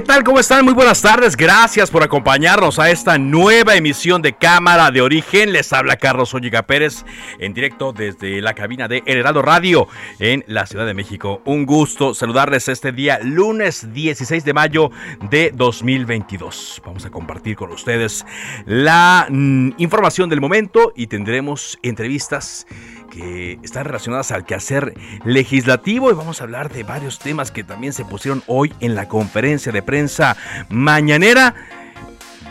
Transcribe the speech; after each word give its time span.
¿Qué 0.00 0.06
tal? 0.06 0.24
¿Cómo 0.24 0.40
están? 0.40 0.64
Muy 0.64 0.72
buenas 0.72 1.02
tardes. 1.02 1.36
Gracias 1.36 1.90
por 1.90 2.02
acompañarnos 2.02 2.78
a 2.78 2.88
esta 2.88 3.18
nueva 3.18 3.76
emisión 3.76 4.22
de 4.22 4.32
Cámara 4.32 4.90
de 4.90 5.02
Origen. 5.02 5.52
Les 5.52 5.74
habla 5.74 5.96
Carlos 5.96 6.32
Olliga 6.32 6.62
Pérez 6.62 7.04
en 7.38 7.52
directo 7.52 7.92
desde 7.92 8.40
la 8.40 8.54
cabina 8.54 8.88
de 8.88 9.02
El 9.04 9.18
Heraldo 9.18 9.42
Radio 9.42 9.88
en 10.18 10.42
la 10.46 10.64
Ciudad 10.64 10.86
de 10.86 10.94
México. 10.94 11.42
Un 11.44 11.66
gusto 11.66 12.14
saludarles 12.14 12.68
este 12.68 12.92
día, 12.92 13.18
lunes 13.22 13.92
16 13.92 14.42
de 14.42 14.54
mayo 14.54 14.90
de 15.28 15.52
2022. 15.54 16.80
Vamos 16.82 17.04
a 17.04 17.10
compartir 17.10 17.56
con 17.56 17.70
ustedes 17.70 18.24
la 18.64 19.26
mm, 19.28 19.72
información 19.76 20.30
del 20.30 20.40
momento 20.40 20.94
y 20.96 21.08
tendremos 21.08 21.78
entrevistas 21.82 22.66
que 23.10 23.58
están 23.62 23.84
relacionadas 23.84 24.32
al 24.32 24.44
quehacer 24.44 24.94
legislativo 25.24 26.10
y 26.10 26.14
vamos 26.14 26.40
a 26.40 26.44
hablar 26.44 26.72
de 26.72 26.82
varios 26.82 27.18
temas 27.18 27.50
que 27.50 27.64
también 27.64 27.92
se 27.92 28.04
pusieron 28.04 28.42
hoy 28.46 28.72
en 28.80 28.94
la 28.94 29.08
conferencia 29.08 29.72
de 29.72 29.82
prensa 29.82 30.36
mañanera. 30.70 31.54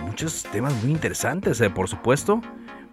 Muchos 0.06 0.44
temas 0.52 0.74
muy 0.84 0.92
interesantes, 0.92 1.60
eh, 1.62 1.70
por 1.70 1.88
supuesto. 1.88 2.42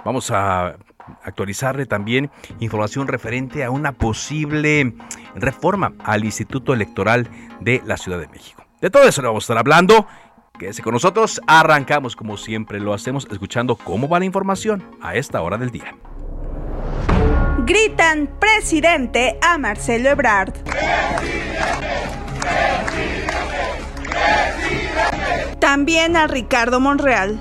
Vamos 0.04 0.30
a 0.30 0.76
actualizarle 1.22 1.86
también 1.86 2.30
información 2.60 3.08
referente 3.08 3.64
a 3.64 3.70
una 3.70 3.92
posible 3.92 4.94
reforma 5.34 5.92
al 6.04 6.24
Instituto 6.24 6.72
Electoral 6.72 7.28
de 7.60 7.82
la 7.84 7.96
Ciudad 7.96 8.18
de 8.18 8.28
México. 8.28 8.64
De 8.80 8.90
todo 8.90 9.04
eso 9.04 9.22
le 9.22 9.28
vamos 9.28 9.44
a 9.44 9.46
estar 9.46 9.58
hablando. 9.58 10.06
Quédese 10.58 10.82
con 10.82 10.94
nosotros. 10.94 11.40
Arrancamos 11.46 12.16
como 12.16 12.36
siempre 12.36 12.80
lo 12.80 12.94
hacemos 12.94 13.26
escuchando 13.30 13.76
cómo 13.76 14.08
va 14.08 14.18
la 14.18 14.24
información 14.24 14.82
a 15.02 15.16
esta 15.16 15.42
hora 15.42 15.58
del 15.58 15.70
día 15.70 15.94
gritan 17.66 18.30
presidente 18.38 19.38
a 19.42 19.58
Marcelo 19.58 20.08
Ebrard. 20.08 20.54
También 25.58 26.16
a 26.16 26.28
Ricardo 26.28 26.78
Monreal. 26.78 27.40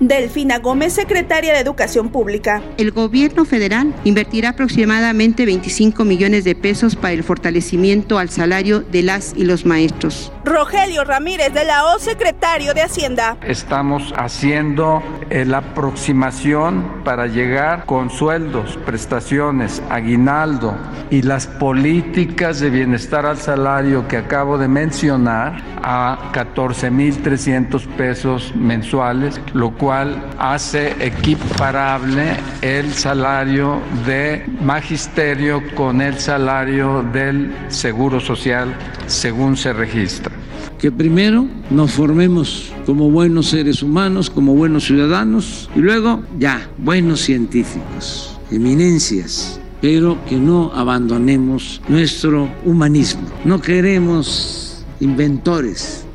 Delfina 0.00 0.58
Gómez, 0.58 0.94
secretaria 0.94 1.52
de 1.54 1.60
Educación 1.60 2.10
Pública. 2.10 2.62
El 2.78 2.90
gobierno 2.90 3.44
federal 3.44 3.94
invertirá 4.04 4.50
aproximadamente 4.50 5.46
25 5.46 6.04
millones 6.04 6.44
de 6.44 6.54
pesos 6.54 6.96
para 6.96 7.12
el 7.12 7.22
fortalecimiento 7.22 8.18
al 8.18 8.28
salario 8.28 8.80
de 8.80 9.02
las 9.02 9.34
y 9.36 9.44
los 9.44 9.64
maestros. 9.64 10.32
Rogelio 10.50 11.04
Ramírez 11.04 11.54
de 11.54 11.64
la 11.64 11.94
O, 11.94 12.00
secretario 12.00 12.74
de 12.74 12.82
Hacienda. 12.82 13.36
Estamos 13.46 14.12
haciendo 14.16 15.00
eh, 15.30 15.44
la 15.44 15.58
aproximación 15.58 17.02
para 17.04 17.28
llegar 17.28 17.86
con 17.86 18.10
sueldos, 18.10 18.76
prestaciones, 18.84 19.80
aguinaldo 19.88 20.76
y 21.08 21.22
las 21.22 21.46
políticas 21.46 22.58
de 22.58 22.70
bienestar 22.70 23.26
al 23.26 23.36
salario 23.36 24.08
que 24.08 24.16
acabo 24.16 24.58
de 24.58 24.66
mencionar 24.66 25.62
a 25.84 26.18
14.300 26.32 27.86
pesos 27.96 28.52
mensuales, 28.56 29.40
lo 29.54 29.70
cual 29.70 30.20
hace 30.36 30.96
equiparable 30.98 32.36
el 32.60 32.92
salario 32.92 33.80
de 34.04 34.44
magisterio 34.60 35.62
con 35.76 36.00
el 36.00 36.18
salario 36.18 37.04
del 37.04 37.54
Seguro 37.68 38.18
Social 38.18 38.74
según 39.06 39.56
se 39.56 39.72
registra. 39.72 40.39
Que 40.80 40.90
primero 40.90 41.46
nos 41.70 41.92
formemos 41.92 42.72
como 42.86 43.10
buenos 43.10 43.48
seres 43.48 43.82
humanos, 43.82 44.30
como 44.30 44.54
buenos 44.54 44.84
ciudadanos 44.84 45.68
y 45.76 45.80
luego 45.80 46.22
ya, 46.38 46.68
buenos 46.78 47.20
científicos, 47.20 48.38
eminencias, 48.50 49.60
pero 49.80 50.16
que 50.24 50.36
no 50.36 50.72
abandonemos 50.74 51.82
nuestro 51.88 52.48
humanismo. 52.64 53.28
No 53.44 53.60
queremos 53.60 54.84
inventores 55.00 56.06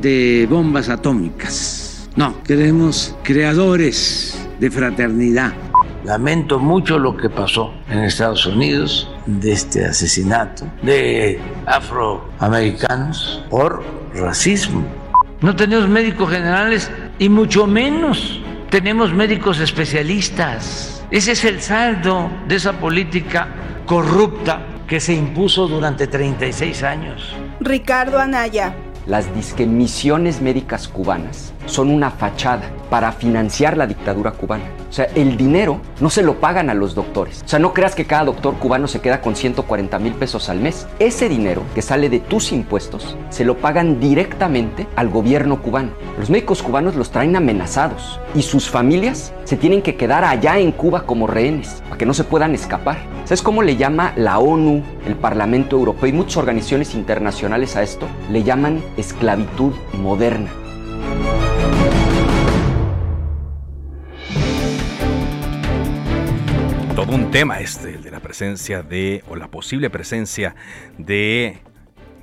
de 0.00 0.46
bombas 0.48 0.88
atómicas 0.88 1.92
no, 2.14 2.42
queremos 2.42 3.16
creadores 3.22 4.38
de 4.60 4.70
fraternidad. 4.70 5.54
Lamento 6.04 6.58
mucho 6.58 6.98
lo 6.98 7.16
que 7.16 7.30
pasó 7.30 7.72
en 7.88 8.00
Estados 8.00 8.44
Unidos 8.44 9.08
de 9.26 9.52
este 9.52 9.84
asesinato 9.84 10.66
de 10.82 11.40
afroamericanos 11.66 13.44
por 13.50 13.84
racismo. 14.14 14.84
No 15.40 15.56
tenemos 15.56 15.88
médicos 15.88 16.30
generales 16.30 16.90
y 17.18 17.28
mucho 17.28 17.66
menos 17.66 18.40
tenemos 18.70 19.12
médicos 19.12 19.60
especialistas. 19.60 21.04
Ese 21.10 21.32
es 21.32 21.44
el 21.44 21.60
saldo 21.60 22.30
de 22.48 22.56
esa 22.56 22.72
política 22.72 23.48
corrupta 23.86 24.66
que 24.86 25.00
se 25.00 25.14
impuso 25.14 25.68
durante 25.68 26.06
36 26.06 26.82
años. 26.82 27.34
Ricardo 27.60 28.18
Anaya. 28.18 28.74
Las 29.06 29.34
disquemisiones 29.34 30.40
médicas 30.40 30.86
cubanas 30.86 31.52
son 31.66 31.90
una 31.90 32.10
fachada 32.10 32.70
para 32.90 33.12
financiar 33.12 33.76
la 33.76 33.86
dictadura 33.86 34.32
cubana. 34.32 34.64
O 34.90 34.92
sea, 34.92 35.06
el 35.14 35.38
dinero 35.38 35.80
no 36.00 36.10
se 36.10 36.22
lo 36.22 36.38
pagan 36.40 36.68
a 36.68 36.74
los 36.74 36.94
doctores. 36.94 37.42
O 37.42 37.48
sea, 37.48 37.58
no 37.58 37.72
creas 37.72 37.94
que 37.94 38.04
cada 38.04 38.26
doctor 38.26 38.54
cubano 38.56 38.86
se 38.86 39.00
queda 39.00 39.22
con 39.22 39.34
140 39.34 39.98
mil 39.98 40.12
pesos 40.12 40.50
al 40.50 40.60
mes. 40.60 40.86
Ese 40.98 41.30
dinero 41.30 41.62
que 41.74 41.80
sale 41.80 42.10
de 42.10 42.20
tus 42.20 42.52
impuestos 42.52 43.16
se 43.30 43.46
lo 43.46 43.56
pagan 43.56 43.98
directamente 43.98 44.86
al 44.96 45.08
gobierno 45.08 45.62
cubano. 45.62 45.92
Los 46.18 46.28
médicos 46.28 46.62
cubanos 46.62 46.94
los 46.94 47.10
traen 47.10 47.34
amenazados 47.34 48.20
y 48.34 48.42
sus 48.42 48.68
familias 48.68 49.32
se 49.44 49.56
tienen 49.56 49.80
que 49.80 49.96
quedar 49.96 50.24
allá 50.24 50.58
en 50.58 50.72
Cuba 50.72 51.06
como 51.06 51.26
rehenes 51.26 51.82
para 51.84 51.96
que 51.96 52.06
no 52.06 52.12
se 52.12 52.24
puedan 52.24 52.54
escapar. 52.54 52.98
¿Sabes 53.24 53.40
cómo 53.40 53.62
le 53.62 53.76
llama 53.76 54.12
la 54.16 54.38
ONU, 54.38 54.82
el 55.06 55.16
Parlamento 55.16 55.76
Europeo 55.76 56.08
y 56.08 56.12
muchas 56.12 56.36
organizaciones 56.36 56.94
internacionales 56.94 57.76
a 57.76 57.82
esto? 57.82 58.06
Le 58.30 58.42
llaman 58.42 58.82
esclavitud 58.98 59.72
moderna. 59.94 60.50
Un 67.12 67.30
tema 67.30 67.60
este, 67.60 67.90
el 67.96 68.02
de 68.02 68.10
la 68.10 68.20
presencia 68.20 68.82
de, 68.82 69.22
o 69.28 69.36
la 69.36 69.48
posible 69.48 69.90
presencia 69.90 70.54
de 70.96 71.60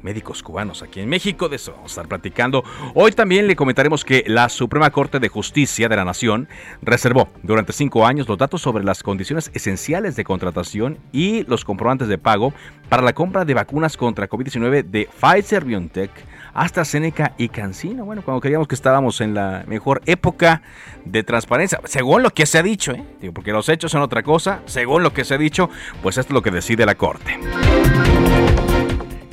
médicos 0.02 0.42
cubanos 0.42 0.82
aquí 0.82 1.00
en 1.00 1.08
México. 1.08 1.48
De 1.48 1.58
eso 1.58 1.74
vamos 1.74 1.92
a 1.92 1.94
estar 1.94 2.08
platicando. 2.08 2.64
Hoy 2.96 3.12
también 3.12 3.46
le 3.46 3.56
comentaremos 3.56 4.04
que 4.04 4.24
la 4.26 4.50
Suprema 4.50 4.90
Corte 4.90 5.20
de 5.20 5.28
Justicia 5.28 5.90
de 5.90 5.96
la 5.96 6.06
Nación 6.06 6.50
reservó 6.82 7.30
durante 7.44 7.72
cinco 7.72 8.08
años 8.08 8.28
los 8.28 8.40
datos 8.40 8.62
sobre 8.62 8.84
las 8.84 9.04
condiciones 9.04 9.52
esenciales 9.54 10.16
de 10.16 10.24
contratación 10.24 10.98
y 11.12 11.44
los 11.44 11.66
comprobantes 11.66 12.08
de 12.08 12.18
pago 12.18 12.52
para 12.90 13.04
la 13.04 13.14
compra 13.14 13.46
de 13.46 13.54
vacunas 13.54 13.96
contra 13.96 14.28
COVID-19 14.28 14.86
de 14.86 15.08
Pfizer 15.22 15.66
BioNTech 15.66 16.12
AstraZeneca 16.60 17.34
y 17.38 17.50
Cancino. 17.50 18.06
Bueno, 18.06 18.22
cuando 18.22 18.42
creíamos 18.42 18.68
que 18.68 18.76
estábamos 18.76 19.22
en 19.22 19.34
la 19.34 19.64
mejor 19.68 20.02
época 20.06 20.62
de 21.06 21.24
transparencia, 21.24 21.80
según 21.86 22.22
lo 22.22 22.32
que 22.32 22.46
se 22.46 22.58
ha 22.58 22.64
dicho, 22.64 22.92
¿eh? 22.92 23.32
Porque 23.34 23.52
los 23.52 23.70
hechos 23.70 23.92
son 23.92 24.02
otra 24.02 24.24
cosa, 24.24 24.60
según 24.66 25.02
lo 25.02 25.14
que 25.14 25.24
se 25.24 25.36
ha 25.36 25.38
dicho, 25.38 25.70
pues 26.04 26.18
esto 26.18 26.32
es 26.32 26.34
lo 26.34 26.42
que 26.42 26.52
decide 26.52 26.86
la 26.86 26.96
Corte. 26.96 27.40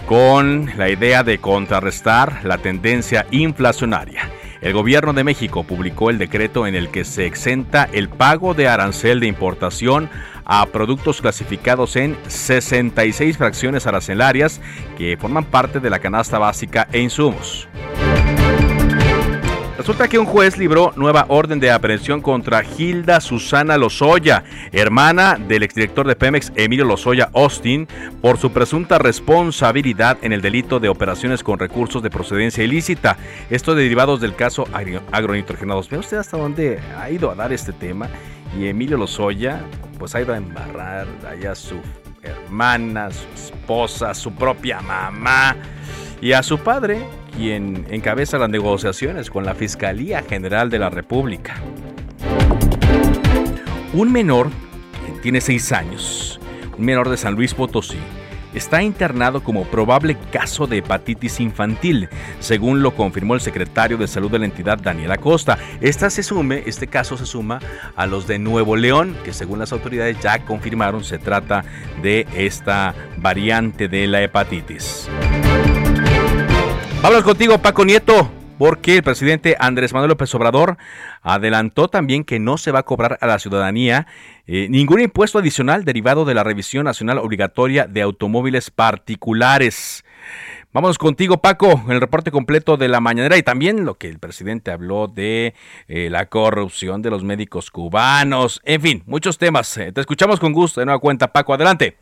Con 0.07 0.71
la 0.77 0.89
idea 0.89 1.25
de 1.25 1.39
contrarrestar 1.39 2.45
la 2.45 2.59
tendencia 2.59 3.27
inflacionaria. 3.33 4.31
El 4.61 4.73
gobierno 4.73 5.13
de 5.13 5.25
México 5.25 5.65
publicó 5.65 6.11
el 6.11 6.19
decreto 6.19 6.67
en 6.67 6.75
el 6.75 6.89
que 6.89 7.05
se 7.05 7.27
exenta 7.27 7.89
el 7.93 8.09
pago 8.09 8.55
de 8.55 8.69
arancel 8.69 9.21
de 9.21 9.27
importación 9.27 10.09
a 10.47 10.65
productos 10.67 11.21
clasificados 11.21 11.97
en 11.97 12.17
66 12.29 13.37
fracciones 13.37 13.87
arancelarias 13.87 14.61
que 14.97 15.19
forman 15.21 15.45
parte 15.45 15.81
de 15.81 15.91
la 15.91 15.99
canasta 15.99 16.39
básica 16.39 16.89
e 16.93 17.01
insumos. 17.01 17.69
Resulta 19.77 20.09
que 20.09 20.19
un 20.19 20.27
juez 20.27 20.57
libró 20.57 20.93
nueva 20.97 21.27
orden 21.29 21.61
de 21.61 21.71
aprehensión 21.71 22.21
contra 22.21 22.65
Hilda 22.65 23.21
Susana 23.21 23.77
Lozoya, 23.77 24.43
hermana 24.73 25.37
del 25.39 25.63
exdirector 25.63 26.09
de 26.09 26.17
Pemex 26.17 26.51
Emilio 26.57 26.85
Lozoya 26.85 27.31
Austin, 27.35 27.87
por 28.21 28.39
su 28.39 28.51
presunta 28.51 28.99
responsabilidad 28.99 30.19
en 30.23 30.33
el 30.33 30.41
delito 30.41 30.81
de 30.81 30.89
operaciones 30.89 31.45
con 31.45 31.59
recursos 31.59 32.03
de 32.03 32.11
procedencia 32.11 32.65
ilícita. 32.65 33.17
Esto 33.49 33.77
derivados 33.77 34.21
del 34.21 34.35
caso 34.35 34.67
agronitrogenados. 35.13 35.89
¿Ve 35.89 35.99
usted 35.99 36.17
hasta 36.17 36.37
dónde 36.37 36.81
ha 36.99 37.09
ido 37.11 37.31
a 37.31 37.35
dar 37.35 37.53
este 37.53 37.73
tema? 37.73 38.09
Y 38.59 38.69
Emilio 38.69 38.97
Lozoya, 38.97 39.61
pues 39.99 40.15
ha 40.15 40.23
ido 40.23 40.33
a 40.33 40.37
embarrar 40.37 41.07
allá 41.29 41.53
a 41.53 41.55
su 41.55 41.77
hermana, 42.23 43.11
su 43.11 43.27
esposa, 43.35 44.15
su 44.15 44.33
propia 44.35 44.81
mamá 44.81 45.57
y 46.21 46.33
a 46.33 46.43
su 46.43 46.59
padre, 46.59 47.07
quien 47.37 47.87
encabeza 47.91 48.39
las 48.39 48.49
negociaciones 48.49 49.31
con 49.31 49.45
la 49.45 49.55
Fiscalía 49.55 50.23
General 50.23 50.71
de 50.71 50.79
la 50.79 50.89
República. 50.89 51.57
Un 53.93 54.11
menor, 54.11 54.49
tiene 55.23 55.41
seis 55.41 55.73
años, 55.73 56.41
un 56.79 56.85
menor 56.85 57.11
de 57.11 57.17
San 57.17 57.35
Luis 57.35 57.53
Potosí, 57.53 57.99
está 58.57 58.83
internado 58.83 59.43
como 59.43 59.65
probable 59.65 60.17
caso 60.33 60.67
de 60.67 60.79
hepatitis 60.79 61.41
infantil, 61.41 62.09
según 62.41 62.83
lo 62.83 62.95
confirmó 62.95 63.35
el 63.35 63.41
secretario 63.41 63.97
de 63.97 64.09
Salud 64.09 64.31
de 64.31 64.39
la 64.39 64.47
entidad, 64.47 64.79
Daniel 64.79 65.13
Acosta. 65.13 65.59
Esta 65.81 66.11
se 66.11 66.23
sume, 66.23 66.63
este 66.67 66.87
caso 66.87 67.17
se 67.17 67.27
suma 67.27 67.61
a 67.95 68.07
los 68.07 68.27
de 68.27 68.39
Nuevo 68.39 68.77
León, 68.77 69.17
que 69.25 69.33
según 69.33 69.59
las 69.59 69.73
autoridades 69.73 70.19
ya 70.21 70.39
confirmaron 70.45 71.05
se 71.05 71.19
trata 71.19 71.65
de 72.03 72.27
esta 72.35 72.95
variante 73.19 73.89
de 73.89 74.07
la 74.07 74.23
hepatitis. 74.23 75.09
Hablas 77.03 77.23
contigo, 77.23 77.59
Paco 77.59 77.85
Nieto, 77.85 78.31
porque 78.59 78.97
el 78.97 79.03
presidente 79.03 79.57
Andrés 79.59 79.93
Manuel 79.93 80.11
López 80.11 80.35
Obrador 80.35 80.77
adelantó 81.23 81.89
también 81.89 82.25
que 82.25 82.39
no 82.39 82.59
se 82.59 82.73
va 82.73 82.81
a 82.81 82.85
cobrar 82.85 83.19
a 83.21 83.27
la 83.27 83.39
ciudadanía 83.39 84.07
eh, 84.47 84.69
ningún 84.71 85.01
impuesto 85.01 85.39
adicional 85.39 85.85
derivado 85.85 86.25
de 86.25 86.35
la 86.35 86.45
revisión 86.45 86.85
nacional 86.85 87.19
obligatoria 87.19 87.87
de 87.87 88.03
automóviles 88.03 88.71
particulares. 88.71 90.05
Vamos 90.73 90.99
contigo, 90.99 91.39
Paco, 91.39 91.85
el 91.89 92.01
reporte 92.01 92.31
completo 92.31 92.77
de 92.77 92.89
la 92.89 93.01
mañanera 93.01 93.39
y 93.39 93.43
también 93.43 93.87
lo 93.87 93.95
que 93.95 94.09
el 94.09 94.19
presidente 94.19 94.71
habló 94.71 95.07
de 95.07 95.55
eh, 95.89 96.11
la 96.11 96.27
corrupción 96.27 97.01
de 97.01 97.11
los 97.11 97.25
médicos 97.25 97.71
cubanos. 97.71 98.61
En 98.63 98.83
fin, 98.83 99.03
muchos 99.07 99.39
temas. 99.39 99.75
Eh, 99.79 99.93
te 99.93 100.03
escuchamos 100.03 100.39
con 100.39 100.53
gusto 100.53 100.81
de 100.81 100.85
nueva 100.85 101.01
cuenta, 101.01 101.29
Paco. 101.29 101.55
Adelante. 101.55 101.97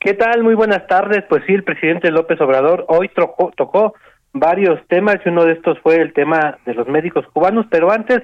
¿Qué 0.00 0.14
tal? 0.14 0.42
Muy 0.42 0.54
buenas 0.54 0.86
tardes. 0.88 1.24
Pues 1.28 1.44
sí, 1.46 1.52
el 1.54 1.62
presidente 1.62 2.10
López 2.10 2.40
Obrador 2.40 2.84
hoy 2.88 3.08
tocó, 3.10 3.52
tocó 3.56 3.94
varios 4.34 4.84
temas 4.88 5.16
y 5.24 5.28
uno 5.28 5.44
de 5.44 5.52
estos 5.52 5.78
fue 5.78 5.96
el 5.96 6.12
tema 6.12 6.58
de 6.66 6.74
los 6.74 6.88
médicos 6.88 7.24
cubanos, 7.32 7.66
pero 7.70 7.90
antes 7.90 8.20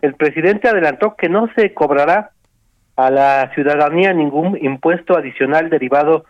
el 0.00 0.14
presidente 0.14 0.68
adelantó 0.68 1.16
que 1.16 1.28
no 1.28 1.50
se 1.56 1.74
cobrará 1.74 2.30
a 2.96 3.10
la 3.10 3.50
ciudadanía 3.54 4.12
ningún 4.12 4.56
impuesto 4.62 5.16
adicional 5.16 5.68
derivado 5.68 6.24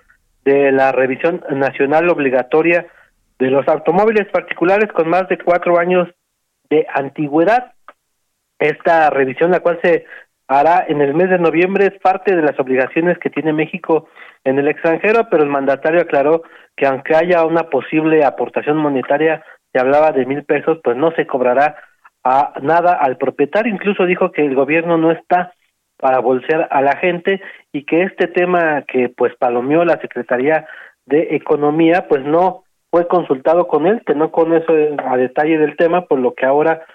de 0.44 0.72
la 0.72 0.92
revisión 0.92 1.44
nacional 1.50 2.08
obligatoria 2.08 2.86
de 3.38 3.50
los 3.50 3.68
automóviles 3.68 4.26
particulares 4.28 4.90
con 4.92 5.08
más 5.08 5.28
de 5.28 5.38
cuatro 5.38 5.78
años 5.78 6.08
de 6.70 6.86
antigüedad. 6.92 7.72
Esta 8.58 9.10
revisión, 9.10 9.50
la 9.50 9.60
cual 9.60 9.78
se 9.82 10.06
hará 10.48 10.84
en 10.88 11.02
el 11.02 11.14
mes 11.14 11.28
de 11.28 11.38
noviembre, 11.38 11.86
es 11.86 12.00
parte 12.00 12.34
de 12.34 12.42
las 12.42 12.58
obligaciones 12.58 13.18
que 13.18 13.30
tiene 13.30 13.52
México 13.52 14.08
en 14.48 14.58
el 14.58 14.68
extranjero, 14.68 15.28
pero 15.30 15.42
el 15.42 15.48
mandatario 15.48 16.00
aclaró 16.00 16.42
que 16.76 16.86
aunque 16.86 17.14
haya 17.14 17.44
una 17.44 17.64
posible 17.64 18.24
aportación 18.24 18.76
monetaria, 18.76 19.44
se 19.72 19.80
hablaba 19.80 20.12
de 20.12 20.26
mil 20.26 20.44
pesos, 20.44 20.78
pues 20.82 20.96
no 20.96 21.10
se 21.12 21.26
cobrará 21.26 21.76
a 22.24 22.54
nada 22.62 22.94
al 22.94 23.16
propietario. 23.16 23.72
Incluso 23.72 24.06
dijo 24.06 24.32
que 24.32 24.44
el 24.44 24.54
gobierno 24.54 24.96
no 24.96 25.10
está 25.10 25.52
para 25.98 26.20
bolsear 26.20 26.68
a 26.70 26.80
la 26.80 26.96
gente 26.96 27.40
y 27.72 27.84
que 27.84 28.02
este 28.02 28.28
tema 28.28 28.82
que 28.82 29.08
pues 29.08 29.34
palomeó 29.36 29.84
la 29.84 30.00
Secretaría 30.00 30.66
de 31.06 31.36
Economía, 31.36 32.06
pues 32.08 32.24
no 32.24 32.64
fue 32.90 33.08
consultado 33.08 33.66
con 33.66 33.86
él, 33.86 34.02
que 34.06 34.14
no 34.14 34.30
con 34.30 34.54
eso 34.54 34.72
a 35.04 35.16
detalle 35.16 35.58
del 35.58 35.76
tema, 35.76 36.06
por 36.06 36.18
lo 36.20 36.34
que 36.34 36.46
ahora 36.46 36.86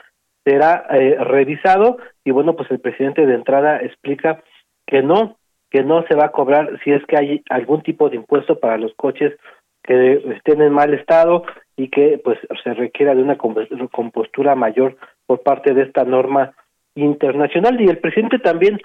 será 0.46 0.86
eh, 0.90 1.18
revisado 1.20 1.98
y 2.24 2.32
bueno, 2.32 2.56
pues 2.56 2.70
el 2.72 2.80
presidente 2.80 3.26
de 3.26 3.36
entrada 3.36 3.78
explica 3.78 4.42
que 4.88 5.02
no, 5.02 5.38
que 5.74 5.84
no 5.84 6.06
se 6.08 6.14
va 6.14 6.26
a 6.26 6.32
cobrar 6.32 6.80
si 6.84 6.92
es 6.92 7.04
que 7.08 7.18
hay 7.18 7.44
algún 7.50 7.82
tipo 7.82 8.08
de 8.08 8.18
impuesto 8.18 8.60
para 8.60 8.78
los 8.78 8.94
coches 8.94 9.34
que 9.82 10.24
estén 10.36 10.62
en 10.62 10.72
mal 10.72 10.94
estado 10.94 11.44
y 11.76 11.90
que 11.90 12.22
pues 12.24 12.38
se 12.64 12.76
requiera 12.76 13.16
de 13.16 13.24
una 13.24 13.38
compostura 13.38 14.54
mayor 14.54 14.96
por 15.26 15.42
parte 15.42 15.74
de 15.74 15.82
esta 15.82 16.04
norma 16.04 16.54
internacional. 16.94 17.82
Y 17.82 17.88
el 17.88 17.98
presidente 17.98 18.38
también 18.38 18.80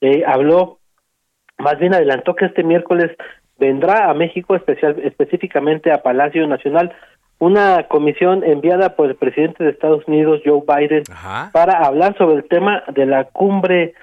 eh, 0.00 0.22
habló 0.24 0.78
más 1.58 1.76
bien 1.80 1.92
adelantó 1.92 2.36
que 2.36 2.46
este 2.46 2.62
miércoles 2.62 3.10
vendrá 3.58 4.08
a 4.08 4.14
México 4.14 4.54
especial 4.54 4.96
específicamente 5.02 5.90
a 5.90 6.02
Palacio 6.02 6.46
Nacional 6.46 6.94
una 7.40 7.88
comisión 7.88 8.44
enviada 8.44 8.94
por 8.94 9.08
el 9.08 9.16
presidente 9.16 9.64
de 9.64 9.70
Estados 9.70 10.06
Unidos 10.06 10.40
Joe 10.44 10.62
Biden 10.66 11.02
para 11.52 11.84
hablar 11.84 12.16
sobre 12.16 12.36
el 12.36 12.48
tema 12.48 12.84
de 12.94 13.06
la 13.06 13.24
cumbre 13.24 13.94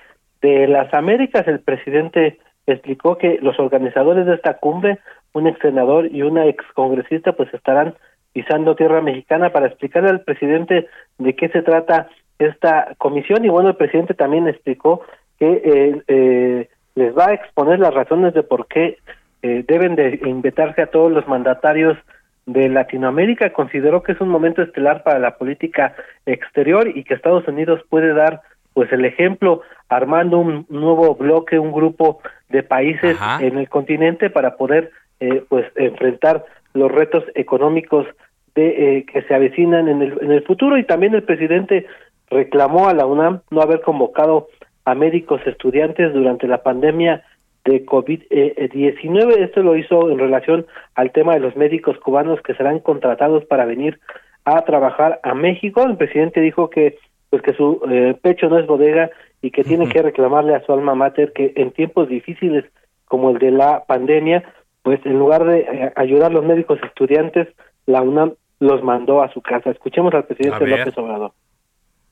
de 0.45 0.67
las 0.67 0.93
Américas 0.93 1.47
el 1.47 1.59
presidente 1.59 2.37
explicó 2.67 3.17
que 3.17 3.39
los 3.41 3.59
organizadores 3.59 4.25
de 4.27 4.35
esta 4.35 4.57
cumbre 4.57 4.99
un 5.33 5.47
ex 5.47 5.59
senador 5.59 6.07
y 6.11 6.21
una 6.21 6.45
ex 6.45 6.63
congresista 6.73 7.33
pues 7.33 7.51
estarán 7.53 7.95
pisando 8.31 8.75
tierra 8.75 9.01
mexicana 9.01 9.51
para 9.51 9.67
explicarle 9.67 10.09
al 10.09 10.21
presidente 10.21 10.87
de 11.17 11.35
qué 11.35 11.49
se 11.49 11.61
trata 11.61 12.09
esta 12.37 12.93
comisión. 12.97 13.43
Y 13.43 13.49
bueno 13.49 13.69
el 13.69 13.75
presidente 13.75 14.13
también 14.13 14.47
explicó 14.47 15.01
que 15.39 15.61
eh, 15.65 16.01
eh, 16.07 16.69
les 16.95 17.17
va 17.17 17.29
a 17.29 17.33
exponer 17.33 17.79
las 17.79 17.93
razones 17.93 18.33
de 18.33 18.43
por 18.43 18.67
qué 18.67 18.97
eh, 19.41 19.65
deben 19.67 19.95
de 19.95 20.19
invitarse 20.25 20.81
a 20.83 20.87
todos 20.87 21.11
los 21.11 21.27
mandatarios 21.27 21.97
de 22.45 22.69
Latinoamérica. 22.69 23.51
Consideró 23.51 24.03
que 24.03 24.11
es 24.11 24.21
un 24.21 24.29
momento 24.29 24.61
estelar 24.61 25.03
para 25.03 25.19
la 25.19 25.37
política 25.37 25.95
exterior 26.25 26.87
y 26.87 27.03
que 27.03 27.15
Estados 27.15 27.47
Unidos 27.47 27.81
puede 27.89 28.13
dar 28.13 28.41
pues 28.75 28.91
el 28.91 29.05
ejemplo 29.05 29.61
armando 29.87 30.37
un 30.37 30.65
nuevo 30.69 31.15
bloque, 31.15 31.57
un 31.57 31.71
grupo 31.71 32.19
de 32.49 32.61
países 32.61 33.17
en 33.39 33.57
el 33.57 33.69
continente 33.69 34.29
para 34.29 34.57
poder 34.57 34.91
eh, 35.21 35.43
pues 35.47 35.65
enfrentar 35.75 36.45
los 36.73 36.91
retos 36.91 37.23
económicos 37.35 38.05
de 38.53 38.97
eh, 38.97 39.05
que 39.05 39.21
se 39.23 39.33
avecinan 39.33 39.87
en 39.87 40.01
el, 40.01 40.17
en 40.21 40.31
el 40.31 40.43
futuro 40.43 40.77
y 40.77 40.83
también 40.83 41.15
el 41.15 41.23
presidente 41.23 41.87
reclamó 42.29 42.89
a 42.89 42.93
la 42.93 43.05
UNAM 43.05 43.41
no 43.49 43.61
haber 43.61 43.79
convocado 43.79 44.49
a 44.83 44.93
médicos 44.93 45.39
estudiantes 45.47 46.13
durante 46.13 46.45
la 46.45 46.61
pandemia 46.61 47.23
de 47.63 47.85
COVID-19. 47.85 49.37
Esto 49.39 49.63
lo 49.63 49.77
hizo 49.77 50.11
en 50.11 50.19
relación 50.19 50.65
al 50.95 51.11
tema 51.11 51.33
de 51.33 51.39
los 51.39 51.55
médicos 51.55 51.97
cubanos 51.99 52.41
que 52.41 52.55
serán 52.55 52.79
contratados 52.79 53.45
para 53.45 53.65
venir 53.65 53.99
a 54.43 54.61
trabajar 54.63 55.21
a 55.23 55.33
México. 55.33 55.83
El 55.83 55.95
presidente 55.95 56.41
dijo 56.41 56.69
que 56.69 56.97
pues 57.35 57.43
que 57.43 57.53
su 57.53 57.81
eh, 57.91 58.15
pecho 58.21 58.47
no 58.47 58.57
es 58.57 58.65
bodega 58.65 59.09
y 59.41 59.51
que 59.51 59.65
tiene 59.65 59.89
que 59.89 60.01
reclamarle 60.01 60.55
a 60.55 60.65
su 60.65 60.71
alma 60.71 60.95
mater 60.95 61.33
que 61.33 61.51
en 61.57 61.71
tiempos 61.71 62.07
difíciles 62.07 62.63
como 63.09 63.31
el 63.31 63.39
de 63.39 63.51
la 63.51 63.83
pandemia 63.85 64.45
pues 64.83 65.05
en 65.05 65.19
lugar 65.19 65.43
de 65.43 65.59
eh, 65.59 65.93
ayudar 65.97 66.31
a 66.31 66.33
los 66.33 66.45
médicos 66.45 66.79
estudiantes, 66.81 67.49
la 67.87 68.01
UNAM 68.01 68.35
los 68.61 68.83
mandó 68.83 69.21
a 69.21 69.33
su 69.33 69.41
casa. 69.41 69.71
Escuchemos 69.71 70.13
al 70.13 70.23
presidente 70.23 70.65
López 70.65 70.97
Obrador. 70.97 71.31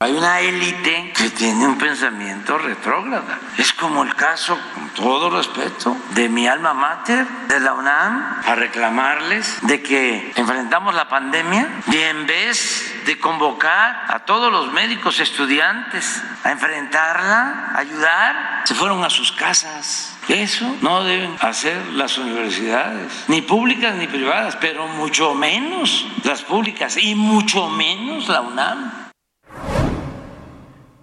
Hay 0.04 0.12
una 0.12 0.40
élite 0.40 1.14
que 1.16 1.30
tiene 1.30 1.66
un 1.66 1.78
pensamiento 1.78 2.58
retrógrada. 2.58 3.38
Es 3.56 3.72
como 3.72 4.02
el 4.02 4.14
caso, 4.14 4.58
con 4.74 4.90
todo 4.90 5.30
respeto, 5.30 5.96
de 6.10 6.28
mi 6.28 6.46
alma 6.46 6.74
mater, 6.74 7.26
de 7.48 7.58
la 7.58 7.72
UNAM, 7.72 8.42
a 8.44 8.54
reclamarles 8.54 9.60
de 9.62 9.82
que 9.82 10.30
enfrentamos 10.36 10.94
la 10.94 11.08
pandemia 11.08 11.80
y 11.90 11.96
en 11.96 12.26
vez 12.26 13.02
de 13.06 13.18
convocar 13.18 14.04
a 14.08 14.26
todos 14.26 14.52
los 14.52 14.70
médicos 14.74 15.20
estudiantes 15.20 16.22
a 16.42 16.50
enfrentarla, 16.50 17.70
a 17.74 17.78
ayudar, 17.78 18.62
se 18.64 18.74
fueron 18.74 19.02
a 19.04 19.08
sus 19.08 19.32
casas 19.32 20.10
eso 20.28 20.76
no 20.80 21.04
deben 21.04 21.36
hacer 21.40 21.86
las 21.88 22.16
universidades, 22.16 23.24
ni 23.28 23.42
públicas 23.42 23.94
ni 23.94 24.06
privadas, 24.06 24.56
pero 24.58 24.88
mucho 24.88 25.34
menos 25.34 26.06
las 26.22 26.40
públicas 26.42 26.96
y 26.96 27.14
mucho 27.14 27.68
menos 27.68 28.28
la 28.28 28.40
UNAM. 28.40 29.03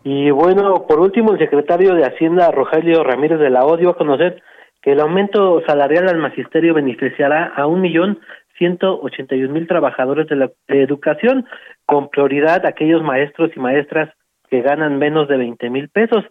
Y 0.04 0.32
bueno, 0.32 0.86
por 0.88 1.00
último, 1.00 1.34
el 1.34 1.40
secretario 1.40 1.94
de 1.94 2.06
Hacienda, 2.06 2.52
Rogelio 2.52 3.04
Ramírez 3.04 3.40
de 3.40 3.50
la 3.50 3.66
O, 3.66 3.78
dio 3.78 3.92
a 3.92 3.98
conocer 3.98 4.42
que 4.82 4.94
el 4.94 5.00
aumento 5.00 5.62
salarial 5.68 6.10
al 6.10 6.18
magisterio 6.18 6.74
beneficiará 6.74 7.54
a 7.56 7.68
un 7.68 7.82
millón 7.82 8.20
ciento 8.58 9.00
ochenta 9.02 9.36
y 9.36 9.44
un 9.44 9.54
mil 9.54 9.68
trabajadores 9.68 10.28
de 10.28 10.36
la 10.36 10.52
educación, 10.68 11.46
con 11.86 12.10
prioridad 12.10 12.66
aquellos 12.66 13.02
maestros 13.04 13.52
y 13.56 13.60
maestras 13.60 14.10
que 14.50 14.62
ganan 14.62 14.98
menos 14.98 15.28
de 15.28 15.38
veinte 15.38 15.70
mil 15.70 15.90
pesos. 15.90 16.26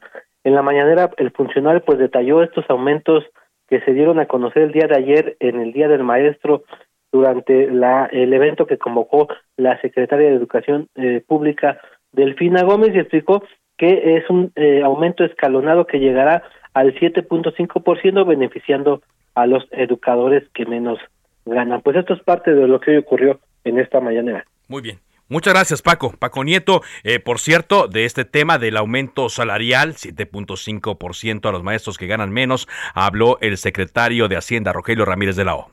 En 0.44 0.54
la 0.54 0.62
mañanera 0.62 1.10
el 1.16 1.30
funcionario 1.30 1.82
pues 1.84 1.98
detalló 1.98 2.42
estos 2.42 2.64
aumentos 2.68 3.24
que 3.68 3.80
se 3.80 3.92
dieron 3.92 4.18
a 4.18 4.26
conocer 4.26 4.62
el 4.62 4.72
día 4.72 4.86
de 4.88 4.96
ayer 4.96 5.36
en 5.40 5.60
el 5.60 5.72
Día 5.72 5.88
del 5.88 6.02
Maestro 6.02 6.64
durante 7.12 7.70
la, 7.70 8.06
el 8.06 8.32
evento 8.32 8.66
que 8.66 8.78
convocó 8.78 9.28
la 9.56 9.80
secretaria 9.80 10.28
de 10.28 10.36
Educación 10.36 10.88
eh, 10.96 11.22
Pública 11.26 11.80
Delfina 12.12 12.62
Gómez 12.62 12.94
y 12.94 12.98
explicó 12.98 13.42
que 13.80 14.18
es 14.18 14.28
un 14.28 14.52
eh, 14.56 14.82
aumento 14.84 15.24
escalonado 15.24 15.86
que 15.86 16.00
llegará 16.00 16.42
al 16.74 16.94
7.5%, 16.94 18.26
beneficiando 18.26 19.00
a 19.34 19.46
los 19.46 19.66
educadores 19.70 20.46
que 20.52 20.66
menos 20.66 20.98
ganan. 21.46 21.80
Pues 21.80 21.96
esto 21.96 22.12
es 22.12 22.22
parte 22.22 22.52
de 22.52 22.68
lo 22.68 22.78
que 22.78 22.90
hoy 22.90 22.96
ocurrió 22.98 23.40
en 23.64 23.78
esta 23.78 23.98
mañana. 24.00 24.44
Muy 24.68 24.82
bien. 24.82 24.98
Muchas 25.30 25.54
gracias, 25.54 25.80
Paco. 25.80 26.12
Paco 26.18 26.44
Nieto, 26.44 26.82
eh, 27.04 27.20
por 27.20 27.38
cierto, 27.38 27.88
de 27.88 28.04
este 28.04 28.26
tema 28.26 28.58
del 28.58 28.76
aumento 28.76 29.30
salarial, 29.30 29.94
7.5% 29.94 31.48
a 31.48 31.52
los 31.52 31.62
maestros 31.62 31.96
que 31.96 32.06
ganan 32.06 32.30
menos, 32.30 32.68
habló 32.94 33.38
el 33.40 33.56
secretario 33.56 34.28
de 34.28 34.36
Hacienda, 34.36 34.74
Rogelio 34.74 35.06
Ramírez 35.06 35.36
de 35.36 35.46
la 35.46 35.54
O. 35.54 35.70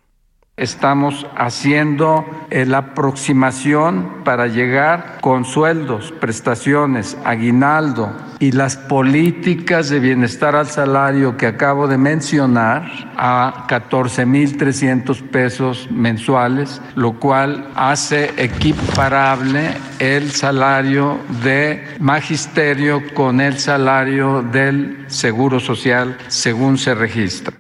Estamos 0.59 1.27
haciendo 1.35 2.25
la 2.49 2.79
aproximación 2.79 4.23
para 4.23 4.47
llegar 4.47 5.19
con 5.21 5.45
sueldos, 5.45 6.11
prestaciones, 6.19 7.15
aguinaldo 7.23 8.11
y 8.39 8.53
las 8.53 8.75
políticas 8.75 9.89
de 9.89 9.99
bienestar 9.99 10.55
al 10.55 10.65
salario 10.65 11.37
que 11.37 11.45
acabo 11.45 11.87
de 11.87 11.99
mencionar 11.99 12.91
a 13.15 13.67
14.300 13.69 15.29
pesos 15.29 15.91
mensuales, 15.91 16.81
lo 16.95 17.19
cual 17.19 17.69
hace 17.75 18.31
equiparable 18.35 19.75
el 19.99 20.31
salario 20.31 21.19
de 21.43 21.85
magisterio 21.99 23.03
con 23.13 23.41
el 23.41 23.59
salario 23.59 24.41
del 24.41 25.05
Seguro 25.05 25.59
Social 25.59 26.17
según 26.29 26.79
se 26.79 26.95
registra. 26.95 27.53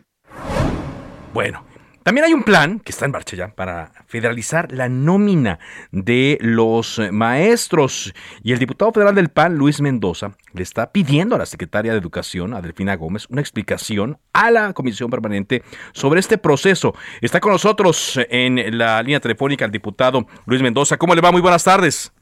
Bueno, 1.31 1.66
también 2.07 2.23
hay 2.23 2.33
un 2.33 2.43
plan 2.43 2.79
que 2.79 2.93
está 2.93 3.03
en 3.03 3.11
marcha 3.11 3.35
ya 3.35 3.49
para 3.49 3.91
federalizar 4.05 4.71
la 4.71 4.87
nómina 4.87 5.59
de 5.91 6.37
los 6.39 7.01
maestros. 7.11 8.13
Y 8.41 8.53
el 8.53 8.59
diputado 8.59 8.93
federal 8.93 9.13
del 9.13 9.27
PAN, 9.27 9.57
Luis 9.57 9.81
Mendoza, 9.81 10.31
le 10.53 10.63
está 10.63 10.93
pidiendo 10.93 11.35
a 11.35 11.37
la 11.37 11.45
secretaria 11.45 11.91
de 11.91 11.97
Educación, 11.97 12.53
Adelfina 12.53 12.95
Gómez, 12.95 13.27
una 13.29 13.41
explicación 13.41 14.19
a 14.31 14.51
la 14.51 14.71
comisión 14.71 15.09
permanente 15.09 15.63
sobre 15.91 16.21
este 16.21 16.37
proceso. 16.37 16.93
Está 17.19 17.41
con 17.41 17.51
nosotros 17.51 18.17
en 18.29 18.77
la 18.77 19.03
línea 19.03 19.19
telefónica 19.19 19.65
el 19.65 19.71
diputado 19.71 20.27
Luis 20.45 20.61
Mendoza. 20.61 20.95
¿Cómo 20.95 21.13
le 21.13 21.19
va? 21.19 21.33
Muy 21.33 21.41
buenas 21.41 21.65
tardes. 21.65 22.13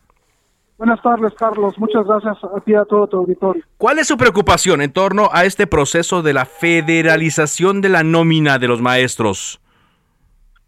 Buenas 0.80 1.00
tardes, 1.04 1.32
Carlos. 1.38 1.76
Muchas 1.78 2.08
gracias 2.08 2.38
a 2.44 2.60
ti 2.62 2.72
y 2.72 2.74
a 2.74 2.86
todo 2.86 3.06
tu 3.06 3.18
auditorio. 3.18 3.64
¿Cuál 3.78 4.00
es 4.00 4.08
su 4.08 4.18
preocupación 4.18 4.82
en 4.82 4.92
torno 4.92 5.30
a 5.32 5.46
este 5.46 5.68
proceso 5.68 6.24
de 6.24 6.34
la 6.34 6.46
federalización 6.46 7.82
de 7.82 7.90
la 7.90 8.02
nómina 8.02 8.58
de 8.58 8.68
los 8.68 8.82
maestros? 8.82 9.62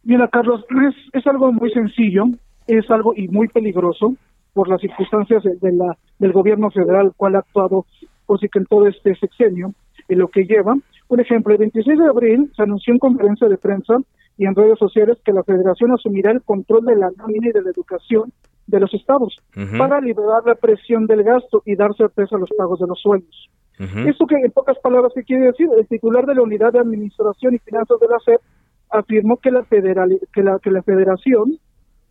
Mira, 0.08 0.30
Carlos, 0.30 0.64
es, 0.70 0.96
es 1.12 1.28
algo 1.28 1.52
muy 1.52 1.70
sencillo, 1.72 2.24
es 2.66 2.90
algo 2.90 3.12
y 3.14 3.28
muy 3.28 3.50
peligroso 3.50 4.16
por 4.54 4.70
las 4.70 4.80
circunstancias 4.80 5.44
de, 5.44 5.72
la, 5.74 5.98
del 6.18 6.32
gobierno 6.32 6.72
federal, 6.72 7.12
cual 7.18 7.36
ha 7.36 7.40
actuado, 7.40 7.86
por 8.26 8.40
sí 8.40 8.48
que 8.48 8.60
en 8.60 8.68
todo 8.68 8.88
este 8.88 9.16
sexenio, 9.16 9.74
en 10.08 10.20
lo 10.20 10.30
que 10.30 10.46
lleva. 10.46 10.76
Por 11.10 11.20
ejemplo, 11.20 11.52
el 11.52 11.60
26 11.60 12.00
de 12.00 12.06
abril 12.06 12.50
se 12.56 12.64
anunció 12.64 12.94
en 12.94 13.00
conferencia 13.00 13.50
de 13.50 13.58
prensa 13.58 13.98
y 14.38 14.46
en 14.46 14.56
redes 14.56 14.80
sociales 14.80 15.18
que 15.26 15.34
la 15.34 15.44
federación 15.44 15.92
asumirá 15.92 16.32
el 16.32 16.42
control 16.42 16.86
de 16.86 16.96
la 16.96 17.12
nómina 17.18 17.50
y 17.50 17.52
de 17.52 17.64
la 17.64 17.72
educación 17.72 18.32
de 18.66 18.80
los 18.80 18.94
estados 18.94 19.38
para 19.78 20.00
liberar 20.00 20.44
la 20.46 20.56
presión 20.56 21.06
del 21.06 21.24
gasto 21.24 21.64
y 21.66 21.76
dar 21.76 21.94
certeza 21.96 22.38
a 22.38 22.40
los 22.40 22.50
pagos 22.58 22.80
de 22.80 22.88
los 22.88 23.02
sueldos. 23.02 23.50
Esto 23.78 24.26
que 24.26 24.36
en 24.36 24.52
pocas 24.52 24.80
palabras 24.80 25.12
qué 25.14 25.24
quiere 25.24 25.48
decir, 25.48 25.68
el 25.78 25.86
titular 25.86 26.26
de 26.26 26.34
la 26.34 26.44
unidad 26.44 26.72
de 26.72 26.80
administración 26.80 27.56
y 27.56 27.60
finanzas 27.60 28.00
de 28.00 28.08
la 28.08 28.20
SEP 28.24 28.42
afirmó 28.90 29.38
que 29.38 29.52
la 29.52 29.64
federal 29.64 30.20
que 30.34 30.44
la 30.44 30.60
que 30.60 30.72
la 30.72 30.82
federación 30.84 31.58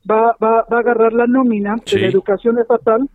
va, 0.08 0.36
va, 0.42 0.66
va 0.70 0.76
a 0.76 0.80
agarrar 0.80 1.12
la 1.12 1.26
nómina 1.26 1.76
de 1.90 2.00
la 2.00 2.06
educación 2.06 2.58
estatal 2.58 3.08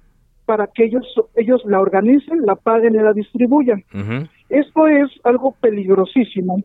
para 0.45 0.67
que 0.67 0.85
ellos 0.85 1.05
ellos 1.35 1.61
la 1.65 1.79
organicen, 1.79 2.45
la 2.45 2.55
paguen 2.55 2.95
y 2.95 2.97
la 2.97 3.13
distribuyan. 3.13 3.83
Esto 4.49 4.87
es 4.87 5.09
algo 5.23 5.55
peligrosísimo, 5.61 6.61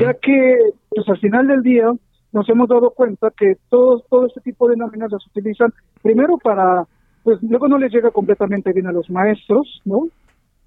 ya 0.00 0.14
que 0.14 0.58
pues 0.88 1.08
al 1.08 1.18
final 1.18 1.46
del 1.46 1.62
día 1.62 1.92
nos 2.32 2.48
hemos 2.48 2.68
dado 2.68 2.90
cuenta 2.90 3.32
que 3.36 3.56
todo 3.68 4.02
todo 4.10 4.26
este 4.26 4.40
tipo 4.40 4.68
de 4.68 4.76
nóminas 4.76 5.12
las 5.12 5.26
utilizan 5.26 5.72
primero 6.02 6.38
para 6.38 6.86
pues 7.22 7.38
luego 7.42 7.68
no 7.68 7.78
les 7.78 7.92
llega 7.92 8.10
completamente 8.10 8.72
bien 8.72 8.86
a 8.86 8.92
los 8.92 9.10
maestros, 9.10 9.80
¿no? 9.84 10.08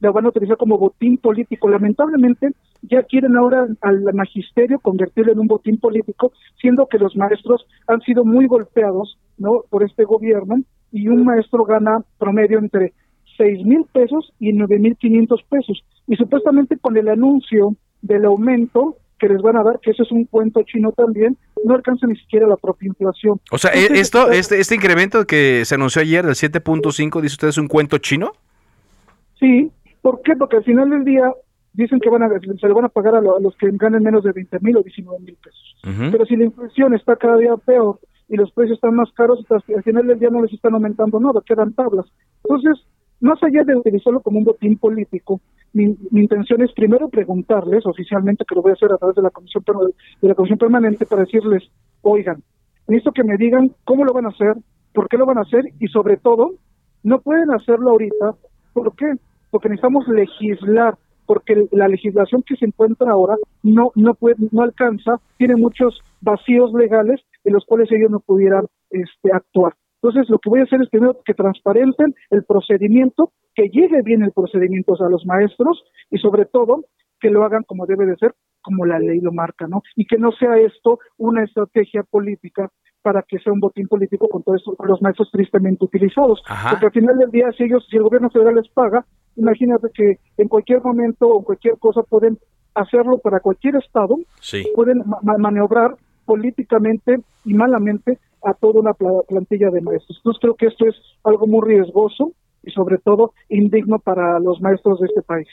La 0.03 0.11
van 0.11 0.25
a 0.25 0.29
utilizar 0.29 0.57
como 0.57 0.77
botín 0.77 1.17
político. 1.17 1.69
Lamentablemente, 1.69 2.49
ya 2.81 3.03
quieren 3.03 3.37
ahora 3.37 3.67
al 3.81 4.03
magisterio 4.13 4.79
convertirlo 4.79 5.31
en 5.31 5.39
un 5.39 5.47
botín 5.47 5.77
político, 5.77 6.33
siendo 6.59 6.87
que 6.87 6.99
los 6.99 7.15
maestros 7.15 7.65
han 7.87 8.01
sido 8.01 8.25
muy 8.25 8.47
golpeados 8.47 9.17
no 9.37 9.63
por 9.69 9.83
este 9.83 10.03
gobierno 10.03 10.57
y 10.91 11.07
un 11.07 11.23
maestro 11.23 11.63
gana 11.63 12.03
promedio 12.19 12.59
entre 12.59 12.93
seis 13.37 13.65
mil 13.65 13.85
pesos 13.93 14.33
y 14.39 14.51
nueve 14.51 14.77
mil 14.77 14.97
quinientos 14.97 15.41
pesos. 15.49 15.83
Y 16.05 16.17
supuestamente 16.17 16.77
con 16.77 16.97
el 16.97 17.07
anuncio 17.07 17.75
del 18.01 18.25
aumento 18.25 18.97
que 19.17 19.29
les 19.29 19.41
van 19.41 19.55
a 19.55 19.63
dar, 19.63 19.79
que 19.81 19.91
eso 19.91 20.03
es 20.03 20.11
un 20.11 20.25
cuento 20.25 20.63
chino 20.63 20.91
también, 20.91 21.37
no 21.63 21.75
alcanza 21.75 22.07
ni 22.07 22.17
siquiera 22.17 22.45
la 22.45 22.57
propia 22.57 22.87
inflación. 22.87 23.39
O 23.51 23.57
sea, 23.57 23.71
esto, 23.71 24.29
este, 24.31 24.59
este 24.59 24.75
incremento 24.75 25.25
que 25.25 25.63
se 25.63 25.75
anunció 25.75 26.01
ayer 26.01 26.25
del 26.25 26.35
7.5, 26.35 27.21
dice 27.21 27.33
usted, 27.35 27.47
es 27.47 27.57
un 27.57 27.69
cuento 27.69 27.99
chino. 27.99 28.33
Sí, 29.39 29.71
¿Por 30.03 30.21
qué? 30.21 30.35
Porque 30.35 30.57
al 30.57 30.65
final 30.65 30.89
del 30.89 31.05
día 31.05 31.31
dicen 31.71 31.99
que 32.01 32.09
van 32.09 32.23
a, 32.23 32.29
se 32.29 32.67
le 32.67 32.73
van 32.73 32.85
a 32.85 32.89
pagar 32.89 33.15
a, 33.15 33.21
los 33.21 33.55
que 33.57 33.69
ganen 33.71 34.03
menos 34.03 34.23
de 34.25 34.33
20 34.33 34.59
mil 34.59 34.77
o 34.77 34.83
19 34.83 35.19
mil 35.23 35.37
pesos. 35.41 35.75
Pero 36.11 36.25
si 36.25 36.35
la 36.35 36.43
inflación 36.43 36.93
está 36.93 37.15
cada 37.15 37.37
día 37.37 37.55
peor 37.55 37.99
y 38.27 38.35
los 38.35 38.51
precios 38.51 38.75
están 38.75 38.95
más 38.95 39.11
caros, 39.13 39.45
al 39.49 39.83
final 39.83 40.05
del 40.05 40.19
día 40.19 40.29
no 40.29 40.41
les 40.41 40.51
están 40.51 40.73
aumentando 40.73 41.21
nada, 41.21 41.41
quedan 41.45 41.73
tablas. 41.73 42.05
Entonces, 42.43 42.85
más 43.21 43.41
allá 43.41 43.63
de 43.63 43.77
utilizarlo 43.77 44.19
como 44.19 44.39
un 44.39 44.43
botín 44.43 44.77
político, 44.77 45.39
mi, 45.71 45.95
intención 46.11 46.61
es 46.61 46.73
primero 46.73 47.07
preguntarles 47.07 47.85
oficialmente, 47.85 48.43
que 48.45 48.55
lo 48.55 48.61
voy 48.61 48.71
a 48.71 48.73
hacer 48.73 48.91
a 48.91 48.97
través 48.97 49.15
de 49.15 49.21
la 49.21 49.29
comisión 49.29 49.63
de 50.21 50.27
la 50.27 50.35
comisión 50.35 50.59
permanente, 50.59 51.05
para 51.05 51.23
decirles, 51.23 51.63
oigan, 52.01 52.43
necesito 52.89 53.13
que 53.13 53.23
me 53.23 53.37
digan 53.37 53.71
cómo 53.85 54.03
lo 54.03 54.11
van 54.11 54.25
a 54.25 54.29
hacer, 54.29 54.55
por 54.93 55.07
qué 55.07 55.17
lo 55.17 55.25
van 55.25 55.37
a 55.37 55.43
hacer 55.43 55.63
y 55.79 55.87
sobre 55.87 56.17
todo, 56.17 56.55
no 57.03 57.21
pueden 57.21 57.51
hacerlo 57.51 57.91
ahorita, 57.91 58.35
¿por 58.73 58.93
qué? 58.97 59.13
Porque 59.53 59.69
necesitamos 59.69 60.07
legislar, 60.07 60.95
porque 61.27 61.67
la 61.71 61.87
legislación 61.87 62.41
que 62.41 62.55
se 62.55 62.65
encuentra 62.65 63.11
ahora 63.11 63.35
no 63.61 63.91
no 63.93 64.15
puede 64.15 64.35
no 64.51 64.63
alcanza, 64.63 65.21
tiene 65.37 65.55
muchos 65.55 66.01
vacíos 66.21 66.73
legales 66.73 67.21
en 67.43 67.53
los 67.53 67.63
cuales 67.65 67.87
ellos 67.91 68.09
no 68.09 68.19
pudieran 68.19 68.65
este 68.89 69.31
actuar. 69.31 69.73
Entonces, 70.01 70.27
lo 70.27 70.39
que 70.39 70.49
voy 70.49 70.61
a 70.61 70.63
hacer 70.63 70.81
es 70.81 70.89
primero 70.89 71.19
que 71.23 71.35
transparenten 71.35 72.15
el 72.31 72.43
procedimiento, 72.45 73.31
que 73.53 73.69
llegue 73.69 74.01
bien 74.01 74.23
el 74.23 74.31
procedimiento 74.31 74.95
a 74.99 75.09
los 75.09 75.23
maestros 75.27 75.83
y 76.09 76.17
sobre 76.17 76.45
todo 76.45 76.85
que 77.19 77.29
lo 77.29 77.45
hagan 77.45 77.61
como 77.63 77.85
debe 77.85 78.07
de 78.07 78.15
ser, 78.15 78.33
como 78.63 78.87
la 78.87 78.97
ley 78.97 79.19
lo 79.19 79.31
marca, 79.31 79.67
¿no? 79.67 79.83
Y 79.95 80.07
que 80.07 80.17
no 80.17 80.31
sea 80.31 80.57
esto 80.57 80.97
una 81.17 81.43
estrategia 81.43 82.01
política 82.01 82.69
para 83.03 83.21
que 83.21 83.37
sea 83.37 83.53
un 83.53 83.59
botín 83.59 83.87
político 83.87 84.27
con 84.29 84.41
todos 84.41 84.63
los 84.83 85.01
maestros 85.03 85.29
tristemente 85.31 85.85
utilizados. 85.85 86.41
Porque 86.71 86.87
al 86.87 86.91
final 86.91 87.17
del 87.19 87.29
día, 87.29 87.51
si 87.55 87.65
ellos, 87.65 87.85
si 87.87 87.97
el 87.97 88.03
gobierno 88.03 88.31
federal 88.31 88.55
les 88.55 88.67
paga, 88.69 89.05
imagínate 89.35 89.87
que 89.93 90.19
en 90.37 90.47
cualquier 90.47 90.81
momento 90.81 91.27
o 91.27 91.43
cualquier 91.43 91.77
cosa 91.77 92.01
pueden 92.03 92.37
hacerlo 92.75 93.17
para 93.19 93.39
cualquier 93.39 93.75
estado, 93.75 94.17
pueden 94.75 95.03
maniobrar 95.21 95.95
políticamente 96.25 97.19
y 97.45 97.53
malamente 97.53 98.17
a 98.43 98.53
toda 98.53 98.79
una 98.79 98.93
plantilla 98.93 99.69
de 99.69 99.81
maestros. 99.81 100.17
Entonces 100.17 100.41
creo 100.41 100.55
que 100.55 100.67
esto 100.67 100.87
es 100.87 100.95
algo 101.23 101.47
muy 101.47 101.61
riesgoso 101.67 102.31
y 102.63 102.71
sobre 102.71 102.97
todo 102.97 103.33
indigno 103.49 103.99
para 103.99 104.39
los 104.39 104.59
maestros 104.61 104.99
de 104.99 105.07
este 105.07 105.21
país. 105.21 105.47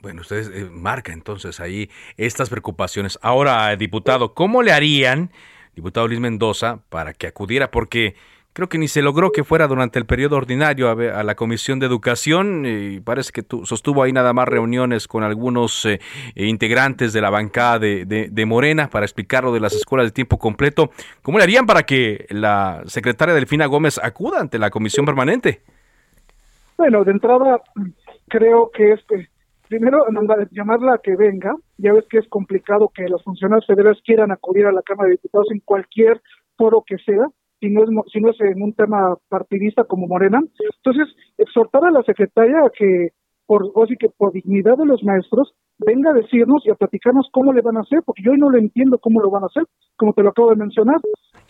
Bueno, 0.00 0.20
ustedes 0.20 0.48
eh, 0.54 0.68
marca 0.70 1.12
entonces 1.12 1.60
ahí 1.60 1.90
estas 2.16 2.50
preocupaciones. 2.50 3.18
Ahora, 3.20 3.74
diputado, 3.76 4.32
¿cómo 4.32 4.62
le 4.62 4.72
harían 4.72 5.30
diputado 5.78 6.08
Luis 6.08 6.20
Mendoza, 6.20 6.80
para 6.88 7.14
que 7.14 7.28
acudiera, 7.28 7.70
porque 7.70 8.16
creo 8.58 8.68
que 8.68 8.78
ni 8.78 8.88
se 8.88 9.02
logró 9.02 9.30
que 9.30 9.44
fuera 9.44 9.68
durante 9.68 10.00
el 10.00 10.04
periodo 10.04 10.36
ordinario 10.36 10.90
a, 10.90 11.22
la 11.22 11.36
Comisión 11.36 11.78
de 11.78 11.86
Educación 11.86 12.66
y 12.66 12.98
parece 12.98 13.30
que 13.30 13.44
sostuvo 13.62 14.02
ahí 14.02 14.12
nada 14.12 14.32
más 14.32 14.48
reuniones 14.48 15.06
con 15.06 15.22
algunos 15.22 15.84
eh, 15.84 16.00
integrantes 16.34 17.12
de 17.12 17.20
la 17.20 17.30
bancada 17.30 17.78
de, 17.78 18.44
Morena 18.48 18.90
para 18.90 19.04
explicar 19.04 19.44
lo 19.44 19.52
de 19.52 19.60
las 19.60 19.74
escuelas 19.74 20.08
de 20.08 20.10
tiempo 20.10 20.38
completo. 20.38 20.90
¿Cómo 21.22 21.38
le 21.38 21.44
harían 21.44 21.66
para 21.66 21.84
que 21.84 22.26
la 22.30 22.82
secretaria 22.86 23.32
Delfina 23.32 23.66
Gómez 23.66 24.00
acuda 24.02 24.40
ante 24.40 24.58
la 24.58 24.70
Comisión 24.70 25.06
Permanente? 25.06 25.60
Bueno, 26.76 27.04
de 27.04 27.12
entrada 27.12 27.62
creo 28.26 28.72
que 28.74 28.90
es 28.90 29.00
primero 29.68 29.98
llamarla 30.50 30.94
a 30.94 30.98
que 30.98 31.14
venga, 31.14 31.54
ya 31.76 31.92
ves 31.92 32.06
que 32.10 32.18
es 32.18 32.28
complicado 32.28 32.90
que 32.92 33.06
los 33.06 33.22
funcionarios 33.22 33.68
federales 33.68 34.02
quieran 34.04 34.32
acudir 34.32 34.66
a 34.66 34.72
la 34.72 34.82
Cámara 34.82 35.10
de 35.10 35.12
Diputados 35.12 35.46
en 35.52 35.60
cualquier 35.60 36.20
foro 36.56 36.82
que 36.84 36.98
sea, 36.98 37.24
si 37.60 37.70
no 37.70 37.82
es, 37.82 37.90
si 38.12 38.20
no 38.20 38.30
es 38.30 38.40
en 38.40 38.62
un 38.62 38.72
tema 38.72 39.16
partidista 39.28 39.84
como 39.84 40.06
Morena. 40.06 40.40
Entonces, 40.76 41.14
exhortar 41.36 41.84
a 41.84 41.90
la 41.90 42.02
secretaria 42.02 42.58
a 42.64 42.70
que, 42.70 43.10
por, 43.46 43.70
o 43.74 43.86
sí 43.86 43.96
que 43.96 44.08
por 44.08 44.32
dignidad 44.32 44.76
de 44.76 44.86
los 44.86 45.02
maestros, 45.02 45.54
venga 45.78 46.10
a 46.10 46.14
decirnos 46.14 46.64
y 46.66 46.70
a 46.70 46.74
platicarnos 46.74 47.28
cómo 47.32 47.52
le 47.52 47.62
van 47.62 47.76
a 47.76 47.80
hacer, 47.80 48.00
porque 48.04 48.22
yo 48.22 48.32
hoy 48.32 48.38
no 48.38 48.50
lo 48.50 48.58
entiendo 48.58 48.98
cómo 48.98 49.20
lo 49.20 49.30
van 49.30 49.44
a 49.44 49.46
hacer, 49.46 49.64
como 49.96 50.12
te 50.12 50.22
lo 50.22 50.30
acabo 50.30 50.50
de 50.50 50.56
mencionar. 50.56 51.00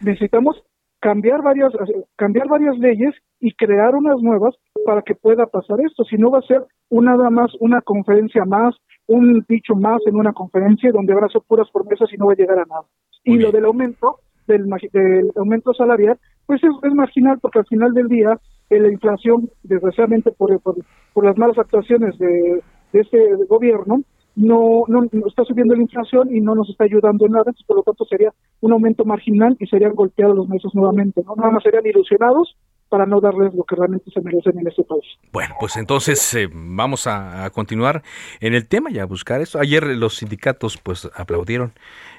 Necesitamos 0.00 0.62
cambiar 1.00 1.42
varias, 1.42 1.72
cambiar 2.16 2.48
varias 2.48 2.78
leyes 2.78 3.14
y 3.40 3.52
crear 3.54 3.94
unas 3.94 4.20
nuevas 4.20 4.54
para 4.84 5.02
que 5.02 5.14
pueda 5.14 5.46
pasar 5.46 5.80
esto. 5.80 6.04
Si 6.04 6.16
no 6.16 6.30
va 6.30 6.38
a 6.38 6.42
ser 6.42 6.64
una 6.88 7.16
nada 7.16 7.30
más 7.30 7.52
una 7.60 7.80
conferencia 7.82 8.44
más, 8.44 8.74
un 9.06 9.44
dicho 9.48 9.74
más 9.74 10.00
en 10.06 10.16
una 10.16 10.32
conferencia 10.32 10.90
donde 10.92 11.12
habrá 11.12 11.28
puras 11.46 11.68
promesas 11.72 12.12
y 12.12 12.16
no 12.16 12.26
va 12.26 12.32
a 12.32 12.36
llegar 12.36 12.58
a 12.58 12.64
nada. 12.64 12.84
y 13.24 13.38
lo 13.38 13.50
del 13.52 13.64
aumento, 13.64 14.20
del, 14.48 15.30
aumento 15.36 15.72
salarial, 15.74 16.18
pues 16.46 16.60
es, 16.64 16.94
marginal 16.94 17.38
porque 17.40 17.60
al 17.60 17.66
final 17.66 17.92
del 17.94 18.08
día 18.08 18.38
eh, 18.70 18.80
la 18.80 18.90
inflación, 18.90 19.48
desgraciadamente 19.62 20.32
por, 20.32 20.60
por, 20.60 20.76
por 21.12 21.24
las 21.24 21.38
malas 21.38 21.58
actuaciones 21.58 22.18
de, 22.18 22.62
de 22.92 23.00
este 23.00 23.18
gobierno, 23.48 24.02
no, 24.38 24.84
no, 24.86 25.02
está 25.26 25.44
subiendo 25.44 25.74
la 25.74 25.82
inflación 25.82 26.34
y 26.34 26.40
no 26.40 26.54
nos 26.54 26.70
está 26.70 26.84
ayudando 26.84 27.26
en 27.26 27.32
nada, 27.32 27.52
por 27.66 27.76
lo 27.76 27.82
tanto 27.82 28.04
sería 28.04 28.32
un 28.60 28.72
aumento 28.72 29.04
marginal 29.04 29.56
y 29.58 29.66
serían 29.66 29.94
golpeados 29.94 30.36
los 30.36 30.48
maestros 30.48 30.74
nuevamente, 30.76 31.22
¿no? 31.24 31.34
Nada 31.34 31.50
más 31.50 31.62
serían 31.64 31.84
ilusionados 31.84 32.56
para 32.88 33.04
no 33.04 33.20
darles 33.20 33.52
lo 33.54 33.64
que 33.64 33.76
realmente 33.76 34.10
se 34.12 34.20
merecen 34.20 34.58
en 34.58 34.68
este 34.68 34.84
país. 34.84 35.04
Bueno, 35.32 35.54
pues 35.58 35.76
entonces 35.76 36.34
eh, 36.34 36.48
vamos 36.52 37.06
a, 37.06 37.50
continuar 37.50 38.02
en 38.40 38.54
el 38.54 38.68
tema 38.68 38.90
y 38.90 38.98
a 38.98 39.06
buscar 39.06 39.40
eso. 39.40 39.58
Ayer 39.58 39.84
los 39.84 40.16
sindicatos 40.16 40.78
pues 40.78 41.10
aplaudieron 41.16 41.72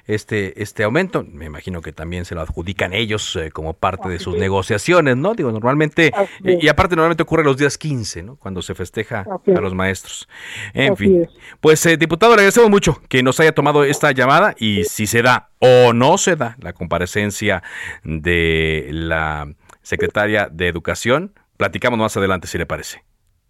este, 0.10 0.62
este 0.62 0.84
aumento. 0.84 1.24
Me 1.24 1.46
imagino 1.46 1.82
que 1.82 1.94
también 1.94 2.26
se 2.26 2.34
lo 2.34 2.42
adjudican 2.42 2.94
ellos 2.94 3.36
eh, 3.36 3.52
como 3.52 3.74
parte 3.74 4.10
de 4.10 4.18
sus 4.18 4.36
negociaciones, 4.36 5.16
¿no? 5.16 5.36
Digo, 5.36 5.52
normalmente, 5.52 6.12
y 6.44 6.68
aparte 6.68 6.96
normalmente 6.96 7.22
ocurre 7.22 7.44
los 7.44 7.58
días 7.58 7.78
15, 7.78 8.24
¿no? 8.24 8.36
Cuando 8.36 8.64
se 8.64 8.74
festeja 8.74 9.24
a 9.24 9.62
los 9.62 9.76
maestros. 9.76 10.28
En 10.74 10.98
fin, 10.98 11.28
pues 11.62 11.86
eh, 11.86 11.96
diputado, 11.96 12.32
le 12.32 12.42
agradecemos 12.42 12.72
mucho 12.72 13.00
que 13.08 13.22
nos 13.22 13.40
haya 13.40 13.52
tomado 13.52 13.84
esta 13.84 14.12
llamada 14.12 14.56
y 14.58 14.84
si 14.86 15.06
se 15.06 15.22
da 15.22 15.50
o 15.60 15.94
no 15.94 16.18
se 16.18 16.36
da 16.36 16.58
la 16.60 16.74
comparecencia 16.74 17.62
de 18.04 18.90
la 18.92 19.48
secretaria 19.84 20.50
de 20.52 20.68
Educación, 20.68 21.34
platicamos 21.58 22.00
más 22.00 22.18
adelante 22.18 22.48
si 22.48 22.58
le 22.58 22.66
parece. 22.66 23.04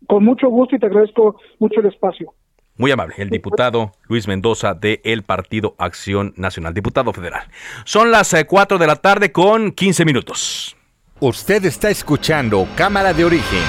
Con 0.07 0.25
mucho 0.25 0.49
gusto 0.49 0.75
y 0.75 0.79
te 0.79 0.87
agradezco 0.87 1.39
mucho 1.59 1.79
el 1.79 1.85
espacio. 1.85 2.33
Muy 2.79 2.91
amable, 2.91 3.13
el 3.17 3.29
diputado 3.29 3.91
Luis 4.07 4.25
Mendoza 4.25 4.73
de 4.73 5.01
el 5.03 5.23
Partido 5.23 5.75
Acción 5.77 6.33
Nacional, 6.37 6.73
diputado 6.73 7.11
federal. 7.11 7.43
Son 7.83 8.09
las 8.09 8.33
4 8.47 8.77
eh, 8.77 8.79
de 8.79 8.87
la 8.87 8.95
tarde 8.95 9.33
con 9.33 9.73
15 9.73 10.05
minutos. 10.05 10.77
Usted 11.19 11.65
está 11.65 11.89
escuchando 11.89 12.65
Cámara 12.77 13.13
de 13.13 13.25
Origen. 13.25 13.63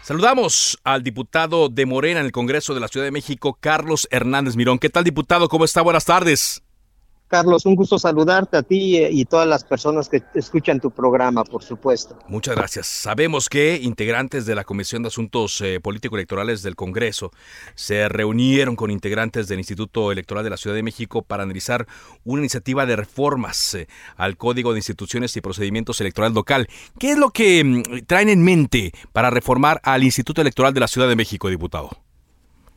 Saludamos 0.00 0.80
al 0.84 1.02
diputado 1.02 1.68
de 1.68 1.84
Morena 1.84 2.20
en 2.20 2.26
el 2.26 2.32
Congreso 2.32 2.72
de 2.72 2.80
la 2.80 2.88
Ciudad 2.88 3.04
de 3.04 3.12
México, 3.12 3.58
Carlos 3.60 4.08
Hernández 4.10 4.56
Mirón. 4.56 4.78
¿Qué 4.78 4.88
tal, 4.88 5.04
diputado? 5.04 5.50
¿Cómo 5.50 5.66
está? 5.66 5.82
Buenas 5.82 6.06
tardes. 6.06 6.61
Carlos, 7.32 7.64
un 7.64 7.76
gusto 7.76 7.98
saludarte 7.98 8.58
a 8.58 8.62
ti 8.62 8.98
y 8.98 9.24
todas 9.24 9.48
las 9.48 9.64
personas 9.64 10.06
que 10.06 10.22
escuchan 10.34 10.78
tu 10.80 10.90
programa, 10.90 11.44
por 11.44 11.62
supuesto. 11.62 12.18
Muchas 12.28 12.54
gracias. 12.54 12.86
Sabemos 12.86 13.48
que 13.48 13.76
integrantes 13.76 14.44
de 14.44 14.54
la 14.54 14.64
Comisión 14.64 15.02
de 15.02 15.08
Asuntos 15.08 15.58
eh, 15.62 15.80
Político-Electorales 15.80 16.62
del 16.62 16.76
Congreso 16.76 17.30
se 17.74 18.06
reunieron 18.10 18.76
con 18.76 18.90
integrantes 18.90 19.48
del 19.48 19.60
Instituto 19.60 20.12
Electoral 20.12 20.44
de 20.44 20.50
la 20.50 20.58
Ciudad 20.58 20.76
de 20.76 20.82
México 20.82 21.22
para 21.22 21.44
analizar 21.44 21.86
una 22.22 22.42
iniciativa 22.42 22.84
de 22.84 22.96
reformas 22.96 23.76
eh, 23.76 23.88
al 24.18 24.36
Código 24.36 24.72
de 24.74 24.80
Instituciones 24.80 25.34
y 25.34 25.40
Procedimientos 25.40 26.02
Electorales 26.02 26.34
Local. 26.34 26.68
¿Qué 26.98 27.12
es 27.12 27.18
lo 27.18 27.30
que 27.30 27.64
mm, 27.64 28.04
traen 28.06 28.28
en 28.28 28.44
mente 28.44 28.92
para 29.14 29.30
reformar 29.30 29.80
al 29.84 30.04
Instituto 30.04 30.42
Electoral 30.42 30.74
de 30.74 30.80
la 30.80 30.88
Ciudad 30.88 31.08
de 31.08 31.16
México, 31.16 31.48
diputado? 31.48 31.88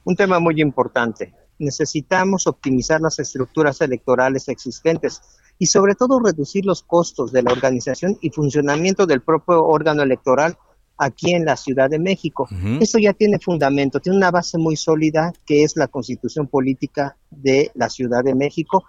Un 0.05 0.15
tema 0.15 0.39
muy 0.39 0.61
importante 0.61 1.33
necesitamos 1.59 2.47
optimizar 2.47 3.01
las 3.01 3.19
estructuras 3.19 3.81
electorales 3.81 4.47
existentes 4.49 5.21
y 5.57 5.67
sobre 5.67 5.95
todo 5.95 6.19
reducir 6.19 6.65
los 6.65 6.83
costos 6.83 7.31
de 7.31 7.43
la 7.43 7.51
organización 7.51 8.17
y 8.21 8.29
funcionamiento 8.29 9.05
del 9.05 9.21
propio 9.21 9.63
órgano 9.63 10.03
electoral 10.03 10.57
aquí 10.97 11.33
en 11.33 11.45
la 11.45 11.57
Ciudad 11.57 11.89
de 11.89 11.99
México. 11.99 12.47
Esto 12.79 12.99
ya 12.99 13.13
tiene 13.13 13.39
fundamento, 13.39 13.99
tiene 13.99 14.17
una 14.17 14.31
base 14.31 14.57
muy 14.57 14.75
sólida 14.75 15.33
que 15.45 15.63
es 15.63 15.75
la 15.75 15.87
constitución 15.87 16.47
política 16.47 17.17
de 17.29 17.71
la 17.73 17.89
Ciudad 17.89 18.23
de 18.23 18.35
México 18.35 18.83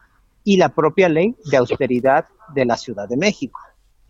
y 0.45 0.57
la 0.57 0.69
propia 0.69 1.09
ley 1.09 1.35
de 1.51 1.57
austeridad 1.57 2.27
de 2.55 2.65
la 2.65 2.77
Ciudad 2.77 3.09
de 3.09 3.17
México. 3.17 3.59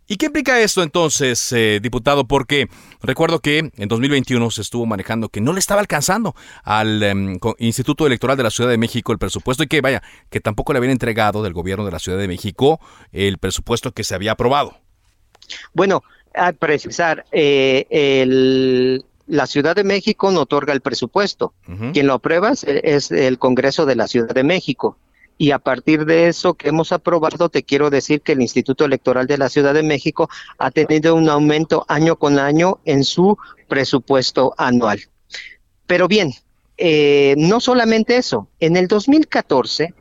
¿Y 0.09 0.17
qué 0.17 0.27
implica 0.27 0.61
esto 0.61 0.85
entonces, 0.85 1.51
eh, 1.53 1.81
diputado? 1.83 2.29
Porque 2.29 2.69
recuerdo 3.03 3.41
que 3.41 3.71
en 3.77 3.89
2021 3.89 4.51
se 4.53 4.63
estuvo 4.63 4.87
manejando 4.87 5.29
que 5.29 5.41
no 5.41 5.53
le 5.53 5.59
estaba 5.59 5.81
alcanzando 5.81 6.37
al 6.63 7.03
em, 7.03 7.39
Instituto 7.59 8.07
Electoral 8.07 8.37
de 8.37 8.45
la 8.45 8.51
Ciudad 8.51 8.71
de 8.71 8.79
México 8.79 9.11
el 9.11 9.19
presupuesto 9.19 9.65
y 9.65 9.67
que 9.67 9.81
vaya, 9.81 10.05
que 10.31 10.41
tampoco 10.41 10.73
le 10.73 10.79
habían 10.79 10.93
entregado 10.93 11.43
del 11.43 11.53
gobierno 11.53 11.85
de 11.85 11.91
la 11.91 11.99
Ciudad 11.99 12.19
de 12.19 12.29
México 12.29 12.81
el 13.11 13.39
presupuesto 13.39 13.91
que 13.93 14.05
se 14.05 14.15
había 14.15 14.33
aprobado. 14.33 14.79
Bueno, 15.75 16.05
a 16.35 16.53
precisar, 16.53 17.25
eh, 17.33 19.01
la 19.27 19.47
Ciudad 19.49 19.75
de 19.75 19.83
México 19.83 20.31
no 20.31 20.43
otorga 20.43 20.73
el 20.73 20.83
presupuesto. 20.83 21.53
Quien 21.93 22.07
lo 22.07 22.15
aprueba 22.15 22.53
es 22.53 23.11
el 23.11 23.39
Congreso 23.41 23.87
de 23.87 23.97
la 23.97 24.07
Ciudad 24.07 24.35
de 24.35 24.45
México 24.45 24.99
y 25.39 25.51
a 25.51 25.59
partir 25.59 26.07
de 26.07 26.29
eso 26.29 26.55
que 26.55 26.69
hemos 26.69 26.93
aprobado, 26.93 27.49
te 27.49 27.63
quiero 27.63 27.91
decir 27.91 28.23
que 28.23 28.33
el 28.33 28.43
Instituto 28.43 28.85
Electoral 28.85 29.27
de 29.27 29.39
la 29.39 29.49
Ciudad 29.49 29.75
de 29.75 29.83
México 29.83 30.29
ha 30.59 30.71
tenido 30.71 31.15
un 31.15 31.29
aumento 31.29 31.85
año 31.89 32.17
con 32.17 32.39
año 32.39 32.79
en 32.85 33.05
su 33.05 33.37
presupuesto 33.69 34.55
anual. 34.57 35.01
Pero 35.87 36.09
bien, 36.09 36.33
eh, 36.79 37.35
no 37.37 37.61
solamente 37.61 38.17
eso, 38.17 38.49
en 38.61 38.77
el 38.77 38.89
2014, 38.89 39.95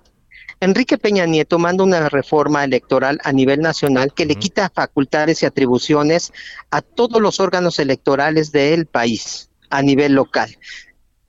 Enrique 0.62 0.98
Peña 0.98 1.26
Nieto 1.26 1.60
manda 1.60 1.84
una 1.84 2.08
reforma 2.10 2.63
electoral 2.63 3.19
a 3.24 3.34
nivel 3.34 3.60
nacional 3.60 4.13
que 4.13 4.26
le 4.26 4.36
quita 4.36 4.71
facultades 4.74 5.43
y 5.43 5.45
atribuciones 5.45 6.32
a 6.71 6.82
todos 6.82 7.21
los 7.21 7.39
órganos 7.39 7.78
electorales 7.80 8.52
del 8.52 8.86
país 8.86 9.50
a 9.69 9.82
nivel 9.82 10.13
local. 10.13 10.58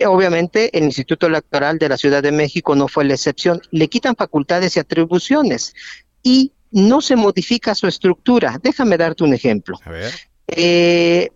Obviamente, 0.05 0.77
el 0.77 0.85
Instituto 0.85 1.27
Electoral 1.27 1.79
de 1.79 1.89
la 1.89 1.97
Ciudad 1.97 2.23
de 2.23 2.33
México 2.33 2.75
no 2.75 2.89
fue 2.89 3.05
la 3.05 3.15
excepción. 3.15 3.61
Le 3.71 3.89
quitan 3.89 4.15
facultades 4.15 4.77
y 4.77 4.81
atribuciones 4.81 5.75
y 6.23 6.53
no 6.71 7.01
se 7.01 7.17
modifica 7.17 7.75
su 7.75 7.87
estructura. 7.87 8.59
Déjame 8.63 8.99
darte 8.99 9.25
un 9.25 9.33
ejemplo. 9.33 9.79
Eh, 10.49 11.31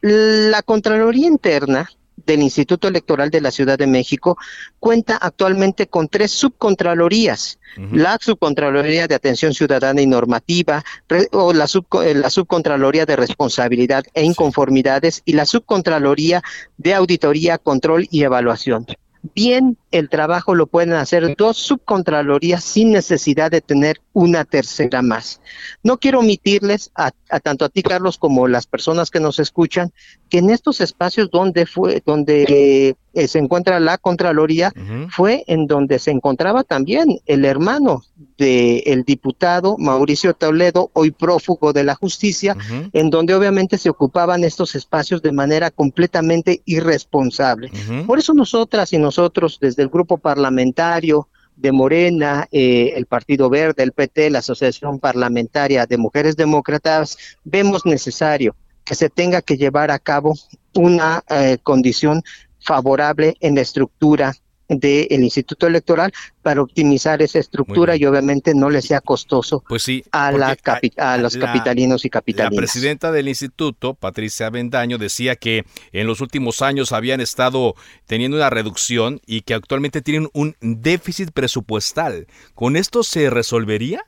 la 0.00 0.62
Contraloría 0.62 1.26
Interna 1.26 1.90
del 2.26 2.42
Instituto 2.42 2.88
Electoral 2.88 3.30
de 3.30 3.40
la 3.40 3.50
Ciudad 3.50 3.78
de 3.78 3.86
México 3.86 4.36
cuenta 4.78 5.16
actualmente 5.16 5.86
con 5.86 6.08
tres 6.08 6.32
subcontralorías. 6.32 7.58
La 7.90 8.18
Subcontraloría 8.20 9.08
de 9.08 9.16
Atención 9.16 9.52
Ciudadana 9.52 10.00
y 10.00 10.06
Normativa, 10.06 10.84
o 11.32 11.52
la, 11.52 11.66
eh, 12.04 12.14
la 12.14 12.30
Subcontraloría 12.30 13.04
de 13.04 13.16
Responsabilidad 13.16 14.04
e 14.14 14.22
Inconformidades 14.22 15.22
y 15.24 15.32
la 15.32 15.44
Subcontraloría 15.44 16.40
de 16.76 16.94
Auditoría, 16.94 17.58
Control 17.58 18.06
y 18.12 18.22
Evaluación. 18.22 18.86
Bien 19.34 19.76
el 19.94 20.08
trabajo 20.08 20.56
lo 20.56 20.66
pueden 20.66 20.94
hacer 20.94 21.36
dos 21.36 21.56
subcontralorías 21.56 22.64
sin 22.64 22.90
necesidad 22.90 23.52
de 23.52 23.60
tener 23.60 24.00
una 24.12 24.44
tercera 24.44 25.02
más. 25.02 25.40
No 25.84 25.98
quiero 25.98 26.18
omitirles 26.18 26.90
a, 26.96 27.12
tanto 27.40 27.64
a 27.64 27.68
ti, 27.68 27.84
Carlos, 27.84 28.18
como 28.18 28.48
las 28.48 28.66
personas 28.66 29.10
que 29.10 29.20
nos 29.20 29.38
escuchan, 29.38 29.92
que 30.28 30.38
en 30.38 30.50
estos 30.50 30.80
espacios 30.80 31.30
donde 31.30 31.64
fue, 31.64 32.02
donde 32.04 32.96
eh, 33.14 33.28
se 33.28 33.38
encuentra 33.38 33.78
la 33.78 33.96
Contraloría, 33.96 34.72
fue 35.10 35.44
en 35.46 35.68
donde 35.68 36.00
se 36.00 36.10
encontraba 36.10 36.64
también 36.64 37.20
el 37.26 37.44
hermano 37.44 38.02
del 38.36 39.04
diputado 39.04 39.76
Mauricio 39.78 40.34
Toledo, 40.34 40.90
hoy 40.92 41.12
prófugo 41.12 41.72
de 41.72 41.84
la 41.84 41.94
justicia, 41.94 42.56
en 42.92 43.10
donde 43.10 43.34
obviamente 43.34 43.78
se 43.78 43.90
ocupaban 43.90 44.42
estos 44.42 44.74
espacios 44.74 45.22
de 45.22 45.30
manera 45.30 45.70
completamente 45.70 46.62
irresponsable. 46.64 47.70
Por 48.06 48.18
eso 48.18 48.34
nosotras 48.34 48.92
y 48.92 48.98
nosotros, 48.98 49.58
desde 49.60 49.83
el 49.84 49.90
grupo 49.90 50.18
parlamentario, 50.18 51.28
de 51.56 51.72
Morena, 51.72 52.48
eh, 52.50 52.92
el 52.96 53.06
Partido 53.06 53.48
Verde, 53.48 53.82
el 53.82 53.92
PT, 53.92 54.30
la 54.30 54.40
Asociación 54.40 54.98
Parlamentaria 54.98 55.86
de 55.86 55.96
Mujeres 55.96 56.36
Demócratas, 56.36 57.16
vemos 57.44 57.86
necesario 57.86 58.56
que 58.84 58.94
se 58.94 59.08
tenga 59.08 59.40
que 59.40 59.56
llevar 59.56 59.90
a 59.90 59.98
cabo 59.98 60.34
una 60.74 61.22
eh, 61.30 61.58
condición 61.62 62.22
favorable 62.60 63.36
en 63.40 63.54
la 63.54 63.60
estructura 63.60 64.34
del 64.68 65.22
Instituto 65.22 65.66
Electoral 65.66 66.12
para 66.42 66.62
optimizar 66.62 67.22
esa 67.22 67.38
estructura 67.38 67.96
y 67.96 68.04
obviamente 68.04 68.54
no 68.54 68.70
le 68.70 68.82
sea 68.82 69.00
costoso 69.00 69.64
pues 69.68 69.86
a, 70.12 70.32
la 70.32 70.56
a, 70.96 71.16
los 71.16 71.36
capitalinos 71.36 72.04
y 72.04 72.10
capitalinas. 72.10 72.52
La 72.52 72.56
presidenta 72.56 73.12
del 73.12 73.28
instituto, 73.28 73.94
Patricia 73.94 74.50
Bendaño, 74.50 74.98
decía 74.98 75.36
que 75.36 75.64
en 75.92 76.06
los 76.06 76.20
últimos 76.20 76.62
años 76.62 76.92
habían 76.92 77.20
estado 77.20 77.74
teniendo 78.06 78.36
una 78.36 78.50
reducción 78.50 79.20
y 79.26 79.42
que 79.42 79.54
actualmente 79.54 80.02
tienen 80.02 80.28
un 80.32 80.56
déficit 80.60 81.30
presupuestal. 81.30 82.26
¿Con 82.54 82.76
esto 82.76 83.02
se 83.02 83.30
resolvería? 83.30 84.04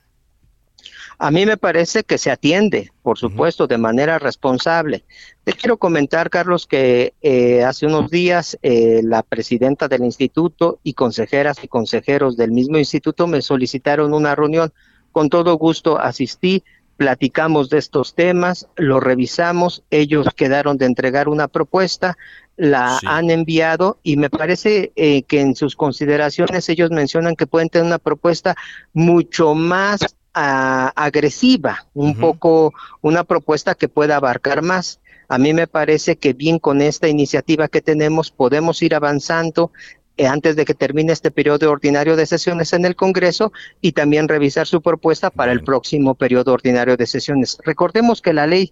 A 1.19 1.31
mí 1.31 1.47
me 1.47 1.57
parece 1.57 2.03
que 2.03 2.19
se 2.19 2.29
atiende, 2.29 2.91
por 3.01 3.17
supuesto, 3.17 3.65
de 3.65 3.79
manera 3.79 4.19
responsable. 4.19 5.03
Te 5.43 5.53
quiero 5.53 5.77
comentar, 5.77 6.29
Carlos, 6.29 6.67
que 6.67 7.15
eh, 7.23 7.63
hace 7.63 7.87
unos 7.87 8.11
días 8.11 8.57
eh, 8.61 9.01
la 9.03 9.23
presidenta 9.23 9.87
del 9.87 10.03
instituto 10.03 10.79
y 10.83 10.93
consejeras 10.93 11.63
y 11.63 11.67
consejeros 11.67 12.37
del 12.37 12.51
mismo 12.51 12.77
instituto 12.77 13.25
me 13.25 13.41
solicitaron 13.41 14.13
una 14.13 14.35
reunión. 14.35 14.71
Con 15.11 15.29
todo 15.29 15.57
gusto 15.57 15.99
asistí, 15.99 16.63
platicamos 16.97 17.69
de 17.69 17.79
estos 17.79 18.13
temas, 18.13 18.67
lo 18.75 18.99
revisamos, 18.99 19.83
ellos 19.89 20.27
quedaron 20.35 20.77
de 20.77 20.85
entregar 20.85 21.29
una 21.29 21.47
propuesta, 21.47 22.17
la 22.57 22.99
han 23.05 23.29
enviado 23.31 23.99
y 24.03 24.17
me 24.17 24.29
parece 24.29 24.91
eh, 24.95 25.23
que 25.23 25.41
en 25.41 25.55
sus 25.55 25.75
consideraciones 25.75 26.69
ellos 26.69 26.89
mencionan 26.91 27.35
que 27.35 27.47
pueden 27.47 27.69
tener 27.69 27.85
una 27.85 27.99
propuesta 27.99 28.55
mucho 28.93 29.53
más 29.53 30.16
agresiva, 30.37 31.85
un 31.93 32.15
poco 32.17 32.73
una 33.01 33.23
propuesta 33.23 33.75
que 33.75 33.89
pueda 33.89 34.17
abarcar 34.17 34.61
más. 34.61 34.99
A 35.29 35.37
mí 35.37 35.53
me 35.53 35.67
parece 35.67 36.17
que 36.17 36.33
bien 36.33 36.59
con 36.59 36.81
esta 36.81 37.07
iniciativa 37.07 37.67
que 37.67 37.81
tenemos 37.81 38.31
podemos 38.31 38.81
ir 38.81 38.95
avanzando 38.95 39.71
eh, 40.15 40.25
antes 40.25 40.55
de 40.55 40.65
que 40.65 40.73
termine 40.73 41.13
este 41.13 41.29
periodo 41.29 41.69
ordinario 41.69 42.15
de 42.15 42.25
sesiones 42.25 42.73
en 42.73 42.85
el 42.85 42.95
Congreso 42.95 43.51
y 43.81 43.91
también 43.91 44.27
revisar 44.27 44.65
su 44.65 44.81
propuesta 44.81 45.29
para 45.29 45.51
el 45.51 45.63
próximo 45.63 46.15
periodo 46.15 46.53
ordinario 46.53 46.97
de 46.97 47.05
sesiones. 47.05 47.59
Recordemos 47.63 48.21
que 48.21 48.33
la 48.33 48.47
ley 48.47 48.71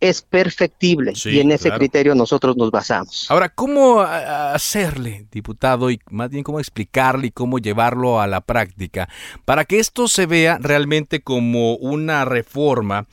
es 0.00 0.22
perfectible 0.22 1.12
y 1.24 1.40
en 1.40 1.50
ese 1.50 1.70
criterio 1.70 2.14
nosotros 2.14 2.56
nos 2.56 2.70
basamos. 2.70 3.30
Ahora, 3.30 3.48
¿cómo 3.48 4.00
hacerle, 4.00 5.26
diputado, 5.30 5.90
y 5.90 6.00
más 6.10 6.30
bien 6.30 6.44
cómo 6.44 6.60
explicarle 6.60 7.28
y 7.28 7.30
cómo 7.30 7.58
llevarlo 7.58 8.20
a 8.20 8.26
la 8.26 8.40
práctica 8.40 9.08
para 9.44 9.64
que 9.64 9.78
esto 9.78 10.08
se 10.08 10.26
vea 10.26 10.58
realmente 10.60 11.20
como 11.20 11.76
una 11.76 12.24
reforma 12.24 13.06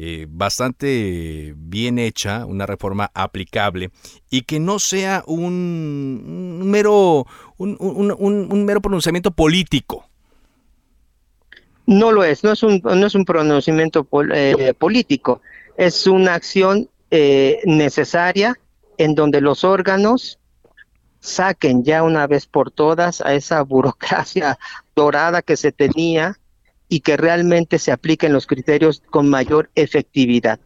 eh, 0.00 0.28
bastante 0.30 1.54
bien 1.56 1.98
hecha, 1.98 2.46
una 2.46 2.66
reforma 2.66 3.10
aplicable 3.14 3.90
y 4.30 4.42
que 4.42 4.60
no 4.60 4.78
sea 4.78 5.24
un, 5.26 6.62
mero 6.70 7.26
un, 7.56 8.64
mero 8.64 8.80
pronunciamiento 8.80 9.32
político. 9.32 10.06
No 11.86 12.12
lo 12.12 12.22
es, 12.22 12.44
no 12.44 12.52
es 12.52 12.62
un, 12.62 12.80
no 12.84 13.06
es 13.06 13.16
un 13.16 13.24
pronunciamiento 13.24 14.06
eh, 14.32 14.72
político, 14.78 15.40
es 15.78 16.08
una 16.08 16.34
acción 16.34 16.90
eh, 17.10 17.60
necesaria 17.64 18.58
en 18.98 19.14
donde 19.14 19.40
los 19.40 19.62
órganos 19.62 20.38
saquen 21.20 21.84
ya 21.84 22.02
una 22.02 22.26
vez 22.26 22.46
por 22.46 22.70
todas 22.70 23.20
a 23.20 23.32
esa 23.32 23.62
burocracia 23.62 24.58
dorada 24.94 25.40
que 25.40 25.56
se 25.56 25.72
tenía 25.72 26.36
y 26.88 27.00
que 27.00 27.16
realmente 27.16 27.78
se 27.78 27.92
apliquen 27.92 28.32
los 28.32 28.46
criterios 28.46 29.02
con 29.08 29.28
mayor 29.28 29.70
efectividad. 29.74 30.58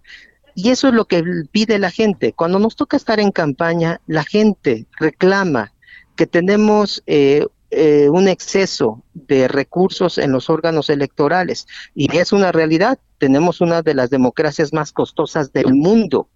Y 0.54 0.70
eso 0.70 0.88
es 0.88 0.94
lo 0.94 1.06
que 1.06 1.22
pide 1.50 1.78
la 1.78 1.90
gente. 1.90 2.32
Cuando 2.32 2.58
nos 2.58 2.76
toca 2.76 2.96
estar 2.96 3.20
en 3.20 3.32
campaña, 3.32 4.00
la 4.06 4.24
gente 4.24 4.86
reclama 4.98 5.72
que 6.16 6.26
tenemos 6.26 7.02
eh, 7.06 7.46
eh, 7.74 8.10
un 8.10 8.28
exceso 8.28 9.02
de 9.14 9.48
recursos 9.48 10.18
en 10.18 10.30
los 10.30 10.50
órganos 10.50 10.90
electorales. 10.90 11.66
Y 11.94 12.14
es 12.18 12.32
una 12.32 12.52
realidad. 12.52 12.98
Tenemos 13.16 13.62
una 13.62 13.80
de 13.80 13.94
las 13.94 14.10
democracias 14.10 14.74
más 14.74 14.92
costosas 14.92 15.54
del 15.54 15.72
mundo, 15.72 16.28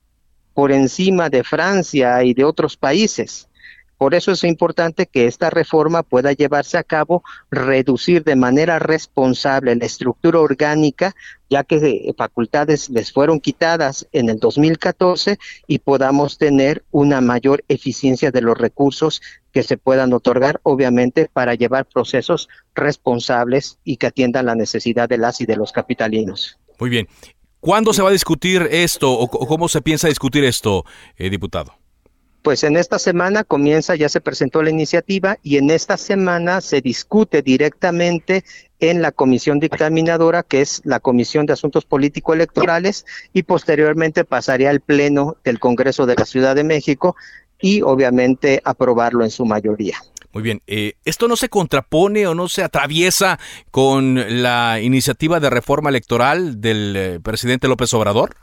por 0.54 0.72
encima 0.72 1.28
de 1.28 1.44
Francia 1.44 2.24
y 2.24 2.32
de 2.32 2.44
otros 2.44 2.78
países. 2.78 3.50
Por 3.98 4.14
eso 4.14 4.32
es 4.32 4.44
importante 4.44 5.06
que 5.06 5.26
esta 5.26 5.48
reforma 5.48 6.02
pueda 6.02 6.32
llevarse 6.32 6.76
a 6.76 6.84
cabo, 6.84 7.22
reducir 7.50 8.24
de 8.24 8.36
manera 8.36 8.78
responsable 8.78 9.74
la 9.74 9.86
estructura 9.86 10.40
orgánica, 10.40 11.14
ya 11.48 11.64
que 11.64 11.76
eh, 11.76 12.14
facultades 12.16 12.90
les 12.90 13.12
fueron 13.12 13.40
quitadas 13.40 14.06
en 14.12 14.28
el 14.28 14.38
2014 14.38 15.38
y 15.66 15.78
podamos 15.78 16.36
tener 16.36 16.84
una 16.90 17.20
mayor 17.20 17.64
eficiencia 17.68 18.30
de 18.30 18.42
los 18.42 18.58
recursos 18.58 19.22
que 19.52 19.62
se 19.62 19.78
puedan 19.78 20.12
otorgar, 20.12 20.60
obviamente, 20.62 21.30
para 21.32 21.54
llevar 21.54 21.86
procesos 21.86 22.48
responsables 22.74 23.78
y 23.84 23.96
que 23.96 24.08
atiendan 24.08 24.46
la 24.46 24.54
necesidad 24.54 25.08
de 25.08 25.18
las 25.18 25.40
y 25.40 25.46
de 25.46 25.56
los 25.56 25.72
capitalinos. 25.72 26.58
Muy 26.78 26.90
bien. 26.90 27.08
¿Cuándo 27.60 27.94
se 27.94 28.02
va 28.02 28.10
a 28.10 28.12
discutir 28.12 28.68
esto 28.70 29.10
o 29.10 29.28
cómo 29.28 29.68
se 29.68 29.80
piensa 29.80 30.08
discutir 30.08 30.44
esto, 30.44 30.84
eh, 31.16 31.30
diputado? 31.30 31.85
Pues 32.46 32.62
en 32.62 32.76
esta 32.76 33.00
semana 33.00 33.42
comienza, 33.42 33.96
ya 33.96 34.08
se 34.08 34.20
presentó 34.20 34.62
la 34.62 34.70
iniciativa 34.70 35.36
y 35.42 35.56
en 35.56 35.68
esta 35.68 35.96
semana 35.96 36.60
se 36.60 36.80
discute 36.80 37.42
directamente 37.42 38.44
en 38.78 39.02
la 39.02 39.10
comisión 39.10 39.58
dictaminadora, 39.58 40.44
que 40.44 40.60
es 40.60 40.80
la 40.84 41.00
Comisión 41.00 41.46
de 41.46 41.54
Asuntos 41.54 41.84
Político-Electorales, 41.86 43.04
y 43.32 43.42
posteriormente 43.42 44.24
pasaría 44.24 44.70
al 44.70 44.78
Pleno 44.78 45.38
del 45.42 45.58
Congreso 45.58 46.06
de 46.06 46.14
la 46.14 46.24
Ciudad 46.24 46.54
de 46.54 46.62
México 46.62 47.16
y 47.60 47.82
obviamente 47.82 48.62
aprobarlo 48.64 49.24
en 49.24 49.30
su 49.30 49.44
mayoría. 49.44 49.96
Muy 50.32 50.44
bien, 50.44 50.62
eh, 50.68 50.92
¿esto 51.04 51.26
no 51.26 51.34
se 51.34 51.48
contrapone 51.48 52.28
o 52.28 52.36
no 52.36 52.46
se 52.46 52.62
atraviesa 52.62 53.40
con 53.72 54.40
la 54.40 54.78
iniciativa 54.80 55.40
de 55.40 55.50
reforma 55.50 55.90
electoral 55.90 56.60
del 56.60 56.94
eh, 56.94 57.18
presidente 57.20 57.66
López 57.66 57.92
Obrador? 57.92 58.36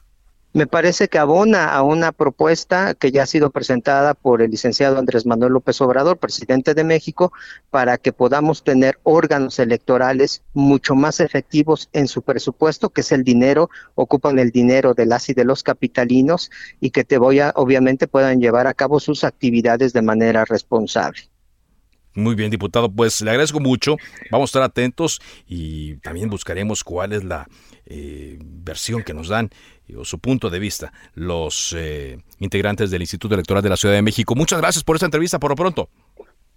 Me 0.53 0.67
parece 0.67 1.07
que 1.07 1.17
abona 1.17 1.73
a 1.73 1.81
una 1.81 2.11
propuesta 2.11 2.93
que 2.93 3.11
ya 3.11 3.23
ha 3.23 3.25
sido 3.25 3.49
presentada 3.49 4.13
por 4.13 4.43
el 4.43 4.51
licenciado 4.51 4.99
Andrés 4.99 5.25
Manuel 5.25 5.53
López 5.53 5.81
Obrador, 5.81 6.19
presidente 6.19 6.75
de 6.75 6.83
México, 6.83 7.33
para 7.71 7.97
que 7.97 8.13
podamos 8.13 8.63
tener 8.63 8.99
órganos 9.01 9.57
electorales 9.57 10.43
mucho 10.53 10.93
más 10.93 11.19
efectivos 11.19 11.89
en 11.91 12.07
su 12.07 12.21
presupuesto, 12.21 12.91
que 12.91 13.01
es 13.01 13.11
el 13.11 13.23
dinero, 13.23 13.71
ocupan 13.95 14.37
el 14.37 14.51
dinero 14.51 14.93
de 14.93 15.07
las 15.07 15.27
y 15.29 15.33
de 15.33 15.43
los 15.43 15.63
capitalinos 15.63 16.51
y 16.79 16.91
que 16.91 17.03
te 17.03 17.17
voy 17.17 17.39
a, 17.39 17.51
obviamente 17.55 18.07
puedan 18.07 18.39
llevar 18.39 18.67
a 18.67 18.75
cabo 18.75 18.99
sus 18.99 19.23
actividades 19.23 19.91
de 19.91 20.03
manera 20.03 20.45
responsable. 20.45 21.32
Muy 22.15 22.35
bien, 22.35 22.51
diputado, 22.51 22.91
pues 22.91 23.21
le 23.21 23.31
agradezco 23.31 23.59
mucho. 23.59 23.97
Vamos 24.31 24.49
a 24.49 24.51
estar 24.51 24.61
atentos 24.63 25.21
y 25.47 25.95
también 25.97 26.29
buscaremos 26.29 26.83
cuál 26.83 27.13
es 27.13 27.23
la 27.23 27.47
eh, 27.85 28.37
versión 28.41 29.03
que 29.03 29.13
nos 29.13 29.27
dan 29.27 29.49
o 29.97 30.05
su 30.05 30.19
punto 30.19 30.49
de 30.49 30.59
vista 30.59 30.93
los 31.13 31.75
eh, 31.77 32.17
integrantes 32.39 32.89
del 32.89 33.01
Instituto 33.01 33.35
Electoral 33.35 33.61
de 33.63 33.69
la 33.69 33.77
Ciudad 33.77 33.95
de 33.95 34.01
México. 34.01 34.35
Muchas 34.35 34.59
gracias 34.59 34.83
por 34.83 34.95
esta 34.95 35.05
entrevista, 35.05 35.39
por 35.39 35.51
lo 35.51 35.55
pronto. 35.55 35.89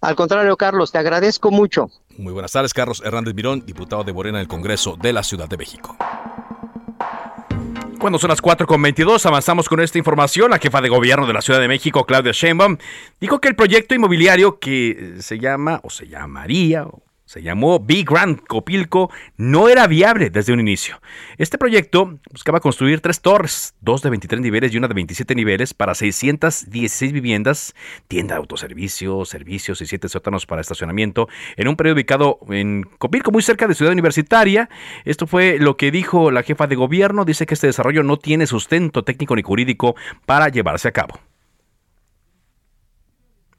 Al 0.01 0.15
contrario, 0.15 0.57
Carlos, 0.57 0.93
te 0.93 0.99
agradezco 0.99 1.51
mucho. 1.51 1.91
Muy 2.19 2.33
buenas 2.33 2.53
tardes, 2.53 2.75
Carlos 2.75 3.03
Hernández 3.05 3.35
Mirón, 3.35 3.65
diputado 3.67 4.05
de 4.05 4.13
Morena 4.13 4.39
del 4.39 4.49
Congreso 4.49 4.97
de 5.01 5.13
la 5.13 5.23
Ciudad 5.23 5.49
de 5.49 5.57
México. 5.57 5.97
Cuando 8.07 8.21
son 8.21 8.31
las 8.31 8.41
4.22, 8.41 9.27
avanzamos 9.27 9.69
con 9.69 9.81
esta 9.81 9.99
información. 9.99 10.49
La 10.49 10.61
jefa 10.61 10.81
de 10.81 10.89
gobierno 10.89 11.27
de 11.27 11.33
la 11.33 11.43
Ciudad 11.43 11.59
de 11.59 11.67
México, 11.67 12.07
Claudia 12.07 12.31
Sheinbaum, 12.31 12.77
dijo 13.21 13.41
que 13.41 13.49
el 13.49 13.57
proyecto 13.57 13.97
inmobiliario 13.97 14.61
que 14.61 15.17
se 15.19 15.41
llama 15.41 15.81
o 15.83 15.91
se 15.91 16.07
llamaría 16.07 16.87
se 17.27 17.43
llamó 17.43 17.81
Big 17.81 18.09
Grand 18.09 18.41
Copilco, 18.41 19.11
no 19.37 19.69
era 19.69 19.89
viable 19.89 20.31
desde 20.31 20.53
un 20.53 20.61
inicio. 20.61 21.01
Este 21.39 21.59
proyecto 21.59 22.19
buscaba 22.31 22.61
construir 22.61 23.01
tres 23.01 23.21
torres, 23.21 23.75
dos 23.81 24.01
de 24.03 24.11
23 24.11 24.41
niveles 24.41 24.73
y 24.73 24.79
una 24.79 24.87
de 24.87 24.95
27 24.95 25.35
niveles, 25.35 25.75
para 25.75 25.95
616 25.97 27.13
viviendas, 27.13 27.75
tienda 28.07 28.37
de 28.37 28.39
autoservicio, 28.39 29.25
servicios 29.25 29.81
y 29.81 29.87
siete 29.87 30.09
sótanos 30.09 30.47
para 30.47 30.61
estacionamiento, 30.61 31.29
en 31.57 31.67
un 31.67 31.77
periodo 31.77 31.97
ubicado 31.97 32.39
en 32.49 32.85
Copilco, 32.99 33.33
muy 33.33 33.43
cerca 33.43 33.67
de 33.67 33.75
Ciudad 33.75 33.93
Universitaria. 33.93 34.71
Esto 35.05 35.27
fue 35.27 35.59
lo 35.59 35.77
que 35.77 35.91
dijo 35.91 36.31
la 36.31 36.45
jefa 36.45 36.69
de 36.69 36.77
gobierno. 36.77 37.25
Dice 37.25 37.45
que 37.45 37.55
este 37.55 37.67
desarrollo 37.67 38.05
no 38.05 38.19
tiene 38.19 38.47
sustento 38.47 39.03
técnico 39.03 39.35
ni 39.35 39.43
jurídico 39.43 39.97
para 40.27 40.49
llevarse 40.49 40.87
a 40.87 40.93
cabo. 40.93 41.19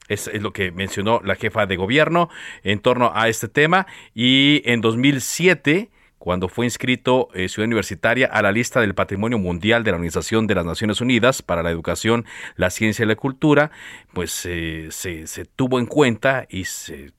Es, 0.08 0.30
lo 0.42 0.54
que 0.54 0.72
mencionó 0.72 1.22
la 1.24 1.36
jefa 1.36 1.66
de 1.66 1.76
gobierno 1.76 2.30
en 2.64 2.80
torno 2.80 3.12
a 3.14 3.28
este 3.28 3.48
tema. 3.48 3.88
Y 4.14 4.62
en 4.66 4.82
2007 4.82 5.90
cuando 6.18 6.50
fue 6.50 6.66
inscrito 6.66 7.30
eh, 7.34 7.48
Ciudad 7.48 7.68
Universitaria 7.68 8.28
a 8.28 8.42
la 8.42 8.52
lista 8.52 8.82
del 8.82 8.96
Patrimonio 8.96 9.38
Mundial 9.38 9.84
de 9.84 9.92
la 9.92 9.96
Organización 9.96 10.48
de 10.48 10.56
las 10.56 10.66
Naciones 10.66 11.00
Unidas 11.00 11.42
para 11.42 11.64
la 11.64 11.72
Educación, 11.72 12.26
la 12.56 12.70
Ciencia 12.70 13.06
y 13.06 13.08
la 13.08 13.16
Cultura, 13.16 13.72
pues 14.14 14.46
eh, 14.46 14.88
se, 14.90 15.28
se 15.28 15.46
tuvo 15.46 15.80
en 15.80 15.86
cuenta 15.86 16.46
y 16.50 16.66
se 16.66 17.14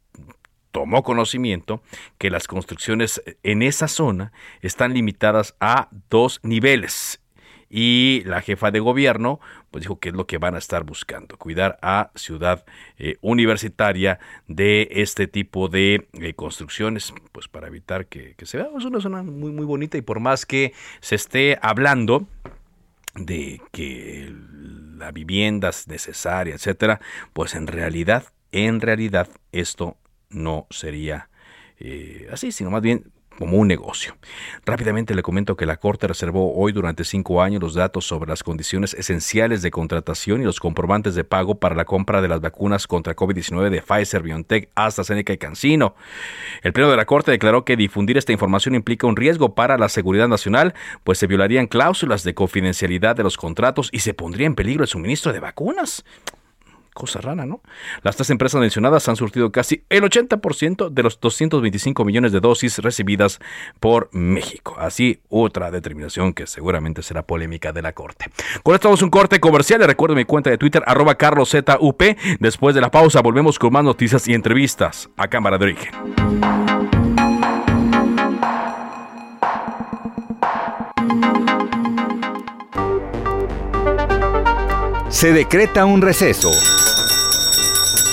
tomó 0.73 1.03
conocimiento 1.03 1.83
que 2.19 2.31
las 2.31 2.47
construcciones 2.47 3.23
en 3.43 3.63
esa 3.63 3.89
zona 3.89 4.33
están 4.61 4.93
limitadas 4.93 5.55
a 5.61 5.89
dos 6.11 6.41
niveles 6.43 7.21
y 7.71 8.23
la 8.25 8.41
jefa 8.41 8.71
de 8.71 8.81
gobierno 8.81 9.41
pues 9.71 9.83
dijo 9.83 9.99
que 9.99 10.09
es 10.09 10.15
lo 10.15 10.27
que 10.27 10.39
van 10.39 10.55
a 10.55 10.59
estar 10.59 10.85
buscando, 10.85 11.37
cuidar 11.37 11.79
a 11.83 12.11
Ciudad 12.15 12.65
eh, 12.99 13.17
Universitaria 13.21 14.19
de 14.47 14.89
este 14.91 15.27
tipo 15.27 15.69
de 15.69 16.09
eh, 16.15 16.35
construcciones, 16.35 17.13
pues 17.33 17.49
para 17.49 17.67
evitar 17.67 18.07
que, 18.07 18.35
se 18.43 18.57
vea, 18.57 18.69
es 18.77 18.85
una 18.85 19.01
zona 19.01 19.23
muy, 19.23 19.51
muy 19.51 19.67
bonita 19.67 19.99
y 19.99 20.03
por 20.03 20.21
más 20.21 20.47
que 20.47 20.73
se 21.01 21.17
esté 21.17 21.59
hablando 21.61 22.27
de 23.15 23.61
que 23.73 24.33
la 24.97 25.13
vivienda 25.13 25.69
es 25.69 25.89
necesaria, 25.89 26.55
etcétera, 26.55 27.01
pues 27.33 27.55
en 27.55 27.67
realidad, 27.67 28.25
en 28.53 28.81
realidad 28.81 29.29
esto 29.53 29.97
no 30.31 30.67
sería 30.71 31.29
eh, 31.79 32.29
así, 32.33 32.53
sino 32.53 32.71
más 32.71 32.83
bien 32.83 33.13
como 33.39 33.57
un 33.57 33.69
negocio. 33.69 34.17
Rápidamente 34.67 35.15
le 35.15 35.23
comento 35.23 35.57
que 35.57 35.65
la 35.65 35.77
Corte 35.77 36.09
reservó 36.09 36.55
hoy 36.57 36.73
durante 36.73 37.05
cinco 37.05 37.41
años 37.41 37.63
los 37.63 37.75
datos 37.75 38.05
sobre 38.05 38.29
las 38.29 38.43
condiciones 38.43 38.95
esenciales 38.95 39.63
de 39.63 39.71
contratación 39.71 40.41
y 40.41 40.45
los 40.45 40.59
comprobantes 40.59 41.15
de 41.15 41.25
pago 41.25 41.55
para 41.55 41.77
la 41.77 41.85
compra 41.85 42.21
de 42.21 42.29
las 42.29 42.41
vacunas 42.41 42.87
contra 42.87 43.15
COVID-19 43.15 43.71
de 43.71 43.81
Pfizer, 43.81 44.23
BioNTech, 44.23 44.71
AstraZeneca 44.75 45.33
y 45.33 45.39
CanSino. 45.39 45.95
El 46.63 46.73
Pleno 46.73 46.91
de 46.91 46.97
la 46.97 47.07
Corte 47.07 47.31
declaró 47.31 47.65
que 47.65 47.77
difundir 47.77 48.19
esta 48.19 48.33
información 48.33 48.75
implica 48.75 49.07
un 49.07 49.17
riesgo 49.17 49.55
para 49.55 49.79
la 49.79 49.89
seguridad 49.89 50.27
nacional, 50.27 50.75
pues 51.05 51.19
se 51.19 51.29
violarían 51.29 51.69
cláusulas 51.69 52.25
de 52.25 52.35
confidencialidad 52.35 53.15
de 53.15 53.23
los 53.23 53.37
contratos 53.37 53.89
y 53.93 54.01
se 54.01 54.15
pondría 54.15 54.47
en 54.47 54.57
peligro 54.57 54.83
el 54.83 54.89
suministro 54.89 55.33
de 55.33 55.41
vacunas 55.41 56.05
cosa 56.99 57.21
rara, 57.21 57.47
¿no? 57.47 57.63
Las 58.03 58.17
tres 58.17 58.29
empresas 58.31 58.61
mencionadas 58.61 59.09
han 59.09 59.15
surtido 59.15 59.53
casi 59.53 59.85
el 59.89 60.03
80% 60.03 60.91
de 60.91 61.03
los 61.05 61.21
225 61.21 62.05
millones 62.05 62.33
de 62.33 62.41
dosis 62.41 62.79
recibidas 62.79 63.39
por 63.79 64.11
México. 64.13 64.75
Así, 64.79 65.21
otra 65.29 65.71
determinación 65.71 66.33
que 66.33 66.49
seguramente 66.49 67.03
será 67.03 67.23
polémica 67.23 67.73
de 67.73 67.83
la 67.83 67.93
Corte. 67.93 68.27
Con 68.65 68.75
esto 68.75 68.89
vamos 68.89 69.03
un 69.03 69.11
corte 69.11 69.39
comercial. 69.39 69.81
Le 69.81 69.87
recuerdo 69.87 70.17
mi 70.17 70.25
cuenta 70.25 70.51
de 70.51 70.59
Twitter, 70.59 70.83
arroba 70.87 71.15
carloszup. 71.15 72.03
Después 72.41 72.75
de 72.75 72.81
la 72.81 72.91
pausa 72.91 73.21
volvemos 73.23 73.61
con 73.61 73.73
más 73.73 73.85
noticias 73.85 74.27
y 74.27 74.35
entrevistas 74.35 75.09
a 75.17 75.29
Cámara 75.29 75.57
de 75.57 75.65
Origen. 75.67 75.93
Se 85.09 85.33
decreta 85.33 85.85
un 85.85 86.03
receso. 86.03 86.51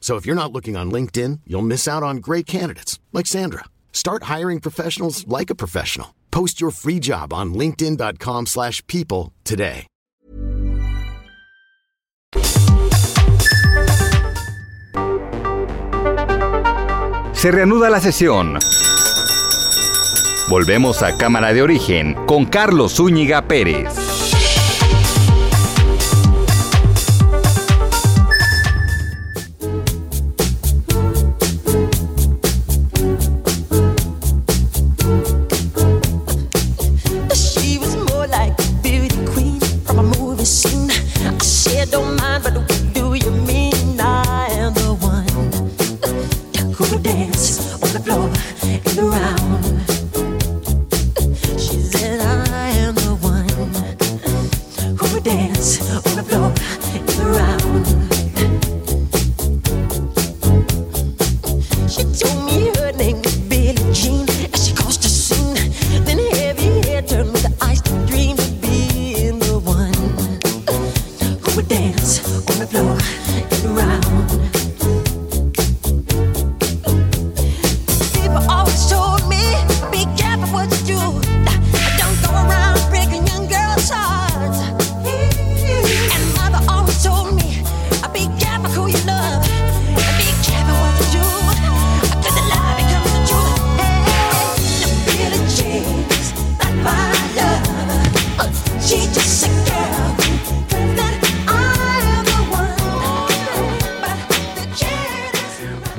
So 0.00 0.16
if 0.16 0.24
you're 0.24 0.42
not 0.42 0.52
looking 0.52 0.74
on 0.74 0.90
LinkedIn, 0.90 1.40
you'll 1.46 1.60
miss 1.60 1.86
out 1.86 2.02
on 2.02 2.22
great 2.28 2.46
candidates 2.46 2.98
like 3.12 3.26
Sandra. 3.26 3.64
Start 3.92 4.22
hiring 4.24 4.60
professionals 4.60 5.28
like 5.28 5.50
a 5.50 5.54
professional. 5.54 6.14
Post 6.30 6.62
your 6.62 6.70
free 6.70 6.98
job 6.98 7.34
on 7.34 7.52
linkedin.com/people 7.52 9.32
today. 9.44 9.86
Se 17.38 17.52
reanuda 17.52 17.88
la 17.88 18.00
sesión. 18.00 18.58
Volvemos 20.48 21.02
a 21.04 21.16
Cámara 21.16 21.52
de 21.52 21.62
Origen 21.62 22.14
con 22.26 22.46
Carlos 22.46 22.96
Zúñiga 22.96 23.46
Pérez. 23.46 23.97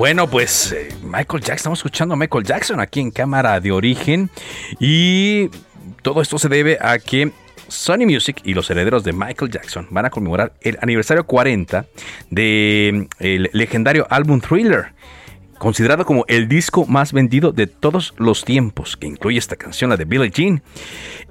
Bueno, 0.00 0.30
pues 0.30 0.72
eh, 0.72 0.88
Michael 1.02 1.42
Jackson, 1.42 1.56
estamos 1.56 1.78
escuchando 1.80 2.14
a 2.14 2.16
Michael 2.16 2.42
Jackson 2.42 2.80
aquí 2.80 3.00
en 3.00 3.10
cámara 3.10 3.60
de 3.60 3.70
origen 3.70 4.30
y 4.78 5.50
todo 6.00 6.22
esto 6.22 6.38
se 6.38 6.48
debe 6.48 6.78
a 6.80 6.98
que 6.98 7.32
Sony 7.68 8.06
Music 8.06 8.40
y 8.42 8.54
los 8.54 8.70
herederos 8.70 9.04
de 9.04 9.12
Michael 9.12 9.50
Jackson 9.50 9.88
van 9.90 10.06
a 10.06 10.10
conmemorar 10.10 10.54
el 10.62 10.78
aniversario 10.80 11.26
40 11.26 11.84
del 12.30 13.10
legendario 13.52 14.06
álbum 14.08 14.40
Thriller 14.40 14.94
considerado 15.58 16.06
como 16.06 16.24
el 16.28 16.48
disco 16.48 16.86
más 16.86 17.12
vendido 17.12 17.52
de 17.52 17.66
todos 17.66 18.14
los 18.16 18.46
tiempos, 18.46 18.96
que 18.96 19.06
incluye 19.06 19.38
esta 19.38 19.56
canción, 19.56 19.90
la 19.90 19.98
de 19.98 20.06
Billie 20.06 20.30
Jean. 20.30 20.62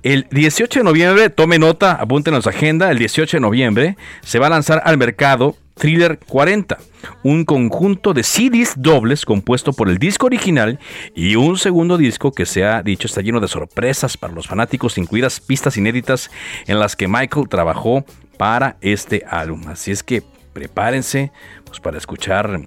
El 0.03 0.27
18 0.29 0.81
de 0.81 0.83
noviembre, 0.83 1.31
tome 1.31 1.57
nota, 1.57 1.93
apúntenos 1.93 2.45
agenda, 2.45 2.91
el 2.91 2.99
18 2.99 3.37
de 3.37 3.41
noviembre 3.41 3.97
se 4.21 4.37
va 4.37 4.45
a 4.45 4.51
lanzar 4.51 4.83
al 4.85 4.99
mercado 4.99 5.57
Thriller 5.79 6.19
40, 6.19 6.77
un 7.23 7.45
conjunto 7.45 8.13
de 8.13 8.23
CDs 8.23 8.73
dobles 8.75 9.23
compuesto 9.23 9.71
por 9.71 9.87
el 9.87 9.97
disco 9.97 10.25
original 10.25 10.77
y 11.15 11.37
un 11.37 11.57
segundo 11.57 11.97
disco 11.97 12.33
que 12.33 12.45
se 12.45 12.65
ha 12.65 12.83
dicho 12.83 13.07
está 13.07 13.21
lleno 13.21 13.39
de 13.39 13.47
sorpresas 13.47 14.17
para 14.17 14.33
los 14.33 14.45
fanáticos, 14.45 14.97
incluidas 14.97 15.39
pistas 15.39 15.77
inéditas 15.77 16.29
en 16.67 16.79
las 16.79 16.97
que 16.97 17.07
Michael 17.07 17.47
trabajó 17.47 18.03
para 18.37 18.75
este 18.81 19.23
álbum. 19.25 19.63
Así 19.69 19.91
es 19.91 20.03
que 20.03 20.21
prepárense 20.51 21.31
pues, 21.63 21.79
para 21.79 21.97
escuchar 21.97 22.61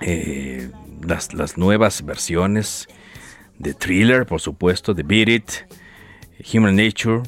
eh, 0.00 0.70
las, 1.04 1.34
las, 1.34 1.58
nuevas 1.58 2.04
versiones 2.06 2.86
de 3.58 3.74
Thriller, 3.74 4.24
por 4.24 4.40
supuesto, 4.40 4.94
de 4.94 5.02
Beat 5.02 5.28
It, 5.28 5.50
Human 6.54 6.76
Nature, 6.76 7.22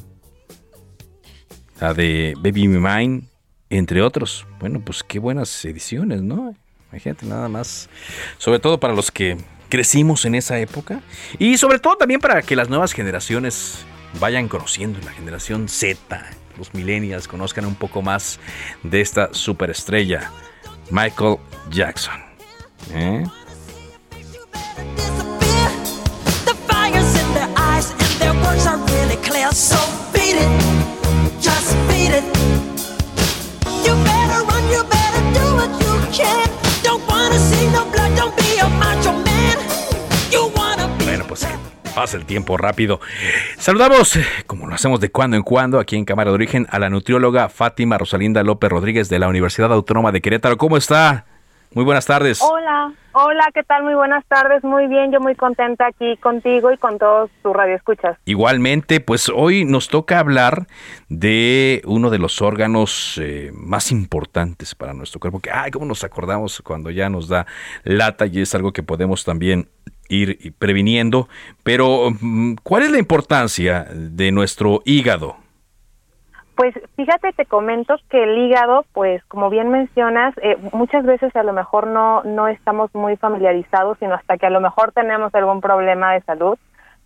la 1.81 1.93
de 1.93 2.35
Baby 2.41 2.69
Me 2.69 2.79
Mine 2.79 3.36
entre 3.69 4.01
otros. 4.01 4.45
Bueno, 4.59 4.81
pues 4.83 5.03
qué 5.03 5.19
buenas 5.19 5.65
ediciones, 5.65 6.21
¿no? 6.21 6.55
Imagínate 6.91 7.25
nada 7.25 7.49
más. 7.49 7.89
Sobre 8.37 8.59
todo 8.59 8.79
para 8.79 8.93
los 8.93 9.11
que 9.11 9.37
crecimos 9.69 10.25
en 10.25 10.35
esa 10.35 10.59
época. 10.59 11.01
Y 11.37 11.57
sobre 11.57 11.79
todo 11.79 11.95
también 11.95 12.19
para 12.19 12.41
que 12.41 12.55
las 12.55 12.69
nuevas 12.69 12.93
generaciones 12.93 13.85
vayan 14.19 14.47
conociendo, 14.47 14.99
la 15.03 15.11
generación 15.11 15.67
Z, 15.69 16.25
los 16.57 16.73
millennials, 16.73 17.27
conozcan 17.27 17.65
un 17.65 17.75
poco 17.75 18.01
más 18.01 18.39
de 18.83 19.01
esta 19.01 19.33
superestrella, 19.33 20.31
Michael 20.89 21.37
Jackson. 21.69 22.15
¿Eh? 22.93 23.23
Bueno, 41.05 41.25
pues 41.27 41.47
pasa 41.95 42.17
el 42.17 42.25
tiempo 42.25 42.57
rápido. 42.57 42.99
Saludamos, 43.57 44.15
eh, 44.15 44.25
como 44.45 44.67
lo 44.67 44.75
hacemos 44.75 44.99
de 44.99 45.09
cuando 45.09 45.35
en 45.35 45.43
cuando, 45.43 45.79
aquí 45.79 45.95
en 45.95 46.05
Cámara 46.05 46.29
de 46.29 46.35
Origen, 46.35 46.67
a 46.69 46.79
la 46.79 46.89
nutrióloga 46.89 47.49
Fátima 47.49 47.97
Rosalinda 47.97 48.43
López 48.43 48.69
Rodríguez 48.69 49.09
de 49.09 49.19
la 49.19 49.27
Universidad 49.27 49.73
Autónoma 49.73 50.11
de 50.11 50.21
Querétaro. 50.21 50.57
¿Cómo 50.57 50.77
está? 50.77 51.25
Muy 51.73 51.83
buenas 51.83 52.05
tardes. 52.05 52.41
Hola, 52.41 52.93
hola, 53.11 53.49
¿qué 53.53 53.61
tal? 53.63 53.83
Muy 53.83 53.93
buenas 53.93 54.25
tardes. 54.25 54.63
Muy 54.63 54.87
bien, 54.87 55.11
yo 55.11 55.19
muy 55.19 55.35
contenta 55.35 55.87
aquí 55.87 56.17
contigo 56.17 56.71
y 56.71 56.77
con 56.77 56.97
todos 56.97 57.29
tus 57.43 57.53
radioescuchas. 57.53 58.17
Igualmente, 58.25 58.99
pues 58.99 59.29
hoy 59.29 59.65
nos 59.65 59.89
toca 59.89 60.19
hablar 60.19 60.67
de 61.09 61.81
uno 61.85 62.09
de 62.09 62.19
los 62.19 62.41
órganos 62.41 63.19
eh, 63.21 63.51
más 63.53 63.91
importantes 63.91 64.75
para 64.75 64.93
nuestro 64.93 65.19
cuerpo, 65.19 65.39
que, 65.39 65.51
ay, 65.51 65.71
cómo 65.71 65.85
nos 65.85 66.03
acordamos 66.03 66.61
cuando 66.61 66.89
ya 66.89 67.09
nos 67.09 67.27
da 67.27 67.45
lata 67.83 68.25
y 68.25 68.41
es 68.41 68.55
algo 68.55 68.71
que 68.71 68.83
podemos 68.83 69.25
también 69.25 69.69
ir 70.09 70.53
previniendo. 70.57 71.27
Pero, 71.63 72.11
mm, 72.19 72.55
¿cuál 72.63 72.83
es 72.83 72.91
la 72.91 72.99
importancia 72.99 73.87
de 73.91 74.31
nuestro 74.31 74.81
hígado? 74.85 75.46
Pues 76.57 76.73
fíjate, 76.95 77.33
te 77.33 77.45
comento 77.45 77.97
que 78.09 78.23
el 78.23 78.35
hígado, 78.35 78.83
pues 78.91 79.23
como 79.25 79.51
bien 79.51 79.69
mencionas, 79.69 80.33
eh, 80.41 80.57
muchas 80.73 81.05
veces 81.05 81.35
a 81.35 81.43
lo 81.43 81.53
mejor 81.53 81.85
no, 81.85 82.23
no 82.23 82.47
estamos 82.47 82.89
muy 82.95 83.15
familiarizados, 83.15 83.99
sino 83.99 84.15
hasta 84.15 84.39
que 84.39 84.47
a 84.47 84.49
lo 84.49 84.59
mejor 84.59 84.91
tenemos 84.91 85.33
algún 85.35 85.61
problema 85.61 86.13
de 86.13 86.21
salud. 86.21 86.57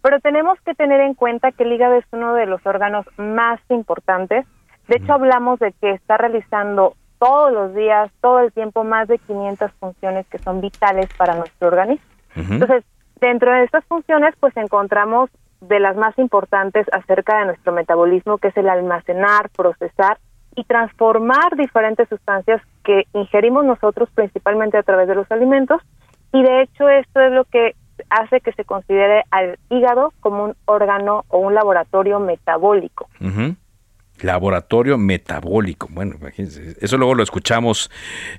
Pero 0.02 0.22
tenemos 0.22 0.58
que 0.62 0.74
tener 0.74 1.02
en 1.02 1.16
cuenta 1.16 1.52
que 1.52 1.64
el 1.64 1.74
hígado 1.74 1.96
es 1.96 2.06
uno 2.14 2.34
de 2.34 2.46
los 2.46 2.66
órganos 2.66 3.06
más 3.18 3.60
importantes. 3.68 4.46
De 4.88 4.96
hecho, 4.96 5.12
hablamos 5.12 5.60
de 5.60 5.74
que 5.82 5.92
está 5.92 6.16
realizando 6.16 6.94
todos 7.20 7.52
los 7.52 7.76
días, 7.76 8.10
todo 8.22 8.40
el 8.40 8.54
tiempo, 8.54 8.86
más 8.86 9.10
de 9.10 9.18
500 9.18 9.70
funciones 9.74 10.26
que 10.28 10.38
son 10.38 10.62
vitales 10.62 11.10
para 11.18 11.36
nuestro 11.36 11.68
organismo. 11.68 12.06
Entonces, 12.38 12.86
dentro 13.20 13.52
de 13.52 13.66
estas 13.66 13.84
funciones, 13.84 14.34
pues 14.40 14.56
encontramos 14.56 15.30
de 15.62 15.80
las 15.80 15.96
más 15.96 16.18
importantes 16.18 16.88
acerca 16.92 17.40
de 17.40 17.46
nuestro 17.46 17.72
metabolismo, 17.72 18.38
que 18.38 18.50
es 18.50 18.58
el 18.58 18.70
almacenar, 18.70 19.50
procesar 19.50 20.18
y 20.56 20.64
transformar 20.66 21.56
diferentes 21.56 22.10
sustancias 22.10 22.62
que 22.84 23.04
ingerimos 23.14 23.64
nosotros 23.64 24.10
principalmente 24.14 24.78
a 24.78 24.84
través 24.84 25.08
de 25.08 25.16
los 25.16 25.32
alimentos. 25.32 25.82
Y 26.34 26.44
de 26.44 26.64
hecho 26.64 26.90
esto 26.90 27.20
es 27.20 27.32
lo 27.32 27.46
que 27.46 27.76
hace 28.10 28.42
que 28.42 28.52
se 28.54 28.66
considere 28.66 29.24
al 29.32 29.60
hígado 29.70 30.14
como 30.20 30.46
un 30.46 30.56
órgano 30.66 31.24
o 31.30 31.38
un 31.38 31.54
laboratorio 31.54 32.20
metabólico. 32.20 33.08
Laboratorio 34.22 34.98
metabólico. 34.98 35.88
Bueno, 35.92 36.16
imagínense, 36.20 36.76
eso 36.82 36.98
luego 36.98 37.16
lo 37.16 37.24
escuchamos 37.24 37.90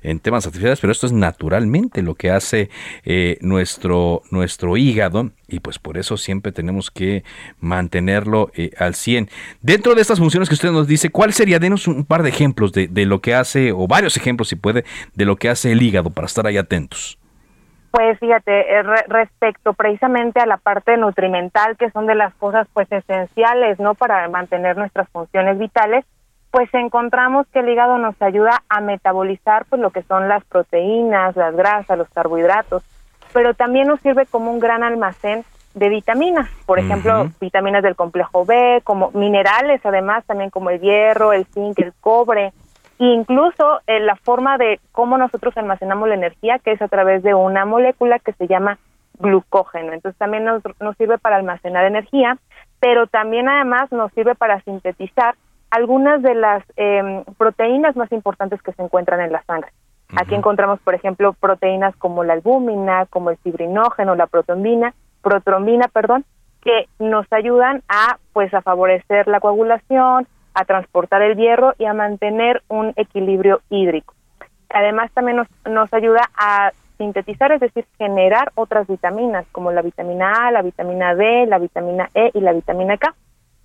en 0.01 0.19
temas 0.19 0.45
artificiales, 0.45 0.79
pero 0.79 0.91
esto 0.91 1.07
es 1.07 1.13
naturalmente 1.13 2.01
lo 2.01 2.15
que 2.15 2.31
hace 2.31 2.69
eh, 3.05 3.37
nuestro, 3.41 4.21
nuestro 4.31 4.77
hígado 4.77 5.31
y 5.47 5.59
pues 5.59 5.79
por 5.79 5.97
eso 5.97 6.17
siempre 6.17 6.51
tenemos 6.51 6.89
que 6.89 7.23
mantenerlo 7.59 8.51
eh, 8.55 8.71
al 8.77 8.95
100. 8.95 9.29
Dentro 9.61 9.95
de 9.95 10.01
estas 10.01 10.19
funciones 10.19 10.49
que 10.49 10.55
usted 10.55 10.71
nos 10.71 10.87
dice, 10.87 11.09
¿cuál 11.09 11.33
sería? 11.33 11.59
Denos 11.59 11.87
un 11.87 12.05
par 12.05 12.23
de 12.23 12.29
ejemplos 12.29 12.71
de, 12.73 12.87
de 12.87 13.05
lo 13.05 13.21
que 13.21 13.35
hace, 13.35 13.71
o 13.71 13.87
varios 13.87 14.17
ejemplos 14.17 14.47
si 14.47 14.55
puede, 14.55 14.83
de 15.15 15.25
lo 15.25 15.35
que 15.35 15.49
hace 15.49 15.71
el 15.71 15.81
hígado 15.81 16.09
para 16.09 16.27
estar 16.27 16.47
ahí 16.47 16.57
atentos. 16.57 17.17
Pues 17.93 18.17
fíjate, 18.17 18.73
eh, 18.73 18.81
respecto 19.07 19.73
precisamente 19.73 20.39
a 20.39 20.47
la 20.47 20.57
parte 20.57 20.97
nutrimental, 20.97 21.77
que 21.77 21.91
son 21.91 22.07
de 22.07 22.15
las 22.15 22.33
cosas 22.33 22.67
pues 22.73 22.91
esenciales, 22.91 23.79
¿no? 23.79 23.93
Para 23.93 24.27
mantener 24.29 24.75
nuestras 24.75 25.07
funciones 25.09 25.59
vitales, 25.59 26.03
pues 26.49 26.73
encontramos 26.73 27.45
que 27.53 27.59
el 27.59 27.69
hígado 27.69 27.99
nos 27.99 28.19
ayuda 28.19 28.63
a 28.67 28.81
metabolizar 28.81 29.65
pues 29.65 29.79
lo 29.79 29.91
que 29.91 30.01
son 30.01 30.27
las 30.27 30.43
proteínas, 30.45 31.35
las 31.35 31.55
grasas, 31.55 31.95
los 31.95 32.09
carbohidratos, 32.09 32.81
pero 33.31 33.53
también 33.53 33.87
nos 33.87 33.99
sirve 33.99 34.25
como 34.25 34.51
un 34.51 34.59
gran 34.59 34.81
almacén 34.81 35.45
de 35.75 35.89
vitaminas, 35.89 36.49
por 36.65 36.79
ejemplo, 36.79 37.29
vitaminas 37.39 37.83
del 37.83 37.95
complejo 37.95 38.43
B, 38.43 38.81
como 38.83 39.11
minerales 39.11 39.81
además, 39.85 40.25
también 40.25 40.49
como 40.49 40.71
el 40.71 40.79
hierro, 40.81 41.31
el 41.31 41.45
zinc, 41.45 41.77
el 41.77 41.93
cobre, 42.01 42.53
incluso 42.99 43.81
eh, 43.87 43.99
la 43.99 44.15
forma 44.15 44.57
de 44.57 44.79
cómo 44.91 45.17
nosotros 45.17 45.55
almacenamos 45.57 46.07
la 46.07 46.15
energía, 46.15 46.59
que 46.59 46.71
es 46.71 46.81
a 46.81 46.87
través 46.87 47.23
de 47.23 47.33
una 47.33 47.65
molécula 47.65 48.19
que 48.19 48.33
se 48.33 48.47
llama 48.47 48.77
glucógeno. 49.19 49.93
Entonces 49.93 50.17
también 50.17 50.43
nos, 50.43 50.61
nos 50.79 50.95
sirve 50.97 51.17
para 51.17 51.37
almacenar 51.37 51.85
energía, 51.85 52.37
pero 52.79 53.07
también 53.07 53.47
además 53.47 53.91
nos 53.91 54.11
sirve 54.13 54.35
para 54.35 54.61
sintetizar 54.61 55.35
algunas 55.69 56.21
de 56.21 56.35
las 56.35 56.63
em, 56.75 57.23
proteínas 57.37 57.95
más 57.95 58.11
importantes 58.11 58.61
que 58.61 58.73
se 58.73 58.83
encuentran 58.83 59.21
en 59.21 59.31
la 59.31 59.43
sangre. 59.43 59.71
Aquí 60.15 60.35
encontramos, 60.35 60.79
por 60.81 60.93
ejemplo, 60.93 61.33
proteínas 61.33 61.95
como 61.95 62.23
la 62.23 62.33
albúmina, 62.33 63.07
como 63.07 63.31
el 63.31 63.37
fibrinógeno, 63.37 64.13
la 64.13 64.27
protrombina, 64.27 64.93
protrombina, 65.23 65.87
perdón, 65.87 66.25
que 66.61 66.87
nos 66.99 67.25
ayudan 67.33 67.81
a 67.89 68.17
pues 68.31 68.53
a 68.53 68.61
favorecer 68.61 69.27
la 69.27 69.39
coagulación, 69.39 70.27
a 70.53 70.65
transportar 70.65 71.21
el 71.21 71.37
hierro 71.37 71.73
y 71.77 71.85
a 71.85 71.93
mantener 71.93 72.61
un 72.67 72.93
equilibrio 72.95 73.61
hídrico. 73.69 74.13
Además 74.69 75.11
también 75.13 75.37
nos, 75.37 75.47
nos 75.65 75.93
ayuda 75.93 76.29
a 76.35 76.71
sintetizar, 76.97 77.51
es 77.51 77.59
decir, 77.59 77.85
generar 77.97 78.51
otras 78.55 78.87
vitaminas 78.87 79.45
como 79.51 79.71
la 79.71 79.81
vitamina 79.81 80.47
A, 80.47 80.51
la 80.51 80.61
vitamina 80.61 81.15
D, 81.15 81.45
la 81.47 81.59
vitamina 81.59 82.09
E 82.13 82.31
y 82.33 82.39
la 82.39 82.53
vitamina 82.53 82.97
K. 82.97 83.13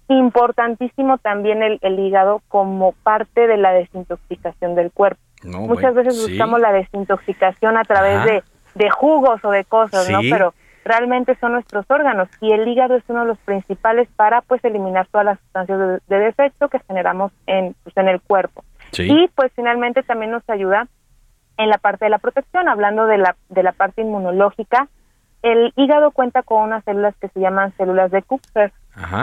Importantísimo 0.09 1.19
también 1.19 1.63
el, 1.63 1.99
hígado 1.99 2.41
como 2.49 2.93
parte 3.03 3.47
de 3.47 3.59
la 3.59 3.73
desintoxicación 3.73 4.75
del 4.75 4.91
cuerpo. 4.91 5.21
Muchas 5.45 5.95
veces 5.95 6.29
buscamos 6.29 6.61
la 6.61 6.73
desintoxicación 6.73 7.77
a 7.77 7.85
través 7.85 8.25
de, 8.25 8.43
de, 8.75 8.91
jugos 8.91 9.45
o 9.45 9.51
de 9.51 9.65
cosas, 9.65 10.09
¿no? 10.11 10.21
Pero 10.23 10.55
realmente 10.89 11.37
son 11.41 11.53
nuestros 11.53 11.85
órganos 11.89 12.29
y 12.41 12.53
el 12.53 12.67
hígado 12.67 12.97
es 12.97 13.05
uno 13.09 13.21
de 13.21 13.27
los 13.27 13.39
principales 13.39 14.09
para 14.17 14.41
pues 14.43 14.65
eliminar 14.65 15.07
todas 15.11 15.27
las 15.27 15.41
sustancias 15.41 16.01
de, 16.09 16.19
defecto 16.19 16.69
que 16.69 16.81
generamos 16.81 17.31
en, 17.47 17.77
pues, 17.85 17.97
en 17.97 18.09
el 18.09 18.21
cuerpo. 18.21 18.65
Y 18.99 19.29
pues 19.35 19.53
finalmente 19.55 20.03
también 20.03 20.31
nos 20.31 20.49
ayuda 20.49 20.89
en 21.59 21.69
la 21.69 21.79
parte 21.79 22.07
de 22.07 22.11
la 22.11 22.19
protección, 22.19 22.69
hablando 22.69 23.07
de 23.07 23.19
la, 23.19 23.37
de 23.49 23.63
la 23.63 23.73
parte 23.73 24.01
inmunológica, 24.01 24.89
el 25.43 25.73
hígado 25.77 26.11
cuenta 26.11 26.43
con 26.43 26.63
unas 26.63 26.83
células 26.85 27.15
que 27.21 27.29
se 27.29 27.41
llaman 27.41 27.73
células 27.77 28.11
de 28.11 28.23
Kupfer. 28.23 28.73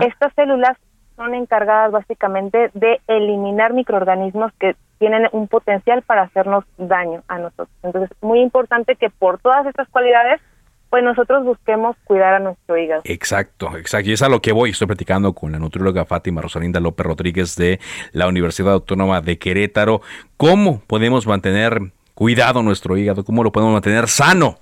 Estas 0.01 0.33
células 0.35 0.77
son 1.15 1.33
encargadas 1.33 1.91
básicamente 1.91 2.71
de 2.73 3.01
eliminar 3.07 3.73
microorganismos 3.73 4.53
que 4.59 4.75
tienen 4.99 5.27
un 5.31 5.47
potencial 5.47 6.01
para 6.03 6.23
hacernos 6.23 6.63
daño 6.77 7.23
a 7.27 7.37
nosotros. 7.37 7.69
Entonces, 7.83 8.15
muy 8.21 8.39
importante 8.39 8.95
que 8.95 9.09
por 9.09 9.39
todas 9.39 9.65
estas 9.65 9.89
cualidades 9.89 10.41
pues 10.89 11.03
nosotros 11.03 11.43
busquemos 11.43 11.95
cuidar 12.05 12.35
a 12.35 12.39
nuestro 12.39 12.77
hígado. 12.77 13.01
Exacto, 13.05 13.75
exacto. 13.77 14.09
Y 14.09 14.13
es 14.13 14.21
a 14.21 14.29
lo 14.29 14.41
que 14.41 14.51
voy. 14.51 14.69
Estoy 14.69 14.87
platicando 14.87 15.33
con 15.33 15.51
la 15.51 15.59
nutrióloga 15.59 16.05
Fátima 16.05 16.41
Rosalinda 16.41 16.79
López 16.79 17.05
Rodríguez 17.05 17.55
de 17.55 17.79
la 18.13 18.27
Universidad 18.27 18.73
Autónoma 18.73 19.21
de 19.21 19.37
Querétaro. 19.37 20.01
¿Cómo 20.37 20.79
podemos 20.87 21.27
mantener 21.27 21.79
cuidado 22.13 22.63
nuestro 22.63 22.97
hígado? 22.97 23.23
¿Cómo 23.23 23.43
lo 23.43 23.51
podemos 23.51 23.73
mantener 23.73 24.07
sano? 24.07 24.55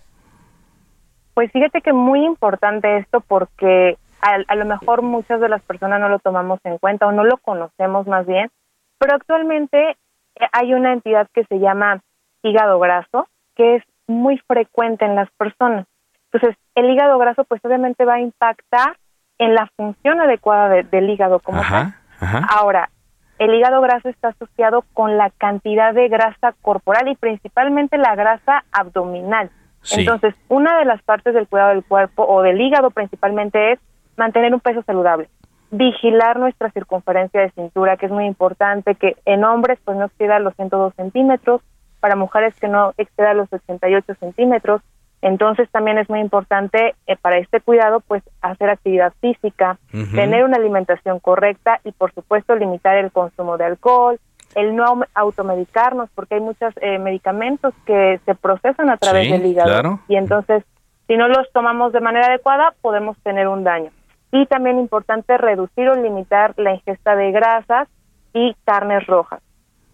Pues 1.34 1.52
fíjate 1.52 1.82
que 1.82 1.94
muy 1.94 2.26
importante 2.26 2.98
esto 2.98 3.22
porque 3.22 3.98
a, 4.22 4.38
a 4.48 4.56
lo 4.56 4.66
mejor 4.66 5.02
muchas 5.02 5.42
de 5.42 5.50
las 5.50 5.62
personas 5.64 6.00
no 6.00 6.10
lo 6.10 6.20
tomamos 6.20 6.60
en 6.64 6.78
cuenta 6.78 7.08
o 7.08 7.12
no 7.12 7.24
lo 7.24 7.38
conocemos 7.38 8.08
más 8.08 8.26
bien, 8.26 8.50
pero 9.00 9.16
actualmente 9.16 9.98
eh, 10.36 10.48
hay 10.52 10.74
una 10.74 10.94
entidad 10.94 11.28
que 11.34 11.44
se 11.46 11.60
llama 11.60 12.02
hígado 12.44 12.80
graso, 12.80 13.28
que 13.56 13.76
es 13.78 13.84
muy 14.08 14.38
frecuente 14.48 15.06
en 15.06 15.16
las 15.16 15.30
personas. 15.32 15.88
Entonces, 16.34 16.58
el 16.76 16.90
hígado 16.90 17.18
graso 17.20 17.44
pues 17.44 17.64
obviamente 17.64 18.06
va 18.06 18.16
a 18.16 18.20
impactar 18.20 18.98
en 19.38 19.54
la 19.54 19.70
función 19.76 20.20
adecuada 20.20 20.70
del 20.70 21.10
hígado 21.10 21.40
como 21.40 21.62
tal. 21.62 21.94
Ahora, 22.50 22.90
el 23.40 23.54
hígado 23.54 23.82
graso 23.82 24.10
está 24.10 24.30
asociado 24.30 24.84
con 24.94 25.18
la 25.18 25.30
cantidad 25.32 25.94
de 25.94 26.08
grasa 26.08 26.54
corporal 26.62 27.08
y 27.08 27.16
principalmente 27.16 27.98
la 27.98 28.16
grasa 28.16 28.64
abdominal. 28.72 29.52
Entonces, 29.92 30.34
una 30.48 30.78
de 30.78 30.86
las 30.86 31.02
partes 31.04 31.34
del 31.34 31.48
cuidado 31.48 31.70
del 31.70 31.84
cuerpo 31.84 32.26
o 32.26 32.42
del 32.42 32.62
hígado 32.62 32.90
principalmente 32.92 33.74
es 33.74 33.80
mantener 34.16 34.54
un 34.54 34.62
peso 34.62 34.82
saludable, 34.84 35.30
vigilar 35.72 36.40
nuestra 36.40 36.72
circunferencia 36.72 37.42
de 37.42 37.52
cintura, 37.52 37.98
que 37.98 38.06
es 38.06 38.12
muy 38.12 38.26
importante, 38.26 38.96
que 38.96 39.18
en 39.26 39.44
hombres 39.44 39.80
pues 39.84 39.98
no 39.98 40.06
exceda 40.06 40.40
los 40.40 40.56
102 40.56 40.94
centímetros, 40.96 41.62
para 42.00 42.16
mujeres 42.16 42.58
que 42.60 42.68
no 42.68 42.94
exceda 42.98 43.34
los 43.34 43.52
88 43.52 44.16
centímetros, 44.20 44.82
entonces 45.24 45.70
también 45.72 45.98
es 45.98 46.10
muy 46.10 46.20
importante 46.20 46.96
eh, 47.08 47.16
para 47.16 47.38
este 47.38 47.62
cuidado 47.62 48.02
pues 48.02 48.22
hacer 48.42 48.70
actividad 48.70 49.14
física, 49.22 49.78
tener 50.14 50.44
una 50.44 50.58
alimentación 50.58 51.22
correcta 51.22 51.80
y 51.86 51.94
por 51.94 52.14
supuesto 52.14 52.58
limitar 52.58 52.98
el 52.98 53.10
consumo 53.10 53.58
de 53.58 53.64
alcohol, 53.64 54.20
el 54.54 54.76
no 54.76 54.84
automedicarnos 55.16 56.10
porque 56.14 56.36
hay 56.36 56.42
muchos 56.42 56.74
eh, 56.82 57.00
medicamentos 57.00 57.74
que 57.86 58.20
se 58.26 58.36
procesan 58.36 58.90
a 58.90 58.98
través 58.98 59.32
del 59.32 59.46
hígado 59.46 60.02
y 60.10 60.18
entonces 60.18 60.66
si 61.08 61.16
no 61.16 61.30
los 61.30 61.50
tomamos 61.54 61.94
de 61.94 62.02
manera 62.02 62.28
adecuada 62.28 62.74
podemos 62.82 63.18
tener 63.24 63.48
un 63.48 63.64
daño. 63.64 63.92
Y 64.34 64.46
también 64.48 64.78
importante 64.78 65.38
reducir 65.38 65.88
o 65.88 65.96
limitar 65.96 66.54
la 66.58 66.74
ingesta 66.74 67.16
de 67.16 67.32
grasas 67.32 67.88
y 68.34 68.56
carnes 68.66 69.08
rojas. 69.08 69.42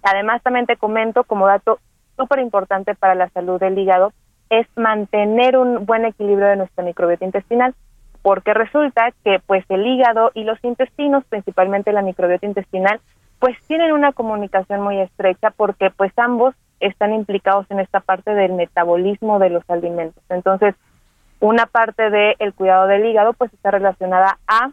Además 0.02 0.42
también 0.42 0.66
te 0.66 0.78
comento 0.78 1.24
como 1.24 1.46
dato 1.46 1.78
súper 2.18 2.40
importante 2.40 2.96
para 2.96 3.14
la 3.14 3.30
salud 3.30 3.60
del 3.60 3.78
hígado 3.78 4.12
es 4.50 4.68
mantener 4.76 5.58
un 5.58 5.86
buen 5.86 6.06
equilibrio 6.06 6.47
de 6.47 6.56
nuestra 6.56 6.84
microbiota 6.84 7.26
intestinal, 7.26 7.76
porque 8.22 8.54
resulta 8.54 9.12
que 9.24 9.39
pues 9.45 9.64
el 9.70 9.86
hígado 9.86 10.32
y 10.34 10.43
los 10.43 10.62
intestinos, 10.64 11.24
principalmente 11.26 11.93
la 11.93 12.02
microbiota 12.02 12.45
intestinal, 12.45 13.00
pues 13.39 13.58
tienen 13.68 13.91
una 13.93 14.12
comunicación 14.12 14.82
muy 14.82 15.00
estrecha 15.00 15.52
porque 15.52 15.91
pues 15.91 16.12
ambos 16.18 16.56
están 16.80 17.14
implicados 17.14 17.66
en 17.70 17.80
esta 17.80 18.00
parte 18.00 18.34
del 18.34 18.54
metabolismo 18.54 19.39
de 19.39 19.50
los 19.50 19.70
alimentos. 19.70 20.24
Entonces, 20.30 20.76
una 21.39 21.66
parte 21.66 22.10
del 22.10 22.54
cuidado 22.54 22.88
del 22.88 23.06
hígado 23.06 23.34
pues 23.34 23.54
está 23.54 23.72
relacionada 23.72 24.38
a 24.47 24.72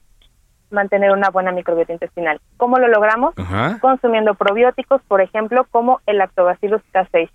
mantener 0.70 1.12
una 1.12 1.30
buena 1.30 1.52
microbiota 1.52 1.92
intestinal. 1.92 2.40
¿Cómo 2.56 2.78
lo 2.78 2.88
logramos? 2.88 3.34
Consumiendo 3.80 4.34
probióticos, 4.34 5.00
por 5.02 5.20
ejemplo, 5.20 5.64
como 5.70 6.00
el 6.06 6.18
Lactobacillus 6.18 6.82
casei. 6.90 7.30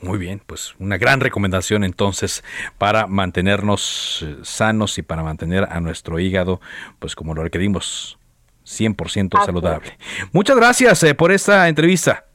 Muy 0.00 0.18
bien, 0.18 0.42
pues 0.44 0.74
una 0.78 0.98
gran 0.98 1.20
recomendación 1.20 1.84
entonces 1.84 2.44
para 2.78 3.06
mantenernos 3.06 4.24
eh, 4.26 4.36
sanos 4.42 4.98
y 4.98 5.02
para 5.02 5.22
mantener 5.22 5.64
a 5.70 5.80
nuestro 5.80 6.18
hígado, 6.18 6.60
pues 6.98 7.14
como 7.14 7.34
lo 7.34 7.42
requerimos, 7.42 8.18
100% 8.66 9.44
saludable. 9.44 9.96
Muchas 10.32 10.56
gracias 10.56 11.02
eh, 11.04 11.14
por 11.14 11.32
esta 11.32 11.68
entrevista. 11.68 12.26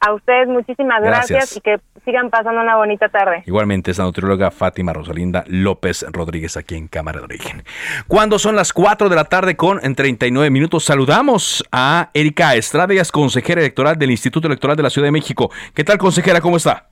A 0.00 0.14
ustedes 0.14 0.48
muchísimas 0.48 1.02
gracias. 1.02 1.56
y 1.56 1.60
que 1.60 1.80
sigan 2.04 2.30
pasando 2.30 2.60
una 2.60 2.76
bonita 2.76 3.08
tarde. 3.08 3.42
Igualmente 3.46 3.90
es 3.90 3.98
la 3.98 4.04
nutrióloga 4.04 4.50
Fátima 4.50 4.92
Rosalinda 4.92 5.44
López 5.48 6.06
Rodríguez 6.10 6.56
aquí 6.56 6.76
en 6.76 6.88
Cámara 6.88 7.18
de 7.18 7.24
Origen. 7.24 7.64
Cuando 8.06 8.38
son 8.38 8.54
las 8.54 8.72
4 8.72 9.08
de 9.08 9.16
la 9.16 9.24
tarde 9.24 9.56
con 9.56 9.84
en 9.84 9.94
39 9.94 10.50
minutos 10.50 10.84
saludamos 10.84 11.64
a 11.72 12.10
Erika 12.14 12.54
Estrada, 12.54 12.94
es 12.94 13.12
consejera 13.12 13.60
electoral 13.60 13.98
del 13.98 14.10
Instituto 14.10 14.46
Electoral 14.46 14.76
de 14.76 14.84
la 14.84 14.90
Ciudad 14.90 15.06
de 15.06 15.12
México. 15.12 15.50
¿Qué 15.74 15.84
tal 15.84 15.98
consejera? 15.98 16.40
¿Cómo 16.40 16.56
está? 16.56 16.88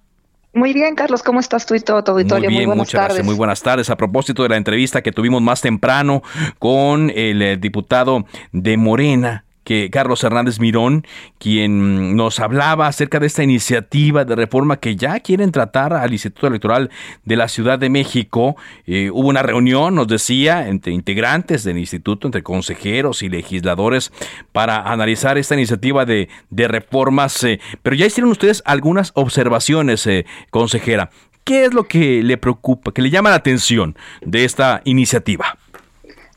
Muy 0.52 0.72
bien, 0.72 0.94
Carlos, 0.94 1.22
¿cómo 1.22 1.38
estás 1.38 1.66
tú 1.66 1.74
y 1.74 1.80
todo 1.80 2.02
tu 2.02 2.12
auditorio? 2.12 2.48
Muy 2.48 2.57
bien, 2.57 2.68
buenas 2.68 2.86
muchas 2.86 2.92
tardes. 2.92 3.09
Gracias. 3.09 3.26
Muy 3.26 3.34
buenas 3.34 3.62
tardes. 3.62 3.90
A 3.90 3.96
propósito 3.96 4.42
de 4.42 4.48
la 4.48 4.57
entrevista 4.57 5.02
que 5.02 5.12
tuvimos 5.12 5.42
más 5.42 5.61
temprano 5.61 6.22
con 6.59 7.11
el 7.14 7.42
eh, 7.42 7.57
diputado 7.59 8.24
de 8.52 8.78
Morena, 8.78 9.44
que 9.66 9.90
Carlos 9.90 10.22
Hernández 10.22 10.60
Mirón, 10.60 11.04
quien 11.38 12.14
nos 12.14 12.38
hablaba 12.38 12.86
acerca 12.86 13.18
de 13.18 13.26
esta 13.26 13.42
iniciativa 13.42 14.24
de 14.24 14.36
reforma 14.36 14.76
que 14.76 14.94
ya 14.94 15.18
quieren 15.18 15.50
tratar 15.50 15.92
al 15.92 16.12
Instituto 16.12 16.46
Electoral 16.46 16.88
de 17.24 17.34
la 17.34 17.48
Ciudad 17.48 17.76
de 17.76 17.90
México. 17.90 18.54
Eh, 18.86 19.10
hubo 19.12 19.28
una 19.28 19.42
reunión, 19.42 19.96
nos 19.96 20.06
decía, 20.06 20.68
entre 20.68 20.92
integrantes 20.92 21.64
del 21.64 21.78
instituto, 21.78 22.28
entre 22.28 22.44
consejeros 22.44 23.24
y 23.24 23.28
legisladores, 23.28 24.12
para 24.52 24.82
analizar 24.82 25.36
esta 25.36 25.56
iniciativa 25.56 26.04
de, 26.04 26.28
reformas. 26.52 27.42
Eh, 27.42 27.58
pero 27.82 27.96
ya 27.96 28.06
hicieron 28.06 28.30
ustedes 28.30 28.62
algunas 28.66 29.10
observaciones, 29.16 30.06
eh, 30.06 30.26
consejera. 30.50 31.10
¿Qué 31.42 31.64
es 31.64 31.74
lo 31.74 31.84
que 31.88 32.22
le 32.22 32.36
preocupa, 32.36 32.92
que 32.92 33.02
le 33.02 33.10
llama 33.10 33.30
la 33.30 33.36
atención 33.36 33.96
de 34.20 34.44
esta 34.44 34.80
iniciativa? 34.84 35.58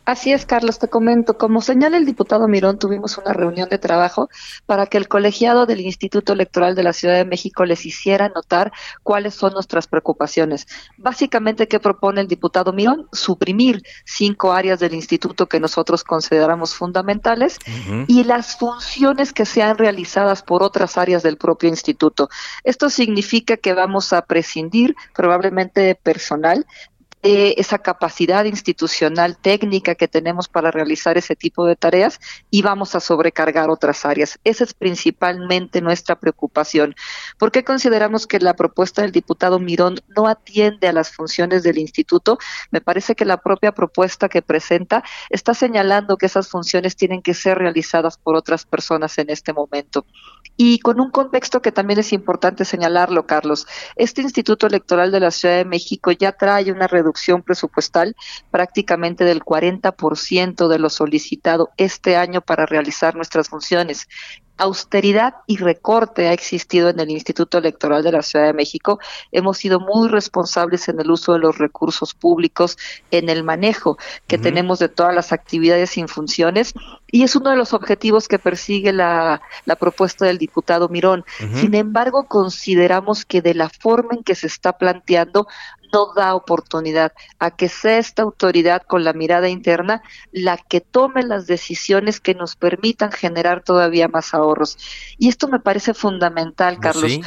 Así 0.10 0.32
es, 0.32 0.48
Carlos, 0.48 0.80
te 0.80 0.88
comento. 0.88 1.38
Como 1.38 1.62
señala 1.62 1.96
el 1.96 2.08
diputado 2.08 2.48
Mirón, 2.48 2.80
tuvimos 2.80 3.20
una 3.20 3.32
reunión 3.32 3.70
de 3.70 3.78
trabajo 3.78 4.28
para 4.66 4.88
que 4.88 4.98
el 4.98 5.08
colegiado 5.08 5.68
del 5.68 5.82
Instituto 5.82 6.34
Electoral 6.34 6.74
de 6.74 6.82
la 6.82 6.94
Ciudad 6.94 7.14
de 7.14 7.26
México 7.26 7.64
les 7.64 7.86
hiciera 7.86 8.28
notar 8.30 8.72
cuáles 9.04 9.36
son 9.36 9.54
nuestras 9.54 9.86
preocupaciones. 9.86 10.66
Básicamente, 10.98 11.68
¿qué 11.68 11.80
propone 11.80 12.22
el 12.22 12.28
diputado 12.28 12.74
Mirón? 12.74 13.08
Suprimir 13.12 13.84
cinco 14.04 14.52
áreas 14.52 14.80
del 14.80 14.96
instituto 14.96 15.46
que 15.46 15.60
nosotros 15.60 16.04
consideramos 16.04 16.74
fundamentales 16.74 17.60
y 18.08 18.24
las 18.24 18.58
funciones 18.58 19.32
que 19.32 19.46
sean 19.46 19.78
realizadas 19.78 20.42
por 20.42 20.64
otras 20.64 20.98
áreas 20.98 21.22
del 21.22 21.38
propio 21.38 21.70
instituto. 21.70 22.30
Esto 22.64 22.90
significa 22.90 23.58
que 23.58 23.74
vamos 23.74 24.12
a 24.12 24.24
prescindir 24.24 24.96
probablemente 25.14 25.82
de 25.82 25.94
personal, 25.94 26.66
esa 27.22 27.80
capacidad 27.80 28.46
institucional 28.46 29.38
técnica 29.38 29.96
que 29.96 30.08
tenemos 30.08 30.48
para 30.48 30.72
realizar 30.72 31.18
ese 31.18 31.36
tipo 31.36 31.66
de 31.66 31.76
tareas 31.76 32.20
y 32.50 32.62
vamos 32.62 32.96
a 32.96 33.02
sobrecargar 33.02 33.70
otras 33.70 34.06
áreas. 34.06 34.40
Esa 34.46 34.64
es 34.64 34.74
principalmente 34.74 35.82
nuestra 35.82 36.18
preocupación. 36.18 36.96
¿Por 37.38 37.52
qué 37.52 37.64
consideramos 37.66 38.26
que 38.26 38.40
la 38.40 38.54
propuesta 38.54 39.02
del 39.02 39.12
diputado 39.12 39.60
Mirón 39.60 40.00
no 40.16 40.28
atiende 40.28 40.88
a 40.88 40.94
las 40.94 41.12
funciones 41.12 41.64
del 41.64 41.78
instituto? 41.78 42.38
Me 42.72 42.80
parece 42.80 43.16
que 43.16 43.26
la 43.26 43.38
propia 43.38 43.74
propuesta 43.74 44.30
que 44.30 44.42
presenta 44.42 45.04
está 45.30 45.54
señalando 45.54 46.18
que 46.18 46.28
esas 46.28 46.48
funciones 46.48 46.96
tienen 46.96 47.22
que 47.22 47.34
ser 47.34 47.58
realizadas 47.58 48.18
por 48.18 48.36
otras 48.36 48.66
personas 48.66 49.18
en 49.18 49.30
este 49.30 49.52
momento. 49.52 50.06
Y 50.56 50.80
con 50.80 51.00
un 51.00 51.12
contexto 51.12 51.62
que 51.62 51.72
también 51.72 52.00
es 52.00 52.14
importante 52.14 52.66
señalarlo, 52.66 53.26
Carlos, 53.26 53.68
este 53.96 54.22
Instituto 54.22 54.68
Electoral 54.68 55.12
de 55.12 55.20
la 55.20 55.32
Ciudad 55.32 55.58
de 55.58 55.66
México 55.66 56.12
ya 56.12 56.32
trae 56.32 56.72
una 56.72 56.88
reducción 56.88 57.09
reducción 57.10 57.42
presupuestal 57.42 58.16
prácticamente 58.52 59.24
del 59.24 59.42
40% 59.44 60.68
de 60.68 60.80
lo 60.80 60.90
solicitado 60.90 61.72
este 61.78 62.16
año 62.16 62.42
para 62.42 62.66
realizar 62.66 63.16
nuestras 63.16 63.50
funciones 63.50 64.08
austeridad 64.60 65.36
y 65.48 65.58
recorte 65.58 66.28
ha 66.28 66.34
existido 66.34 66.90
en 66.90 67.00
el 67.00 67.10
Instituto 67.10 67.58
Electoral 67.58 68.04
de 68.04 68.12
la 68.12 68.22
Ciudad 68.22 68.46
de 68.46 68.54
México. 68.54 69.00
Hemos 69.32 69.58
sido 69.58 69.80
muy 69.80 70.10
responsables 70.10 70.90
en 70.90 71.00
el 71.00 71.10
uso 71.10 71.34
de 71.34 71.40
los 71.40 71.58
recursos 71.58 72.14
públicos, 72.14 72.78
en 73.10 73.30
el 73.30 73.44
manejo 73.44 73.98
que 74.28 74.38
tenemos 74.38 74.80
de 74.80 74.90
todas 74.90 75.16
las 75.16 75.32
actividades 75.32 75.98
y 75.98 76.04
funciones, 76.08 76.74
y 77.10 77.24
es 77.24 77.36
uno 77.36 77.52
de 77.52 77.56
los 77.56 77.74
objetivos 77.74 78.28
que 78.28 78.38
persigue 78.38 78.92
la, 78.92 79.42
propuesta 79.80 80.26
del 80.26 80.38
diputado 80.38 80.90
Mirón. 80.90 81.24
Sin 81.54 81.74
embargo, 81.74 82.26
consideramos 82.28 83.24
que 83.24 83.42
de 83.42 83.54
la 83.54 83.70
forma 83.70 84.16
en 84.16 84.24
que 84.24 84.36
se 84.36 84.48
está 84.48 84.74
planteando 84.74 85.48
no 85.94 86.14
da 86.14 86.36
oportunidad 86.36 87.14
a 87.40 87.52
que 87.52 87.70
sea 87.70 87.98
esta 87.98 88.24
autoridad 88.24 88.84
con 88.84 89.04
la 89.04 89.14
mirada 89.14 89.50
interna 89.50 90.02
la 90.32 90.58
que 90.58 90.82
tome 90.82 91.24
las 91.24 91.48
decisiones 91.48 92.20
que 92.20 92.36
nos 92.36 92.56
permitan 92.56 93.12
generar 93.12 93.64
todavía 93.64 94.08
más 94.08 94.34
ahorros. 94.34 94.78
Y 95.18 95.30
esto 95.30 95.48
me 95.48 95.60
parece 95.60 95.94
fundamental, 95.94 96.78
pues 96.82 96.94
Carlos. 96.94 97.20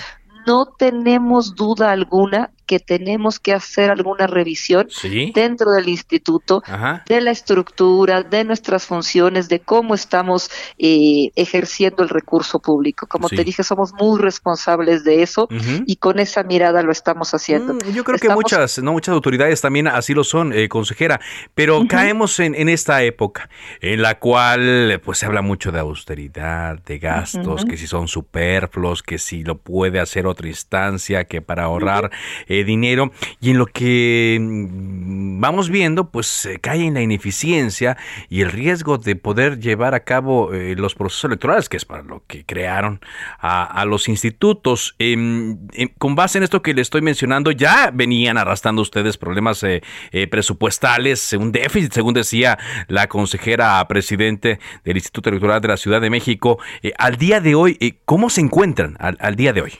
No 0.46 0.66
tenemos 0.66 1.54
duda 1.54 1.92
alguna 1.92 2.50
que 2.72 2.80
tenemos 2.80 3.38
que 3.38 3.52
hacer 3.52 3.90
alguna 3.90 4.26
revisión 4.26 4.88
dentro 5.34 5.72
del 5.72 5.90
instituto 5.90 6.62
de 7.06 7.20
la 7.20 7.30
estructura, 7.30 8.22
de 8.22 8.44
nuestras 8.44 8.86
funciones, 8.86 9.50
de 9.50 9.60
cómo 9.60 9.94
estamos 9.94 10.50
eh, 10.78 11.28
ejerciendo 11.36 12.02
el 12.02 12.08
recurso 12.08 12.60
público. 12.60 13.06
Como 13.06 13.28
te 13.28 13.44
dije, 13.44 13.62
somos 13.62 13.92
muy 13.92 14.18
responsables 14.18 15.04
de 15.04 15.22
eso 15.22 15.48
y 15.84 15.96
con 15.96 16.18
esa 16.18 16.44
mirada 16.44 16.82
lo 16.82 16.92
estamos 16.92 17.34
haciendo. 17.34 17.74
Mm, 17.74 17.92
yo 17.92 18.04
creo 18.04 18.18
que 18.18 18.30
muchas, 18.30 18.78
no 18.78 18.92
muchas 18.92 19.12
autoridades 19.12 19.60
también 19.60 19.86
así 19.86 20.14
lo 20.14 20.24
son, 20.24 20.54
eh, 20.54 20.70
consejera, 20.70 21.20
pero 21.54 21.86
caemos 21.86 22.40
en, 22.40 22.54
en, 22.54 22.70
esta 22.70 23.02
época 23.02 23.50
en 23.82 24.00
la 24.00 24.18
cual 24.18 24.98
pues 25.04 25.18
se 25.18 25.26
habla 25.26 25.42
mucho 25.42 25.72
de 25.72 25.80
austeridad, 25.80 26.78
de 26.86 26.98
gastos, 26.98 27.66
que 27.66 27.76
si 27.76 27.86
son 27.86 28.08
superfluos, 28.08 29.02
que 29.02 29.18
si 29.18 29.44
lo 29.44 29.58
puede 29.58 30.00
hacer 30.00 30.26
otra 30.26 30.48
instancia, 30.48 31.24
que 31.24 31.42
para 31.42 31.64
ahorrar 31.64 32.10
eh, 32.46 32.61
dinero 32.64 33.12
y 33.40 33.50
en 33.50 33.58
lo 33.58 33.66
que 33.66 34.38
mm, 34.40 35.40
vamos 35.40 35.70
viendo 35.70 36.10
pues 36.10 36.48
cae 36.60 36.84
en 36.84 36.94
la 36.94 37.02
ineficiencia 37.02 37.96
y 38.28 38.42
el 38.42 38.50
riesgo 38.50 38.98
de 38.98 39.16
poder 39.16 39.60
llevar 39.60 39.94
a 39.94 40.00
cabo 40.00 40.52
eh, 40.52 40.74
los 40.76 40.94
procesos 40.94 41.24
electorales 41.24 41.68
que 41.68 41.76
es 41.76 41.84
para 41.84 42.02
lo 42.02 42.22
que 42.26 42.44
crearon 42.44 43.00
a, 43.38 43.84
los 43.84 44.08
institutos. 44.08 44.94
Em, 44.98 45.58
em, 45.72 45.88
con 45.98 46.14
base 46.14 46.38
en 46.38 46.44
esto 46.44 46.62
que 46.62 46.74
le 46.74 46.82
estoy 46.82 47.02
mencionando 47.02 47.50
ya 47.50 47.90
venían 47.92 48.38
arrastrando 48.38 48.82
ustedes 48.82 49.18
problemas 49.18 49.62
eh, 49.64 49.82
presupuestales 50.30 51.32
un 51.32 51.52
déficit 51.52 51.92
según 51.92 52.14
decía 52.14 52.58
la 52.88 53.08
consejera 53.08 53.86
presidente 53.88 54.60
del 54.84 54.96
Instituto 54.96 55.30
Electoral 55.30 55.60
de 55.60 55.68
la 55.68 55.76
Ciudad 55.76 56.00
de 56.00 56.10
México. 56.10 56.58
Al 56.98 57.16
día 57.16 57.40
de 57.40 57.54
hoy 57.54 58.00
cómo 58.04 58.30
se 58.30 58.40
encuentran 58.40 58.96
al 58.98 59.36
día 59.36 59.52
de 59.52 59.62
hoy 59.62 59.72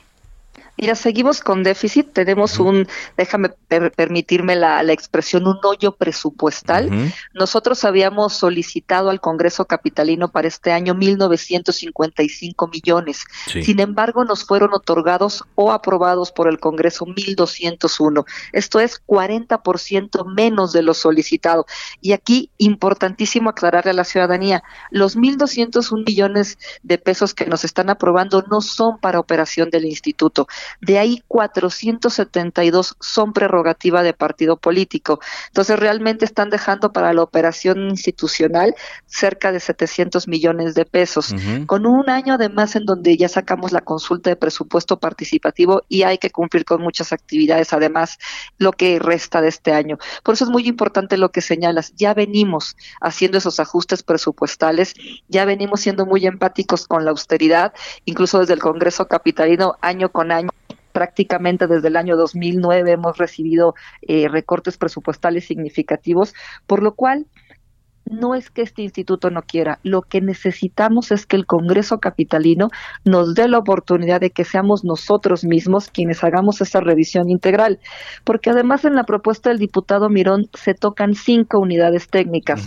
Mira, 0.79 0.95
seguimos 0.95 1.41
con 1.41 1.63
déficit, 1.63 2.13
tenemos 2.13 2.59
un, 2.59 2.89
déjame 3.17 3.51
permitirme 3.95 4.57
la, 4.57 4.83
expresión, 4.93 5.47
un 5.47 5.59
hoyo 5.63 5.93
presupuestal. 5.93 6.91
Nosotros 7.35 7.85
habíamos 7.85 8.33
solicitado 8.33 9.11
al 9.11 9.21
Congreso 9.21 9.67
Capitalino 9.67 10.33
para 10.33 10.49
este 10.49 10.73
año 10.73 10.95
1.955 10.95 12.71
millones. 12.71 13.25
Sin 13.47 13.81
embargo, 13.81 14.25
nos 14.25 14.45
fueron 14.45 14.73
otorgados 14.73 15.45
o 15.55 15.73
aprobados 15.73 16.33
por 16.33 16.49
el 16.49 16.59
Congreso 16.59 17.05
1.201. 17.05 18.25
Esto 18.53 18.81
es 18.81 19.01
40% 19.07 20.35
menos 20.35 20.73
de 20.73 20.83
lo 20.83 20.95
solicitado. 20.95 21.67
Y 22.01 22.13
aquí, 22.13 22.51
importantísimo 22.57 23.51
aclararle 23.51 23.91
a 23.91 23.95
la 23.95 24.05
ciudadanía, 24.05 24.63
los 24.91 25.17
1.201 25.17 26.05
millones 26.07 26.59
de 26.83 26.99
pesos 26.99 27.35
que 27.35 27.47
nos 27.47 27.65
están 27.65 27.91
aprobando 27.91 28.43
no 28.51 28.63
son 28.63 28.99
para 28.99 29.21
operación 29.21 29.71
del 29.71 29.85
instituto 29.85 30.49
De 30.81 30.99
ahí 30.99 31.23
472 31.29 32.97
son 33.01 33.33
prerrogativa 33.33 34.03
de 34.03 34.13
partido 34.13 34.57
político. 34.57 35.21
Entonces 35.49 35.79
realmente 35.79 36.25
están 36.25 36.51
dejando 36.51 36.93
para 36.93 37.13
la 37.13 37.23
operación 37.23 37.91
institucional 37.91 38.75
cerca 39.07 39.53
de 39.53 39.61
700 39.61 40.29
millones 40.29 40.75
de 40.75 40.85
pesos, 40.85 41.35
con 41.67 41.87
un 41.87 42.09
año 42.11 42.35
además 42.35 42.77
en 42.77 42.85
donde 42.85 43.17
ya 43.17 43.29
sacamos 43.29 43.73
la 43.73 43.81
consulta 43.81 44.31
de 44.31 44.37
presupuesto 44.37 44.99
participativo 44.99 45.83
y 45.89 46.03
hay 46.03 46.19
que 46.19 46.31
cumplir 46.31 46.65
con 46.65 46.83
muchas 46.83 47.13
actividades 47.13 47.73
además 47.73 48.19
lo 48.59 48.73
que 48.73 48.99
resta 48.99 49.41
de 49.41 49.49
este 49.49 49.73
año. 49.73 49.99
Por 50.23 50.35
eso 50.35 50.45
es 50.45 50.51
muy 50.51 50.67
importante 50.67 51.17
lo 51.17 51.31
que 51.31 51.41
señalas. 51.41 51.93
Ya 51.97 52.15
venimos 52.15 52.77
haciendo 53.01 53.39
esos 53.39 53.61
ajustes 53.61 54.03
presupuestales, 54.03 54.95
ya 55.29 55.45
venimos 55.45 55.81
siendo 55.81 56.07
muy 56.07 56.27
empáticos 56.27 56.87
con 56.87 57.05
la 57.05 57.11
austeridad, 57.11 57.73
incluso 58.05 58.39
desde 58.41 58.55
el 58.55 58.61
Congreso 58.61 59.09
Capitalino 59.09 59.77
año 59.81 60.11
con 60.11 60.33
año 60.33 60.51
prácticamente 60.93 61.67
desde 61.67 61.89
el 61.89 61.97
año 61.97 62.17
2009 62.17 62.93
hemos 62.93 63.19
recibido 63.19 63.75
eh, 64.03 64.29
recortes 64.29 64.77
presupuestales 64.77 65.47
significativos, 65.47 66.35
por 66.67 66.83
lo 66.83 66.95
cual 66.95 67.27
no 68.13 68.35
es 68.35 68.51
que 68.51 68.63
este 68.63 68.83
instituto 68.83 69.31
no 69.31 69.43
quiera, 69.43 69.79
lo 69.83 70.03
que 70.03 70.21
necesitamos 70.21 71.13
es 71.13 71.27
que 71.27 71.37
el 71.37 71.47
Congreso 71.47 71.99
Capitalino 71.99 72.69
nos 73.05 73.35
dé 73.35 73.49
la 73.49 73.59
oportunidad 73.59 74.21
de 74.21 74.31
que 74.31 74.45
seamos 74.45 74.85
nosotros 74.85 75.45
mismos 75.45 75.89
quienes 75.89 76.23
hagamos 76.25 76.61
esa 76.61 76.81
revisión 76.81 77.31
integral, 77.31 77.79
porque 78.25 78.51
además 78.51 78.85
en 78.85 78.95
la 78.95 79.05
propuesta 79.05 79.51
del 79.51 79.59
diputado 79.59 80.09
Mirón 80.09 80.49
se 80.55 80.75
tocan 80.75 81.15
cinco 81.15 81.59
unidades 81.59 82.09
técnicas, 82.09 82.67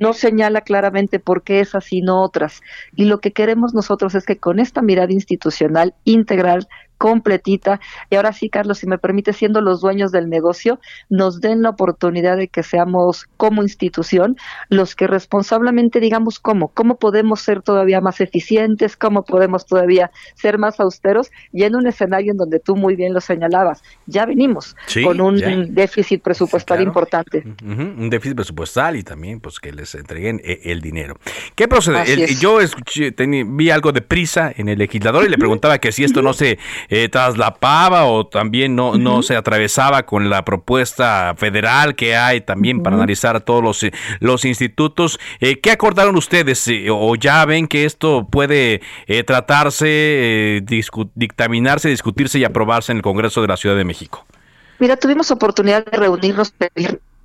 no 0.00 0.12
señala 0.12 0.60
claramente 0.60 1.18
por 1.18 1.42
qué 1.42 1.60
esas 1.60 1.92
y 1.92 2.00
no 2.00 2.22
otras, 2.22 2.60
y 2.94 3.04
lo 3.04 3.18
que 3.20 3.32
queremos 3.32 3.74
nosotros 3.74 4.14
es 4.14 4.24
que 4.24 4.36
con 4.36 4.58
esta 4.58 4.82
mirada 4.82 5.12
institucional 5.12 5.94
integral 6.04 6.68
completita. 6.98 7.80
Y 8.10 8.16
ahora 8.16 8.32
sí, 8.32 8.48
Carlos, 8.48 8.78
si 8.78 8.86
me 8.86 8.98
permite, 8.98 9.32
siendo 9.32 9.60
los 9.60 9.80
dueños 9.80 10.12
del 10.12 10.28
negocio, 10.28 10.78
nos 11.08 11.40
den 11.40 11.62
la 11.62 11.70
oportunidad 11.70 12.36
de 12.36 12.48
que 12.48 12.62
seamos 12.62 13.26
como 13.36 13.62
institución 13.62 14.36
los 14.68 14.94
que 14.94 15.06
responsablemente 15.06 16.00
digamos 16.00 16.38
cómo, 16.38 16.68
cómo 16.68 16.96
podemos 16.96 17.40
ser 17.40 17.62
todavía 17.62 18.00
más 18.00 18.20
eficientes, 18.20 18.96
cómo 18.96 19.24
podemos 19.24 19.66
todavía 19.66 20.10
ser 20.34 20.58
más 20.58 20.80
austeros 20.80 21.30
y 21.52 21.64
en 21.64 21.76
un 21.76 21.86
escenario 21.86 22.32
en 22.32 22.36
donde 22.36 22.60
tú 22.60 22.76
muy 22.76 22.96
bien 22.96 23.12
lo 23.12 23.20
señalabas, 23.20 23.82
ya 24.06 24.26
venimos 24.26 24.76
con 25.02 25.20
un 25.20 25.74
déficit 25.74 26.22
presupuestal 26.22 26.82
importante. 26.82 27.44
Un 27.64 28.10
déficit 28.10 28.36
presupuestal 28.36 28.96
y 28.96 29.02
también 29.02 29.40
pues 29.40 29.58
que 29.58 29.72
les 29.72 29.94
entreguen 29.94 30.40
eh, 30.44 30.60
el 30.64 30.80
dinero. 30.80 31.16
¿Qué 31.54 31.68
procede? 31.68 32.34
yo 32.40 32.60
escuché, 32.60 33.14
vi 33.46 33.70
algo 33.70 33.92
de 33.92 34.00
prisa 34.00 34.52
en 34.54 34.68
el 34.68 34.78
legislador 34.78 35.24
y 35.24 35.28
le 35.28 35.38
preguntaba 35.38 35.78
que 35.78 35.92
si 35.92 36.04
esto 36.04 36.22
no 36.22 36.32
se 36.32 36.58
eh, 36.88 37.08
traslapaba 37.08 38.04
o 38.06 38.26
también 38.26 38.76
no, 38.76 38.96
no 38.96 39.22
se 39.22 39.36
atravesaba 39.36 40.04
con 40.04 40.30
la 40.30 40.44
propuesta 40.44 41.34
federal 41.36 41.94
que 41.94 42.16
hay 42.16 42.40
también 42.40 42.82
para 42.82 42.96
analizar 42.96 43.36
a 43.36 43.40
todos 43.40 43.62
los, 43.62 43.82
eh, 43.82 43.92
los 44.20 44.44
institutos. 44.44 45.18
Eh, 45.40 45.60
¿Qué 45.60 45.70
acordaron 45.70 46.16
ustedes? 46.16 46.66
Eh, 46.68 46.86
¿O 46.90 47.14
ya 47.16 47.44
ven 47.44 47.66
que 47.66 47.84
esto 47.84 48.26
puede 48.30 48.80
tratarse, 49.26 50.62
dictaminarse, 51.14 51.88
discutirse 51.88 52.38
y 52.38 52.44
aprobarse 52.44 52.92
en 52.92 52.98
el 52.98 53.02
Congreso 53.02 53.42
de 53.42 53.48
la 53.48 53.56
Ciudad 53.56 53.76
de 53.76 53.84
México? 53.84 54.24
Mira, 54.78 54.96
tuvimos 54.96 55.30
oportunidad 55.30 55.84
de 55.84 55.96
reunirnos, 55.96 56.52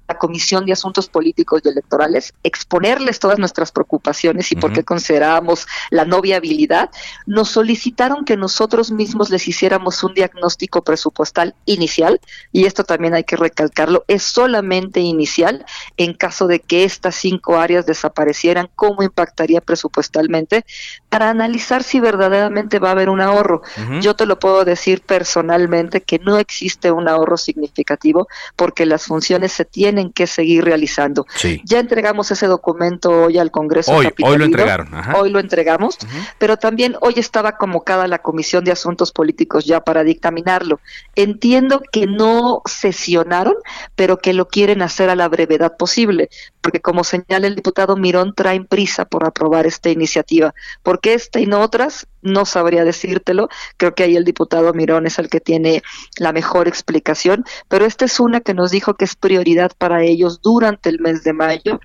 la 0.10 0.18
Comisión 0.18 0.66
de 0.66 0.74
Asuntos 0.74 1.08
Políticos 1.08 1.62
y 1.64 1.70
Electorales, 1.70 2.34
exponerles 2.44 3.20
todas 3.20 3.38
nuestras 3.38 3.72
preocupaciones 3.72 4.52
y 4.52 4.56
por 4.56 4.74
qué 4.74 4.84
considerábamos 4.84 5.68
la 5.92 6.04
no 6.04 6.20
viabilidad, 6.20 6.90
nos 7.28 7.50
solicitaron 7.50 8.26
que 8.26 8.36
nosotros 8.36 8.92
mismos 8.92 9.30
les 9.30 9.48
hiciéramos 9.48 10.04
un 10.04 10.16
diagnóstico 10.16 10.84
presupuestal 10.84 11.54
inicial, 11.66 12.20
y 12.52 12.66
esto 12.66 12.84
también 12.84 13.14
hay 13.14 13.24
que 13.24 13.36
recalcarlo, 13.36 14.04
es 14.08 14.24
solamente 14.24 15.00
inicial 15.00 15.64
en 15.98 16.14
caso 16.14 16.48
de 16.48 16.60
que 16.60 16.84
estas 16.86 17.16
cinco 17.16 17.58
áreas 17.58 17.86
desaparecieran, 17.86 18.70
cómo 18.76 19.04
impactaría 19.04 19.62
presupuestalmente, 19.62 20.66
para 21.10 21.30
analizar 21.30 21.84
si 21.84 22.00
verdaderamente 22.00 22.80
va 22.80 22.90
a 22.90 22.92
haber 22.94 23.10
un 23.10 23.22
ahorro. 23.22 23.62
Yo 24.02 24.16
te 24.16 24.26
lo 24.26 24.40
puedo 24.40 24.66
decir 24.66 25.02
personalmente 25.02 26.02
que 26.02 26.18
no 26.18 26.40
existe 26.40 26.92
un 26.92 27.08
ahorro 27.08 27.38
significativo 27.38 28.28
porque 28.56 28.86
las 28.86 29.06
funciones 29.06 29.52
se 29.52 29.66
tienen 29.66 29.99
que 30.08 30.26
seguir 30.26 30.64
realizando. 30.64 31.26
Ya 31.66 31.80
entregamos 31.80 32.32
ese 32.32 32.48
documento 32.48 33.26
hoy 33.26 33.38
al 33.38 33.52
Congreso. 33.52 33.92
Hoy, 33.92 34.08
hoy 34.24 34.38
lo 34.38 34.46
entregaron. 34.46 34.90
Hoy 35.16 35.30
lo 35.30 35.40
entregamos, 35.40 35.98
pero 36.38 36.56
también 36.56 36.96
hoy 37.02 37.16
estaba 37.18 37.58
convocada 37.58 38.08
la 38.08 38.20
Comisión 38.20 38.64
de 38.64 38.72
Asuntos 38.72 39.12
Políticos 39.12 39.66
ya 39.66 39.82
para 39.82 40.04
dictaminarlo. 40.04 40.80
Entiendo 41.16 41.82
que 41.92 42.08
no 42.08 42.62
sesionaron, 42.66 43.56
pero 43.96 44.18
que 44.18 44.34
lo 44.34 44.48
quieren 44.48 44.82
hacer 44.82 45.10
a 45.10 45.16
la 45.16 45.28
brevedad 45.28 45.76
posible, 45.76 46.30
porque 46.62 46.80
como 46.80 47.04
señala 47.04 47.48
el 47.48 47.56
diputado 47.56 47.98
Mirón, 47.98 48.34
traen 48.34 48.66
prisa 48.66 49.06
por 49.06 49.26
aprobar 49.26 49.68
esta 49.68 49.90
iniciativa. 49.90 50.54
porque 50.84 51.14
esta 51.14 51.40
y 51.40 51.46
no 51.46 51.62
otras? 51.62 52.08
No 52.22 52.46
sabría 52.46 52.84
decírtelo. 52.84 53.50
Creo 53.78 53.96
que 53.96 54.04
ahí 54.04 54.16
el 54.16 54.26
diputado 54.26 54.74
Mirón 54.74 55.08
es 55.08 55.20
el 55.20 55.30
que 55.30 55.40
tiene 55.40 55.82
la 56.18 56.34
mejor 56.34 56.68
explicación, 56.68 57.46
pero 57.68 57.86
esta 57.86 58.06
es 58.06 58.20
una 58.20 58.42
que 58.42 58.54
nos 58.54 58.72
dijo 58.72 58.96
que 58.96 59.06
es 59.06 59.16
prioridad 59.16 59.72
para 59.78 60.04
ellos 60.04 60.42
durante 60.42 60.90
el 60.90 61.00
mes 61.00 61.24
de 61.24 61.34
mayo 61.34 61.80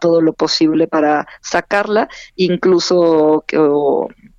todo 0.00 0.20
lo 0.20 0.32
posible 0.32 0.86
para 0.86 1.26
sacarla, 1.40 2.08
incluso 2.36 3.44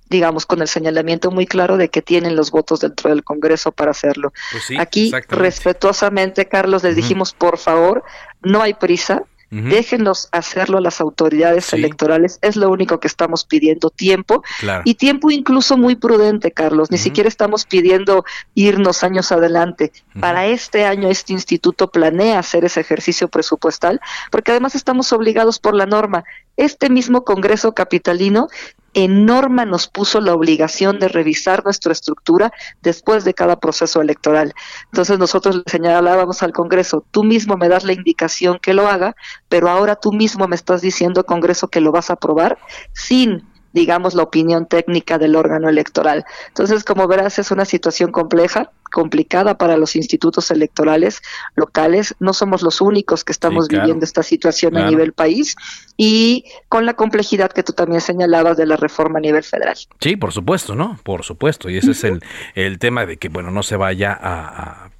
digamos, 0.08 0.44
con 0.44 0.60
el 0.60 0.68
señalamiento 0.68 1.30
muy 1.30 1.46
claro 1.46 1.78
de 1.78 1.88
que 1.88 2.02
tienen 2.02 2.36
los 2.36 2.50
votos 2.50 2.80
dentro 2.80 3.08
del 3.08 3.24
Congreso 3.24 3.72
para 3.72 3.92
hacerlo. 3.92 4.32
Pues 4.50 4.78
Aquí, 4.78 5.10
respetuosamente, 5.28 6.46
Carlos, 6.48 6.82
les 6.82 6.94
dijimos, 6.94 7.32
por 7.32 7.56
favor, 7.56 8.04
no 8.42 8.60
hay 8.60 8.74
prisa, 8.74 9.22
Déjenlos 9.54 10.30
hacerlo 10.32 10.78
a 10.78 10.80
las 10.80 11.02
autoridades 11.02 11.74
electorales, 11.74 12.38
es 12.40 12.56
lo 12.56 12.70
único 12.70 13.00
que 13.00 13.06
estamos 13.06 13.44
pidiendo, 13.44 13.90
tiempo. 13.90 14.42
Y 14.84 14.94
tiempo 14.94 15.30
incluso 15.30 15.76
muy 15.76 15.94
prudente, 15.94 16.52
Carlos, 16.52 16.90
ni 16.90 16.96
siquiera 16.96 17.28
estamos 17.28 17.66
pidiendo 17.66 18.24
irnos 18.54 19.04
años 19.04 19.30
adelante. 19.30 19.92
Para 20.18 20.46
este 20.46 20.86
año 20.86 21.10
este 21.10 21.34
instituto 21.34 21.90
planea 21.90 22.38
hacer 22.38 22.64
ese 22.64 22.80
ejercicio 22.80 23.28
presupuestal, 23.28 24.00
porque 24.30 24.52
además 24.52 24.74
estamos 24.74 25.12
obligados 25.12 25.58
por 25.58 25.74
la 25.74 25.84
norma. 25.84 26.24
Este 26.56 26.90
mismo 26.90 27.24
Congreso 27.24 27.72
Capitalino 27.72 28.48
en 28.94 29.24
norma 29.24 29.64
nos 29.64 29.88
puso 29.88 30.20
la 30.20 30.34
obligación 30.34 30.98
de 30.98 31.08
revisar 31.08 31.64
nuestra 31.64 31.92
estructura 31.92 32.52
después 32.82 33.24
de 33.24 33.34
cada 33.34 33.58
proceso 33.58 34.00
electoral. 34.00 34.54
Entonces 34.86 35.18
nosotros 35.18 35.56
le 35.56 35.62
señalábamos 35.66 36.42
al 36.42 36.52
Congreso, 36.52 37.04
tú 37.10 37.24
mismo 37.24 37.56
me 37.56 37.68
das 37.68 37.84
la 37.84 37.94
indicación 37.94 38.58
que 38.60 38.74
lo 38.74 38.88
haga, 38.88 39.16
pero 39.48 39.68
ahora 39.70 39.96
tú 39.96 40.12
mismo 40.12 40.46
me 40.46 40.56
estás 40.56 40.82
diciendo, 40.82 41.24
Congreso, 41.24 41.68
que 41.68 41.80
lo 41.80 41.92
vas 41.92 42.10
a 42.10 42.14
aprobar 42.14 42.58
sin 42.92 43.50
digamos, 43.72 44.14
la 44.14 44.22
opinión 44.22 44.66
técnica 44.66 45.16
del 45.18 45.34
órgano 45.34 45.68
electoral. 45.68 46.24
Entonces, 46.48 46.84
como 46.84 47.08
verás, 47.08 47.38
es 47.38 47.50
una 47.50 47.64
situación 47.64 48.12
compleja, 48.12 48.70
complicada 48.92 49.58
para 49.58 49.76
los 49.76 49.96
institutos 49.96 50.50
electorales 50.50 51.22
locales. 51.56 52.14
No 52.20 52.32
somos 52.32 52.62
los 52.62 52.80
únicos 52.80 53.24
que 53.24 53.32
estamos 53.32 53.68
viviendo 53.68 54.04
esta 54.04 54.22
situación 54.22 54.76
a 54.76 54.88
nivel 54.88 55.12
país 55.12 55.56
y 55.96 56.44
con 56.68 56.86
la 56.86 56.94
complejidad 56.94 57.50
que 57.52 57.62
tú 57.62 57.72
también 57.72 58.00
señalabas 58.00 58.56
de 58.56 58.66
la 58.66 58.76
reforma 58.76 59.18
a 59.18 59.22
nivel 59.22 59.42
federal. 59.42 59.76
Sí, 60.00 60.16
por 60.16 60.32
supuesto, 60.32 60.74
¿no? 60.74 60.98
Por 61.02 61.24
supuesto. 61.24 61.70
Y 61.70 61.76
ese 61.76 61.92
es 61.92 62.04
el, 62.04 62.22
el 62.54 62.78
tema 62.78 63.06
de 63.06 63.16
que, 63.16 63.28
bueno, 63.28 63.50
no 63.50 63.62
se 63.62 63.76
vaya 63.76 64.16
a, 64.20 64.90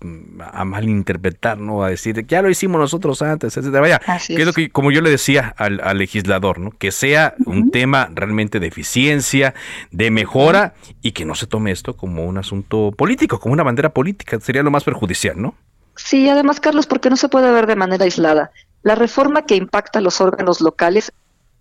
a, 0.53 0.65
malinterpretar, 0.65 1.59
¿no? 1.59 1.83
A 1.83 1.91
decir 1.91 2.15
que 2.15 2.25
ya 2.25 2.43
lo 2.43 2.51
hicimos 2.51 2.81
nosotros 2.81 3.23
antes, 3.23 3.57
etcétera. 3.57 3.81
Vaya, 3.81 4.01
que 4.27 4.45
lo 4.45 4.53
que, 4.53 4.71
como 4.71 4.91
yo 4.91 5.01
le 5.01 5.11
decía 5.11 5.55
al, 5.57 5.81
legislador, 5.99 6.59
¿no? 6.59 6.71
Que 6.71 6.93
sea 6.93 7.35
un 7.47 7.71
tema 7.71 8.09
realmente 8.13 8.61
de 8.61 8.67
eficiencia, 8.67 9.55
de 9.91 10.11
mejora 10.11 10.75
y 11.01 11.13
que 11.13 11.25
no 11.25 11.35
se 11.35 11.47
tome 11.47 11.71
esto 11.71 11.97
como 11.97 12.25
un 12.25 12.39
asunto 12.39 12.93
político, 12.97 13.39
como 13.39 13.53
una 13.53 13.63
bandera 13.63 13.82
política, 13.91 14.39
sería 14.41 14.63
lo 14.63 14.71
más 14.71 14.85
perjudicial, 14.85 15.41
¿no? 15.41 15.55
Sí, 15.97 16.29
además, 16.29 16.61
Carlos, 16.61 16.87
porque 16.87 17.11
no 17.11 17.17
se 17.17 17.29
puede 17.29 17.51
ver 17.53 17.67
de 17.67 17.77
manera 17.77 18.05
aislada. 18.05 18.51
La 18.83 18.95
reforma 18.95 19.47
que 19.47 19.57
impacta 19.57 19.99
a 19.99 20.03
los 20.03 20.21
órganos 20.21 20.61
locales 20.61 21.13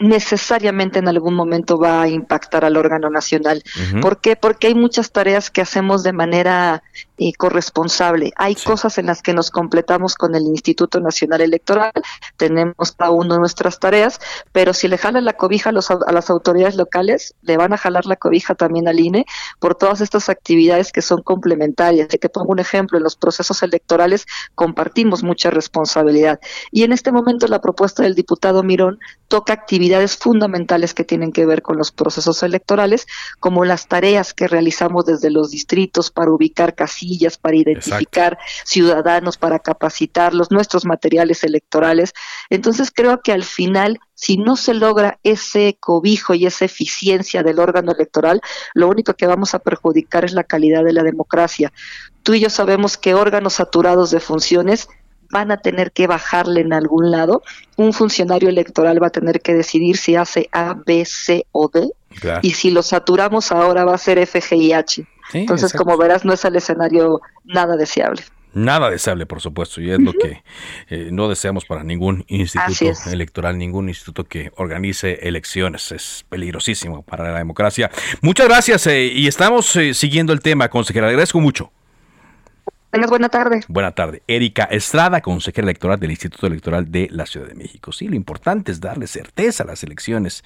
necesariamente 0.01 0.99
en 0.99 1.07
algún 1.07 1.35
momento 1.35 1.77
va 1.77 2.01
a 2.01 2.07
impactar 2.07 2.65
al 2.65 2.75
órgano 2.75 3.09
nacional. 3.09 3.63
¿Por 4.01 4.19
qué? 4.19 4.35
Porque 4.35 4.67
hay 4.67 4.75
muchas 4.75 5.11
tareas 5.11 5.51
que 5.51 5.61
hacemos 5.61 6.03
de 6.03 6.13
manera 6.13 6.83
eh, 7.17 7.33
corresponsable. 7.37 8.33
Hay 8.35 8.55
cosas 8.55 8.97
en 8.97 9.05
las 9.05 9.21
que 9.21 9.33
nos 9.33 9.51
completamos 9.51 10.15
con 10.15 10.33
el 10.35 10.43
Instituto 10.43 10.99
Nacional 10.99 11.41
Electoral, 11.41 11.91
tenemos 12.37 12.93
cada 12.97 13.11
uno 13.11 13.37
nuestras 13.37 13.79
tareas, 13.79 14.19
pero 14.51 14.73
si 14.73 14.87
le 14.87 14.97
jalan 14.97 15.25
la 15.25 15.33
cobija 15.33 15.69
a, 15.69 15.73
los, 15.73 15.91
a 15.91 16.11
las 16.11 16.29
autoridades 16.29 16.75
locales, 16.75 17.35
le 17.43 17.57
van 17.57 17.73
a 17.73 17.77
jalar 17.77 18.05
la 18.05 18.15
cobija 18.15 18.55
también 18.55 18.87
al 18.87 18.99
INE 18.99 19.25
por 19.59 19.75
todas 19.75 20.01
estas 20.01 20.29
actividades 20.29 20.91
que 20.91 21.01
son 21.01 21.21
complementarias. 21.21 22.07
Te 22.07 22.29
pongo 22.29 22.51
un 22.51 22.59
ejemplo, 22.59 22.97
en 22.97 23.03
los 23.03 23.15
procesos 23.15 23.61
electorales 23.61 24.25
compartimos 24.55 25.23
mucha 25.23 25.51
responsabilidad. 25.51 26.39
Y 26.71 26.83
en 26.83 26.91
este 26.91 27.11
momento 27.11 27.47
la 27.47 27.61
propuesta 27.61 28.03
del 28.03 28.15
diputado 28.15 28.63
Mirón 28.63 28.99
toca 29.27 29.53
actividades 29.53 29.90
actividades 29.91 30.17
fundamentales 30.17 30.93
que 30.93 31.03
tienen 31.03 31.33
que 31.33 31.45
ver 31.45 31.61
con 31.61 31.77
los 31.77 31.91
procesos 31.91 32.43
electorales, 32.43 33.07
como 33.41 33.65
las 33.65 33.87
tareas 33.87 34.33
que 34.33 34.47
realizamos 34.47 35.05
desde 35.05 35.29
los 35.29 35.51
distritos 35.51 36.11
para 36.11 36.31
ubicar 36.31 36.75
casillas, 36.75 37.37
para 37.37 37.57
identificar 37.57 38.37
ciudadanos, 38.63 39.37
para 39.37 39.59
capacitarlos, 39.59 40.49
nuestros 40.49 40.85
materiales 40.85 41.43
electorales. 41.43 42.13
Entonces 42.49 42.89
creo 42.93 43.21
que 43.21 43.33
al 43.33 43.43
final 43.43 43.99
si 44.13 44.37
no 44.37 44.55
se 44.55 44.75
logra 44.75 45.19
ese 45.23 45.77
cobijo 45.79 46.35
y 46.35 46.45
esa 46.45 46.65
eficiencia 46.65 47.41
del 47.41 47.59
órgano 47.59 47.91
electoral, 47.91 48.39
lo 48.75 48.87
único 48.87 49.15
que 49.15 49.25
vamos 49.25 49.55
a 49.55 49.59
perjudicar 49.59 50.23
es 50.23 50.33
la 50.33 50.43
calidad 50.43 50.83
de 50.83 50.93
la 50.93 51.01
democracia. 51.01 51.73
Tú 52.21 52.35
y 52.35 52.39
yo 52.39 52.51
sabemos 52.51 52.97
que 52.97 53.15
órganos 53.15 53.53
saturados 53.53 54.11
de 54.11 54.19
funciones 54.19 54.87
van 55.31 55.51
a 55.51 55.57
tener 55.57 55.91
que 55.91 56.07
bajarle 56.07 56.61
en 56.61 56.73
algún 56.73 57.11
lado. 57.11 57.41
Un 57.77 57.93
funcionario 57.93 58.49
electoral 58.49 59.01
va 59.01 59.07
a 59.07 59.11
tener 59.11 59.41
que 59.41 59.53
decidir 59.53 59.97
si 59.97 60.15
hace 60.15 60.49
A, 60.51 60.75
B, 60.85 61.03
C 61.05 61.45
o 61.51 61.69
D. 61.69 61.89
Y 62.41 62.51
si 62.51 62.71
lo 62.71 62.83
saturamos 62.83 63.51
ahora 63.51 63.85
va 63.85 63.95
a 63.95 63.97
ser 63.97 64.17
F, 64.17 64.39
G 64.39 64.57
y 64.57 64.73
H. 64.73 65.05
Entonces, 65.33 65.73
como 65.73 65.97
verás, 65.97 66.25
no 66.25 66.33
es 66.33 66.43
el 66.43 66.55
escenario 66.55 67.21
nada 67.45 67.77
deseable. 67.77 68.21
Nada 68.53 68.89
deseable, 68.89 69.25
por 69.25 69.39
supuesto, 69.39 69.79
y 69.79 69.91
es 69.91 69.99
lo 69.99 70.11
que 70.11 70.43
eh, 70.89 71.07
no 71.09 71.29
deseamos 71.29 71.63
para 71.63 71.85
ningún 71.85 72.25
instituto 72.27 73.09
electoral, 73.09 73.57
ningún 73.57 73.87
instituto 73.87 74.25
que 74.25 74.51
organice 74.57 75.19
elecciones. 75.21 75.89
Es 75.93 76.25
peligrosísimo 76.27 77.01
para 77.03 77.31
la 77.31 77.37
democracia. 77.37 77.89
Muchas 78.21 78.47
gracias 78.49 78.87
eh, 78.87 79.05
y 79.05 79.27
estamos 79.27 79.73
eh, 79.77 79.93
siguiendo 79.93 80.33
el 80.33 80.41
tema, 80.41 80.67
consejera. 80.67 81.07
Le 81.07 81.11
agradezco 81.11 81.39
mucho. 81.39 81.71
Tengas 82.91 83.09
buena 83.09 83.29
tarde. 83.29 83.61
Buena 83.69 83.91
tarde. 83.93 84.21
Erika 84.27 84.65
Estrada, 84.65 85.21
consejera 85.21 85.65
electoral 85.65 85.97
del 85.97 86.11
Instituto 86.11 86.47
Electoral 86.47 86.91
de 86.91 87.07
la 87.09 87.25
Ciudad 87.25 87.47
de 87.47 87.55
México. 87.55 87.93
Sí, 87.93 88.09
lo 88.09 88.15
importante 88.15 88.71
es 88.71 88.81
darle 88.81 89.07
certeza 89.07 89.63
a 89.63 89.65
las 89.67 89.83
elecciones. 89.83 90.43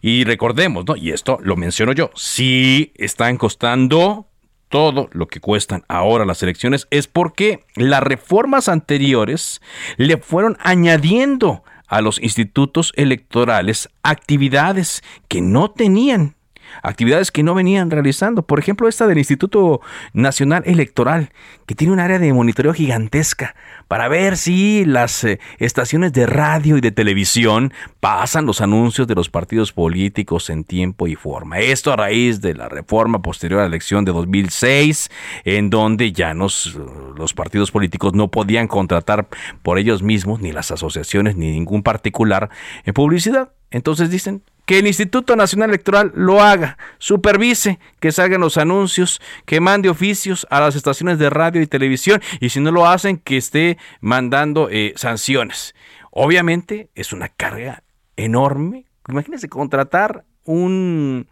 Y 0.00 0.22
recordemos, 0.22 0.84
¿no? 0.86 0.94
Y 0.94 1.10
esto 1.10 1.38
lo 1.42 1.56
menciono 1.56 1.92
yo, 1.92 2.10
sí 2.14 2.92
están 2.94 3.36
costando 3.36 4.28
todo 4.68 5.10
lo 5.12 5.26
que 5.26 5.40
cuestan 5.40 5.84
ahora 5.88 6.24
las 6.24 6.42
elecciones 6.42 6.86
es 6.90 7.06
porque 7.06 7.64
las 7.74 8.02
reformas 8.02 8.68
anteriores 8.68 9.60
le 9.98 10.16
fueron 10.16 10.56
añadiendo 10.60 11.62
a 11.88 12.00
los 12.00 12.22
institutos 12.22 12.92
electorales 12.96 13.90
actividades 14.02 15.02
que 15.28 15.42
no 15.42 15.70
tenían 15.72 16.36
actividades 16.82 17.30
que 17.30 17.42
no 17.42 17.54
venían 17.54 17.90
realizando. 17.90 18.42
Por 18.42 18.58
ejemplo, 18.58 18.88
esta 18.88 19.06
del 19.06 19.18
Instituto 19.18 19.80
Nacional 20.12 20.62
Electoral, 20.66 21.30
que 21.66 21.74
tiene 21.74 21.92
un 21.92 22.00
área 22.00 22.18
de 22.18 22.32
monitoreo 22.32 22.74
gigantesca 22.74 23.54
para 23.88 24.08
ver 24.08 24.36
si 24.36 24.84
las 24.84 25.24
eh, 25.24 25.38
estaciones 25.58 26.12
de 26.12 26.26
radio 26.26 26.76
y 26.76 26.80
de 26.80 26.92
televisión 26.92 27.72
pasan 28.00 28.46
los 28.46 28.60
anuncios 28.60 29.06
de 29.06 29.14
los 29.14 29.28
partidos 29.28 29.72
políticos 29.72 30.50
en 30.50 30.64
tiempo 30.64 31.06
y 31.06 31.14
forma. 31.14 31.58
Esto 31.58 31.92
a 31.92 31.96
raíz 31.96 32.40
de 32.40 32.54
la 32.54 32.68
reforma 32.68 33.22
posterior 33.22 33.60
a 33.60 33.64
la 33.64 33.68
elección 33.68 34.04
de 34.04 34.12
2006, 34.12 35.10
en 35.44 35.70
donde 35.70 36.12
ya 36.12 36.34
los 36.34 37.34
partidos 37.34 37.70
políticos 37.70 38.14
no 38.14 38.30
podían 38.30 38.68
contratar 38.68 39.28
por 39.62 39.78
ellos 39.78 40.02
mismos, 40.02 40.40
ni 40.40 40.52
las 40.52 40.70
asociaciones, 40.70 41.36
ni 41.36 41.50
ningún 41.52 41.82
particular 41.82 42.50
en 42.84 42.94
publicidad. 42.94 43.52
Entonces 43.70 44.10
dicen, 44.10 44.42
que 44.66 44.78
el 44.78 44.86
Instituto 44.86 45.36
Nacional 45.36 45.70
Electoral 45.70 46.12
lo 46.14 46.42
haga, 46.42 46.78
supervise 46.98 47.78
que 48.00 48.12
salgan 48.12 48.40
los 48.40 48.58
anuncios, 48.58 49.20
que 49.46 49.60
mande 49.60 49.88
oficios 49.88 50.46
a 50.50 50.60
las 50.60 50.76
estaciones 50.76 51.18
de 51.18 51.30
radio 51.30 51.60
y 51.60 51.66
televisión 51.66 52.20
y 52.40 52.50
si 52.50 52.60
no 52.60 52.70
lo 52.70 52.86
hacen, 52.86 53.18
que 53.18 53.36
esté 53.36 53.78
mandando 54.00 54.68
eh, 54.70 54.92
sanciones. 54.96 55.74
Obviamente 56.10 56.90
es 56.94 57.12
una 57.12 57.28
carga 57.28 57.82
enorme. 58.16 58.86
Imagínense 59.08 59.48
contratar 59.48 60.24
un 60.44 61.26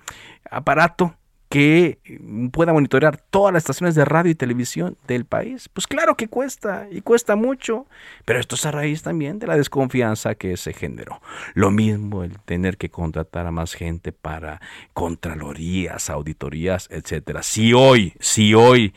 aparato 0.50 1.14
que 1.50 1.98
pueda 2.52 2.72
monitorear 2.72 3.16
todas 3.16 3.52
las 3.52 3.64
estaciones 3.64 3.96
de 3.96 4.04
radio 4.04 4.30
y 4.30 4.36
televisión 4.36 4.96
del 5.08 5.24
país. 5.24 5.68
Pues 5.68 5.88
claro 5.88 6.16
que 6.16 6.28
cuesta 6.28 6.86
y 6.92 7.00
cuesta 7.00 7.34
mucho, 7.34 7.86
pero 8.24 8.38
esto 8.38 8.54
es 8.54 8.64
a 8.66 8.70
raíz 8.70 9.02
también 9.02 9.40
de 9.40 9.48
la 9.48 9.56
desconfianza 9.56 10.36
que 10.36 10.56
se 10.56 10.72
generó. 10.72 11.20
Lo 11.54 11.72
mismo 11.72 12.22
el 12.22 12.38
tener 12.38 12.76
que 12.76 12.88
contratar 12.88 13.48
a 13.48 13.50
más 13.50 13.74
gente 13.74 14.12
para 14.12 14.60
contralorías, 14.94 16.08
auditorías, 16.08 16.86
etcétera. 16.88 17.42
Si 17.42 17.72
hoy, 17.72 18.14
si 18.20 18.54
hoy 18.54 18.94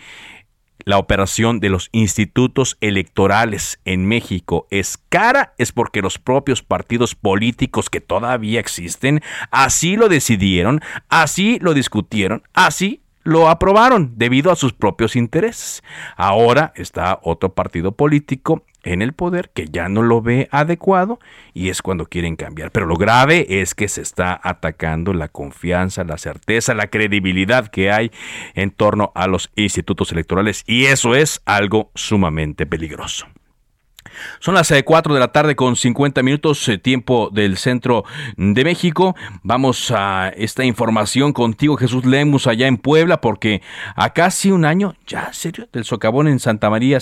la 0.85 0.97
operación 0.97 1.59
de 1.59 1.69
los 1.69 1.89
institutos 1.91 2.77
electorales 2.81 3.79
en 3.85 4.05
México 4.05 4.67
es 4.69 4.97
cara, 5.09 5.53
es 5.57 5.71
porque 5.71 6.01
los 6.01 6.19
propios 6.19 6.61
partidos 6.61 7.15
políticos 7.15 7.89
que 7.89 8.01
todavía 8.01 8.59
existen 8.59 9.21
así 9.51 9.95
lo 9.95 10.09
decidieron, 10.09 10.81
así 11.09 11.59
lo 11.61 11.73
discutieron, 11.73 12.43
así 12.53 13.01
lo 13.23 13.49
aprobaron 13.49 14.13
debido 14.17 14.51
a 14.51 14.55
sus 14.55 14.73
propios 14.73 15.15
intereses. 15.15 15.81
Ahora 16.17 16.73
está 16.75 17.19
otro 17.23 17.53
partido 17.53 17.93
político 17.93 18.65
en 18.83 19.01
el 19.01 19.13
poder 19.13 19.49
que 19.49 19.67
ya 19.67 19.89
no 19.89 20.01
lo 20.01 20.21
ve 20.21 20.47
adecuado 20.51 21.19
y 21.53 21.69
es 21.69 21.81
cuando 21.81 22.05
quieren 22.05 22.35
cambiar. 22.35 22.71
Pero 22.71 22.85
lo 22.85 22.95
grave 22.95 23.61
es 23.61 23.73
que 23.73 23.87
se 23.87 24.01
está 24.01 24.39
atacando 24.43 25.13
la 25.13 25.27
confianza, 25.27 26.03
la 26.03 26.17
certeza, 26.17 26.73
la 26.73 26.87
credibilidad 26.87 27.67
que 27.67 27.91
hay 27.91 28.11
en 28.53 28.71
torno 28.71 29.11
a 29.15 29.27
los 29.27 29.51
institutos 29.55 30.11
electorales 30.11 30.63
y 30.67 30.85
eso 30.85 31.15
es 31.15 31.41
algo 31.45 31.91
sumamente 31.95 32.65
peligroso. 32.65 33.27
Son 34.39 34.55
las 34.55 34.73
4 34.83 35.11
eh, 35.11 35.15
de 35.15 35.19
la 35.19 35.31
tarde 35.31 35.55
con 35.55 35.75
50 35.75 36.23
minutos, 36.23 36.67
eh, 36.69 36.77
tiempo 36.77 37.29
del 37.31 37.57
centro 37.57 38.03
de 38.37 38.63
México. 38.63 39.15
Vamos 39.43 39.91
a 39.91 40.29
esta 40.35 40.63
información 40.63 41.33
contigo, 41.33 41.77
Jesús 41.77 42.05
Lemus, 42.05 42.47
allá 42.47 42.67
en 42.67 42.77
Puebla, 42.77 43.21
porque 43.21 43.61
a 43.95 44.13
casi 44.13 44.51
un 44.51 44.65
año, 44.65 44.95
ya 45.07 45.31
serio, 45.33 45.67
del 45.71 45.83
socavón 45.83 46.27
en 46.27 46.39
Santa 46.39 46.69
María, 46.69 46.99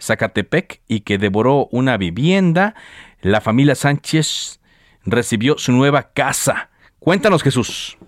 Zacatepec, 0.00 0.80
y 0.88 1.00
que 1.00 1.18
devoró 1.18 1.68
una 1.70 1.96
vivienda, 1.96 2.74
la 3.20 3.40
familia 3.40 3.74
Sánchez 3.74 4.60
recibió 5.04 5.58
su 5.58 5.72
nueva 5.72 6.12
casa. 6.12 6.70
Cuéntanos, 6.98 7.42
Jesús. 7.42 7.98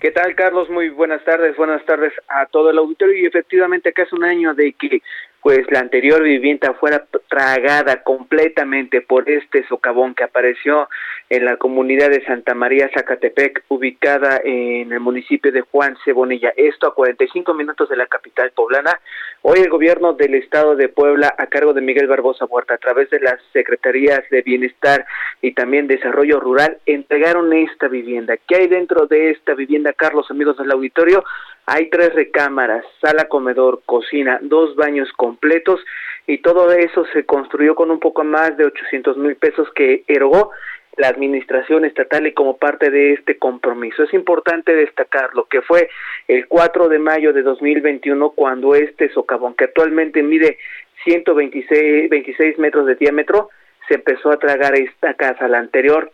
¿Qué 0.00 0.12
tal, 0.12 0.36
Carlos? 0.36 0.70
Muy 0.70 0.90
buenas 0.90 1.24
tardes, 1.24 1.56
buenas 1.56 1.84
tardes 1.84 2.12
a 2.28 2.46
todo 2.46 2.70
el 2.70 2.78
auditorio. 2.78 3.20
Y 3.20 3.26
efectivamente, 3.26 3.92
es 3.94 4.12
un 4.12 4.22
año 4.22 4.54
de 4.54 4.72
que 4.72 5.02
pues 5.42 5.60
la 5.70 5.80
anterior 5.80 6.22
vivienda 6.22 6.74
fuera 6.74 7.04
tragada 7.28 8.02
completamente 8.02 9.00
por 9.00 9.30
este 9.30 9.66
socavón 9.68 10.14
que 10.14 10.24
apareció 10.24 10.88
en 11.30 11.44
la 11.44 11.56
comunidad 11.56 12.10
de 12.10 12.24
Santa 12.24 12.54
María 12.54 12.90
Zacatepec, 12.92 13.64
ubicada 13.68 14.40
en 14.42 14.92
el 14.92 15.00
municipio 15.00 15.52
de 15.52 15.60
Juan 15.60 15.96
Cebonilla. 16.04 16.52
Esto 16.56 16.88
a 16.88 16.94
45 16.94 17.54
minutos 17.54 17.88
de 17.88 17.96
la 17.96 18.06
capital 18.06 18.50
poblana. 18.52 19.00
Hoy 19.42 19.60
el 19.60 19.68
gobierno 19.68 20.14
del 20.14 20.34
estado 20.34 20.74
de 20.74 20.88
Puebla, 20.88 21.34
a 21.38 21.46
cargo 21.46 21.72
de 21.72 21.82
Miguel 21.82 22.08
Barbosa 22.08 22.46
Huerta, 22.46 22.74
a 22.74 22.78
través 22.78 23.10
de 23.10 23.20
las 23.20 23.40
secretarías 23.52 24.22
de 24.30 24.42
Bienestar 24.42 25.06
y 25.42 25.52
también 25.52 25.86
Desarrollo 25.86 26.40
Rural, 26.40 26.78
entregaron 26.86 27.52
esta 27.52 27.88
vivienda. 27.88 28.36
¿Qué 28.36 28.56
hay 28.56 28.66
dentro 28.66 29.06
de 29.06 29.30
esta 29.30 29.54
vivienda, 29.54 29.92
Carlos, 29.92 30.30
amigos 30.30 30.56
del 30.56 30.70
auditorio? 30.70 31.24
Hay 31.70 31.90
tres 31.90 32.14
recámaras, 32.14 32.82
sala, 32.98 33.28
comedor, 33.28 33.82
cocina, 33.84 34.38
dos 34.40 34.74
baños 34.74 35.12
completos 35.12 35.84
y 36.26 36.38
todo 36.38 36.72
eso 36.72 37.04
se 37.12 37.26
construyó 37.26 37.74
con 37.74 37.90
un 37.90 38.00
poco 38.00 38.24
más 38.24 38.56
de 38.56 38.64
800 38.64 39.18
mil 39.18 39.36
pesos 39.36 39.68
que 39.74 40.02
erogó 40.08 40.50
la 40.96 41.08
administración 41.08 41.84
estatal 41.84 42.26
y 42.26 42.32
como 42.32 42.56
parte 42.56 42.90
de 42.90 43.12
este 43.12 43.36
compromiso. 43.36 44.02
Es 44.02 44.14
importante 44.14 44.74
destacar 44.74 45.34
lo 45.34 45.44
que 45.44 45.60
fue 45.60 45.90
el 46.26 46.48
4 46.48 46.88
de 46.88 46.98
mayo 46.98 47.34
de 47.34 47.42
2021 47.42 48.30
cuando 48.30 48.74
este 48.74 49.10
socavón, 49.10 49.52
que 49.52 49.64
actualmente 49.64 50.22
mide 50.22 50.56
126 51.04 52.08
26 52.08 52.58
metros 52.58 52.86
de 52.86 52.94
diámetro, 52.94 53.50
se 53.88 53.96
empezó 53.96 54.30
a 54.30 54.38
tragar 54.38 54.74
esta 54.74 55.12
casa. 55.12 55.46
La 55.48 55.58
anterior 55.58 56.12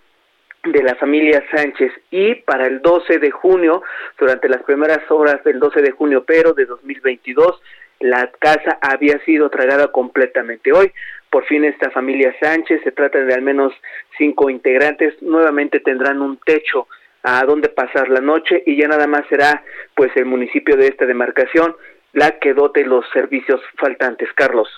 de 0.65 0.83
la 0.83 0.95
familia 0.95 1.45
Sánchez 1.51 1.93
y 2.11 2.35
para 2.37 2.67
el 2.67 2.81
12 2.81 3.19
de 3.19 3.31
junio, 3.31 3.83
durante 4.19 4.49
las 4.49 4.63
primeras 4.63 5.11
horas 5.11 5.43
del 5.45 5.61
12 5.61 5.83
de 5.83 5.91
junio, 5.91 6.25
pero 6.27 6.53
de 6.55 6.67
2022, 6.67 7.61
la 8.01 8.31
casa 8.39 8.79
había 8.81 9.19
sido 9.25 9.51
tragada 9.51 9.89
completamente. 9.89 10.73
Hoy, 10.73 10.93
por 11.31 11.45
fin, 11.47 11.65
esta 11.65 11.91
familia 11.91 12.35
Sánchez, 12.41 12.83
se 12.83 12.93
trata 12.93 13.19
de 13.19 13.35
al 13.35 13.43
menos 13.43 13.73
cinco 14.17 14.51
integrantes, 14.51 15.15
nuevamente 15.23 15.81
tendrán 15.81 16.21
un 16.21 16.39
techo 16.39 16.87
a 17.23 17.45
donde 17.45 17.69
pasar 17.69 18.09
la 18.09 18.21
noche 18.21 18.63
y 18.67 18.77
ya 18.77 18.89
nada 18.89 19.07
más 19.07 19.23
será 19.29 19.63
pues 19.95 20.11
el 20.17 20.27
municipio 20.27 20.77
de 20.77 20.89
esta 20.89 21.07
demarcación 21.07 21.75
la 22.13 22.39
que 22.39 22.53
dote 22.53 22.85
los 22.85 23.05
servicios 23.13 23.61
faltantes. 23.77 24.29
Carlos. 24.35 24.69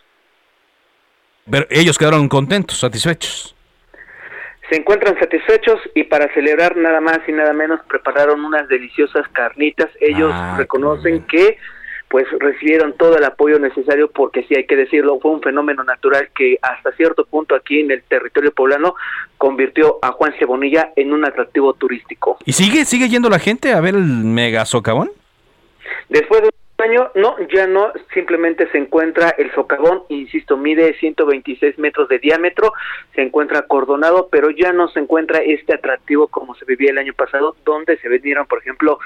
Pero 1.51 1.66
ellos 1.70 1.99
quedaron 1.99 2.28
contentos, 2.28 2.78
satisfechos 2.78 3.55
se 4.68 4.76
encuentran 4.76 5.18
satisfechos 5.18 5.80
y 5.94 6.04
para 6.04 6.32
celebrar 6.34 6.76
nada 6.76 7.00
más 7.00 7.20
y 7.28 7.32
nada 7.32 7.52
menos 7.52 7.80
prepararon 7.88 8.44
unas 8.44 8.68
deliciosas 8.68 9.26
carnitas. 9.28 9.88
Ellos 10.00 10.32
ah, 10.34 10.56
reconocen 10.58 11.22
que 11.24 11.58
pues 12.08 12.26
recibieron 12.38 12.96
todo 12.96 13.18
el 13.18 13.24
apoyo 13.24 13.58
necesario 13.58 14.10
porque 14.10 14.44
sí 14.44 14.54
hay 14.54 14.64
que 14.66 14.76
decirlo, 14.76 15.18
fue 15.20 15.32
un 15.32 15.42
fenómeno 15.42 15.82
natural 15.82 16.30
que 16.36 16.56
hasta 16.62 16.92
cierto 16.92 17.24
punto 17.24 17.56
aquí 17.56 17.80
en 17.80 17.90
el 17.90 18.02
territorio 18.04 18.52
poblano 18.52 18.94
convirtió 19.38 19.98
a 20.02 20.12
Juan 20.12 20.32
Cebonilla 20.38 20.92
en 20.94 21.12
un 21.12 21.24
atractivo 21.24 21.74
turístico. 21.74 22.38
¿Y 22.44 22.52
sigue 22.52 22.84
sigue 22.84 23.08
yendo 23.08 23.28
la 23.28 23.40
gente 23.40 23.72
a 23.72 23.80
ver 23.80 23.96
el 23.96 24.04
mega 24.04 24.64
socavón? 24.64 25.10
Después 26.08 26.42
de 26.42 26.50
año 26.83 27.11
no, 27.14 27.37
ya 27.49 27.66
no, 27.66 27.93
simplemente 28.12 28.68
se 28.70 28.79
encuentra 28.79 29.31
el 29.39 29.53
socavón, 29.55 30.03
insisto, 30.09 30.57
mide 30.57 30.95
126 30.99 31.79
metros 31.79 32.09
de 32.09 32.18
diámetro, 32.18 32.72
se 33.14 33.22
encuentra 33.22 33.61
acordonado, 33.61 34.29
pero 34.31 34.51
ya 34.51 34.72
no 34.72 34.89
se 34.89 35.01
encuentra 35.01 35.39
este 35.39 35.74
atractivo 35.74 36.29
como 36.29 36.55
se 36.55 36.64
vivía 36.64 36.91
el 36.91 36.99
año 36.99 37.14
pasado, 37.14 37.57
donde 37.64 37.97
se 37.99 38.09
vendieron, 38.09 38.47
por 38.47 38.59
ejemplo, 38.59 38.99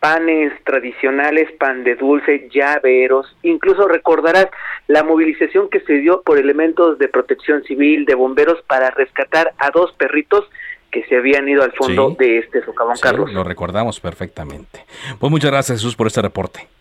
panes 0.00 0.52
tradicionales, 0.64 1.50
pan 1.58 1.82
de 1.82 1.96
dulce, 1.96 2.48
llaveros, 2.52 3.36
incluso 3.42 3.88
recordarás 3.88 4.48
la 4.86 5.02
movilización 5.02 5.68
que 5.68 5.80
se 5.80 5.94
dio 5.94 6.22
por 6.22 6.38
elementos 6.38 6.98
de 6.98 7.08
protección 7.08 7.64
civil, 7.64 8.04
de 8.04 8.14
bomberos, 8.14 8.62
para 8.66 8.90
rescatar 8.90 9.52
a 9.58 9.70
dos 9.70 9.92
perritos 9.94 10.44
que 10.90 11.04
se 11.06 11.16
habían 11.16 11.48
ido 11.48 11.62
al 11.62 11.72
fondo 11.72 12.14
de 12.18 12.38
este 12.38 12.64
socavón, 12.64 12.96
Carlos. 13.00 13.32
Lo 13.32 13.42
recordamos 13.42 14.00
perfectamente. 14.00 14.84
Pues 15.18 15.30
muchas 15.30 15.50
gracias 15.50 15.78
Jesús 15.78 15.96
por 15.96 16.06
este 16.06 16.22
reporte. 16.22 16.75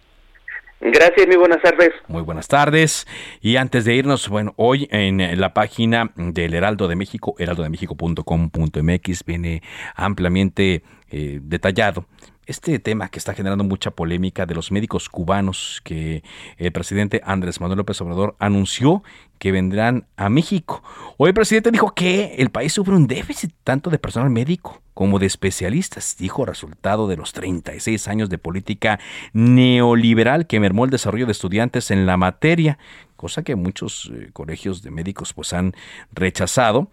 Gracias, 0.92 1.28
muy 1.28 1.38
buenas 1.38 1.64
tardes. 1.64 1.90
Muy 2.08 2.22
buenas 2.22 2.48
tardes. 2.48 3.08
Y 3.42 3.56
antes 3.56 3.86
de 3.86 3.96
irnos, 3.96 4.30
bueno, 4.30 4.54
hoy 4.56 4.88
en 4.92 5.40
la 5.40 5.52
página 5.54 6.12
del 6.16 6.54
Heraldo 6.54 6.88
de 6.88 6.96
México, 6.96 7.34
heraldodemexico.com.mx, 7.40 9.26
viene 9.26 9.64
ampliamente 9.96 10.84
eh, 11.10 11.40
detallado 11.42 12.06
este 12.46 12.78
tema 12.80 13.10
que 13.10 13.20
está 13.20 13.34
generando 13.34 13.64
mucha 13.64 13.92
polémica 13.92 14.46
de 14.46 14.56
los 14.56 14.72
médicos 14.72 15.10
cubanos 15.10 15.82
que 15.84 16.24
el 16.58 16.72
presidente 16.72 17.22
Andrés 17.26 17.60
Manuel 17.60 17.78
López 17.78 18.00
Obrador 18.02 18.36
anunció 18.40 19.04
que 19.40 19.52
vendrán 19.52 20.08
a 20.16 20.30
México. 20.30 20.84
Hoy 21.18 21.30
el 21.30 21.34
presidente 21.34 21.72
dijo 21.72 21.94
que 21.94 22.36
el 22.38 22.50
país 22.50 22.74
sufre 22.74 22.96
un 22.96 23.08
déficit 23.08 23.52
tanto 23.64 23.90
de 23.90 24.00
personal 24.00 24.30
médico 24.30 24.82
como 24.94 25.20
de 25.20 25.26
especialistas, 25.26 26.16
dijo 26.18 26.46
resultado 26.46 27.08
de 27.08 27.18
los 27.18 27.34
36 27.34 28.08
años 28.08 28.30
de 28.30 28.38
política 28.38 29.00
neoliberal 29.34 30.48
que 30.48 30.60
mermó 30.60 30.86
el 30.86 30.92
desarrollo 30.92 31.26
de 31.26 31.34
estudiantes 31.34 31.92
en 31.92 32.06
la 32.06 32.16
materia, 32.16 32.78
cosa 33.18 33.44
que 33.44 33.56
muchos 33.56 34.12
eh, 34.14 34.30
colegios 34.32 34.84
de 34.84 34.92
médicos 34.92 35.34
pues 35.34 35.52
han 35.54 35.74
rechazado. 36.14 36.90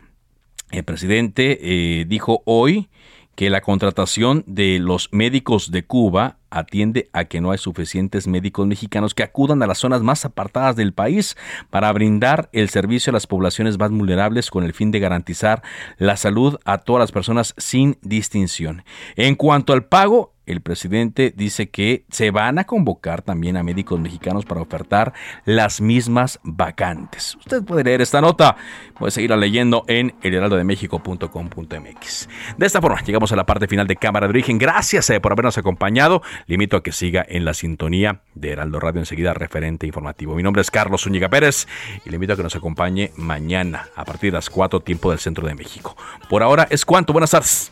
El 0.72 0.84
presidente 0.84 1.58
eh, 1.62 2.04
dijo 2.06 2.42
hoy 2.44 2.88
que 3.34 3.50
la 3.50 3.60
contratación 3.60 4.44
de 4.46 4.78
los 4.78 5.08
médicos 5.12 5.70
de 5.70 5.84
Cuba 5.84 6.38
atiende 6.52 7.08
a 7.12 7.24
que 7.24 7.40
no 7.40 7.50
hay 7.50 7.58
suficientes 7.58 8.28
médicos 8.28 8.66
mexicanos 8.66 9.14
que 9.14 9.22
acudan 9.22 9.62
a 9.62 9.66
las 9.66 9.78
zonas 9.78 10.02
más 10.02 10.24
apartadas 10.24 10.76
del 10.76 10.92
país 10.92 11.36
para 11.70 11.90
brindar 11.92 12.50
el 12.52 12.68
servicio 12.68 13.10
a 13.10 13.14
las 13.14 13.26
poblaciones 13.26 13.78
más 13.78 13.90
vulnerables 13.90 14.50
con 14.50 14.62
el 14.62 14.74
fin 14.74 14.90
de 14.90 15.00
garantizar 15.00 15.62
la 15.96 16.16
salud 16.16 16.58
a 16.64 16.78
todas 16.78 17.00
las 17.00 17.12
personas 17.12 17.54
sin 17.56 17.98
distinción. 18.02 18.84
En 19.16 19.34
cuanto 19.34 19.72
al 19.72 19.86
pago, 19.86 20.32
el 20.44 20.60
presidente 20.60 21.32
dice 21.36 21.70
que 21.70 22.04
se 22.10 22.32
van 22.32 22.58
a 22.58 22.64
convocar 22.64 23.22
también 23.22 23.56
a 23.56 23.62
médicos 23.62 24.00
mexicanos 24.00 24.44
para 24.44 24.60
ofertar 24.60 25.12
las 25.44 25.80
mismas 25.80 26.40
vacantes. 26.42 27.36
Usted 27.36 27.62
puede 27.62 27.84
leer 27.84 28.00
esta 28.00 28.20
nota, 28.20 28.56
puede 28.98 29.12
seguirla 29.12 29.36
leyendo 29.36 29.84
en 29.86 30.16
elheraldodemexico.com.mx. 30.22 32.28
De 32.56 32.66
esta 32.66 32.80
forma, 32.80 33.00
llegamos 33.02 33.30
a 33.30 33.36
la 33.36 33.46
parte 33.46 33.68
final 33.68 33.86
de 33.86 33.94
Cámara 33.96 34.26
de 34.26 34.30
Origen. 34.30 34.58
Gracias 34.58 35.08
eh, 35.10 35.20
por 35.20 35.30
habernos 35.32 35.58
acompañado. 35.58 36.22
Le 36.46 36.54
invito 36.54 36.76
a 36.76 36.82
que 36.82 36.92
siga 36.92 37.24
en 37.28 37.44
la 37.44 37.54
sintonía 37.54 38.20
de 38.34 38.50
Heraldo 38.50 38.80
Radio 38.80 39.00
enseguida, 39.00 39.34
referente 39.34 39.86
informativo. 39.86 40.34
Mi 40.34 40.42
nombre 40.42 40.62
es 40.62 40.70
Carlos 40.70 41.02
Zúñiga 41.02 41.28
Pérez 41.28 41.66
y 42.04 42.10
le 42.10 42.16
invito 42.16 42.32
a 42.32 42.36
que 42.36 42.42
nos 42.42 42.56
acompañe 42.56 43.12
mañana 43.16 43.88
a 43.96 44.04
partir 44.04 44.32
de 44.32 44.38
las 44.38 44.50
4 44.50 44.80
tiempo 44.80 45.10
del 45.10 45.18
centro 45.18 45.46
de 45.46 45.54
México. 45.54 45.96
Por 46.28 46.42
ahora 46.42 46.66
es 46.70 46.84
cuanto. 46.84 47.12
Buenas 47.12 47.30
tardes. 47.30 47.70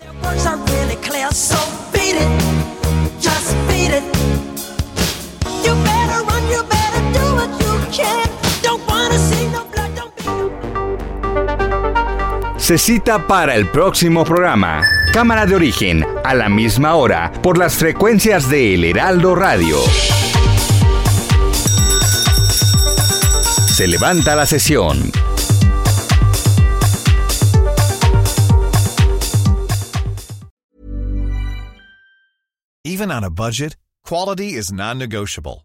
Se 12.60 12.76
cita 12.76 13.26
para 13.26 13.56
el 13.56 13.66
próximo 13.66 14.22
programa. 14.24 14.82
Cámara 15.12 15.46
de 15.46 15.54
origen, 15.56 16.04
a 16.22 16.34
la 16.34 16.48
misma 16.48 16.94
hora, 16.94 17.32
por 17.42 17.58
las 17.58 17.74
frecuencias 17.74 18.48
de 18.48 18.74
El 18.74 18.84
Heraldo 18.84 19.34
Radio. 19.34 19.78
Se 23.66 23.88
levanta 23.88 24.36
la 24.36 24.46
sesión. 24.46 25.10
Even 32.84 33.10
on 33.10 33.24
a 33.24 33.30
budget, 33.30 33.76
quality 34.04 34.54
is 34.54 34.70
non-negotiable. 34.70 35.64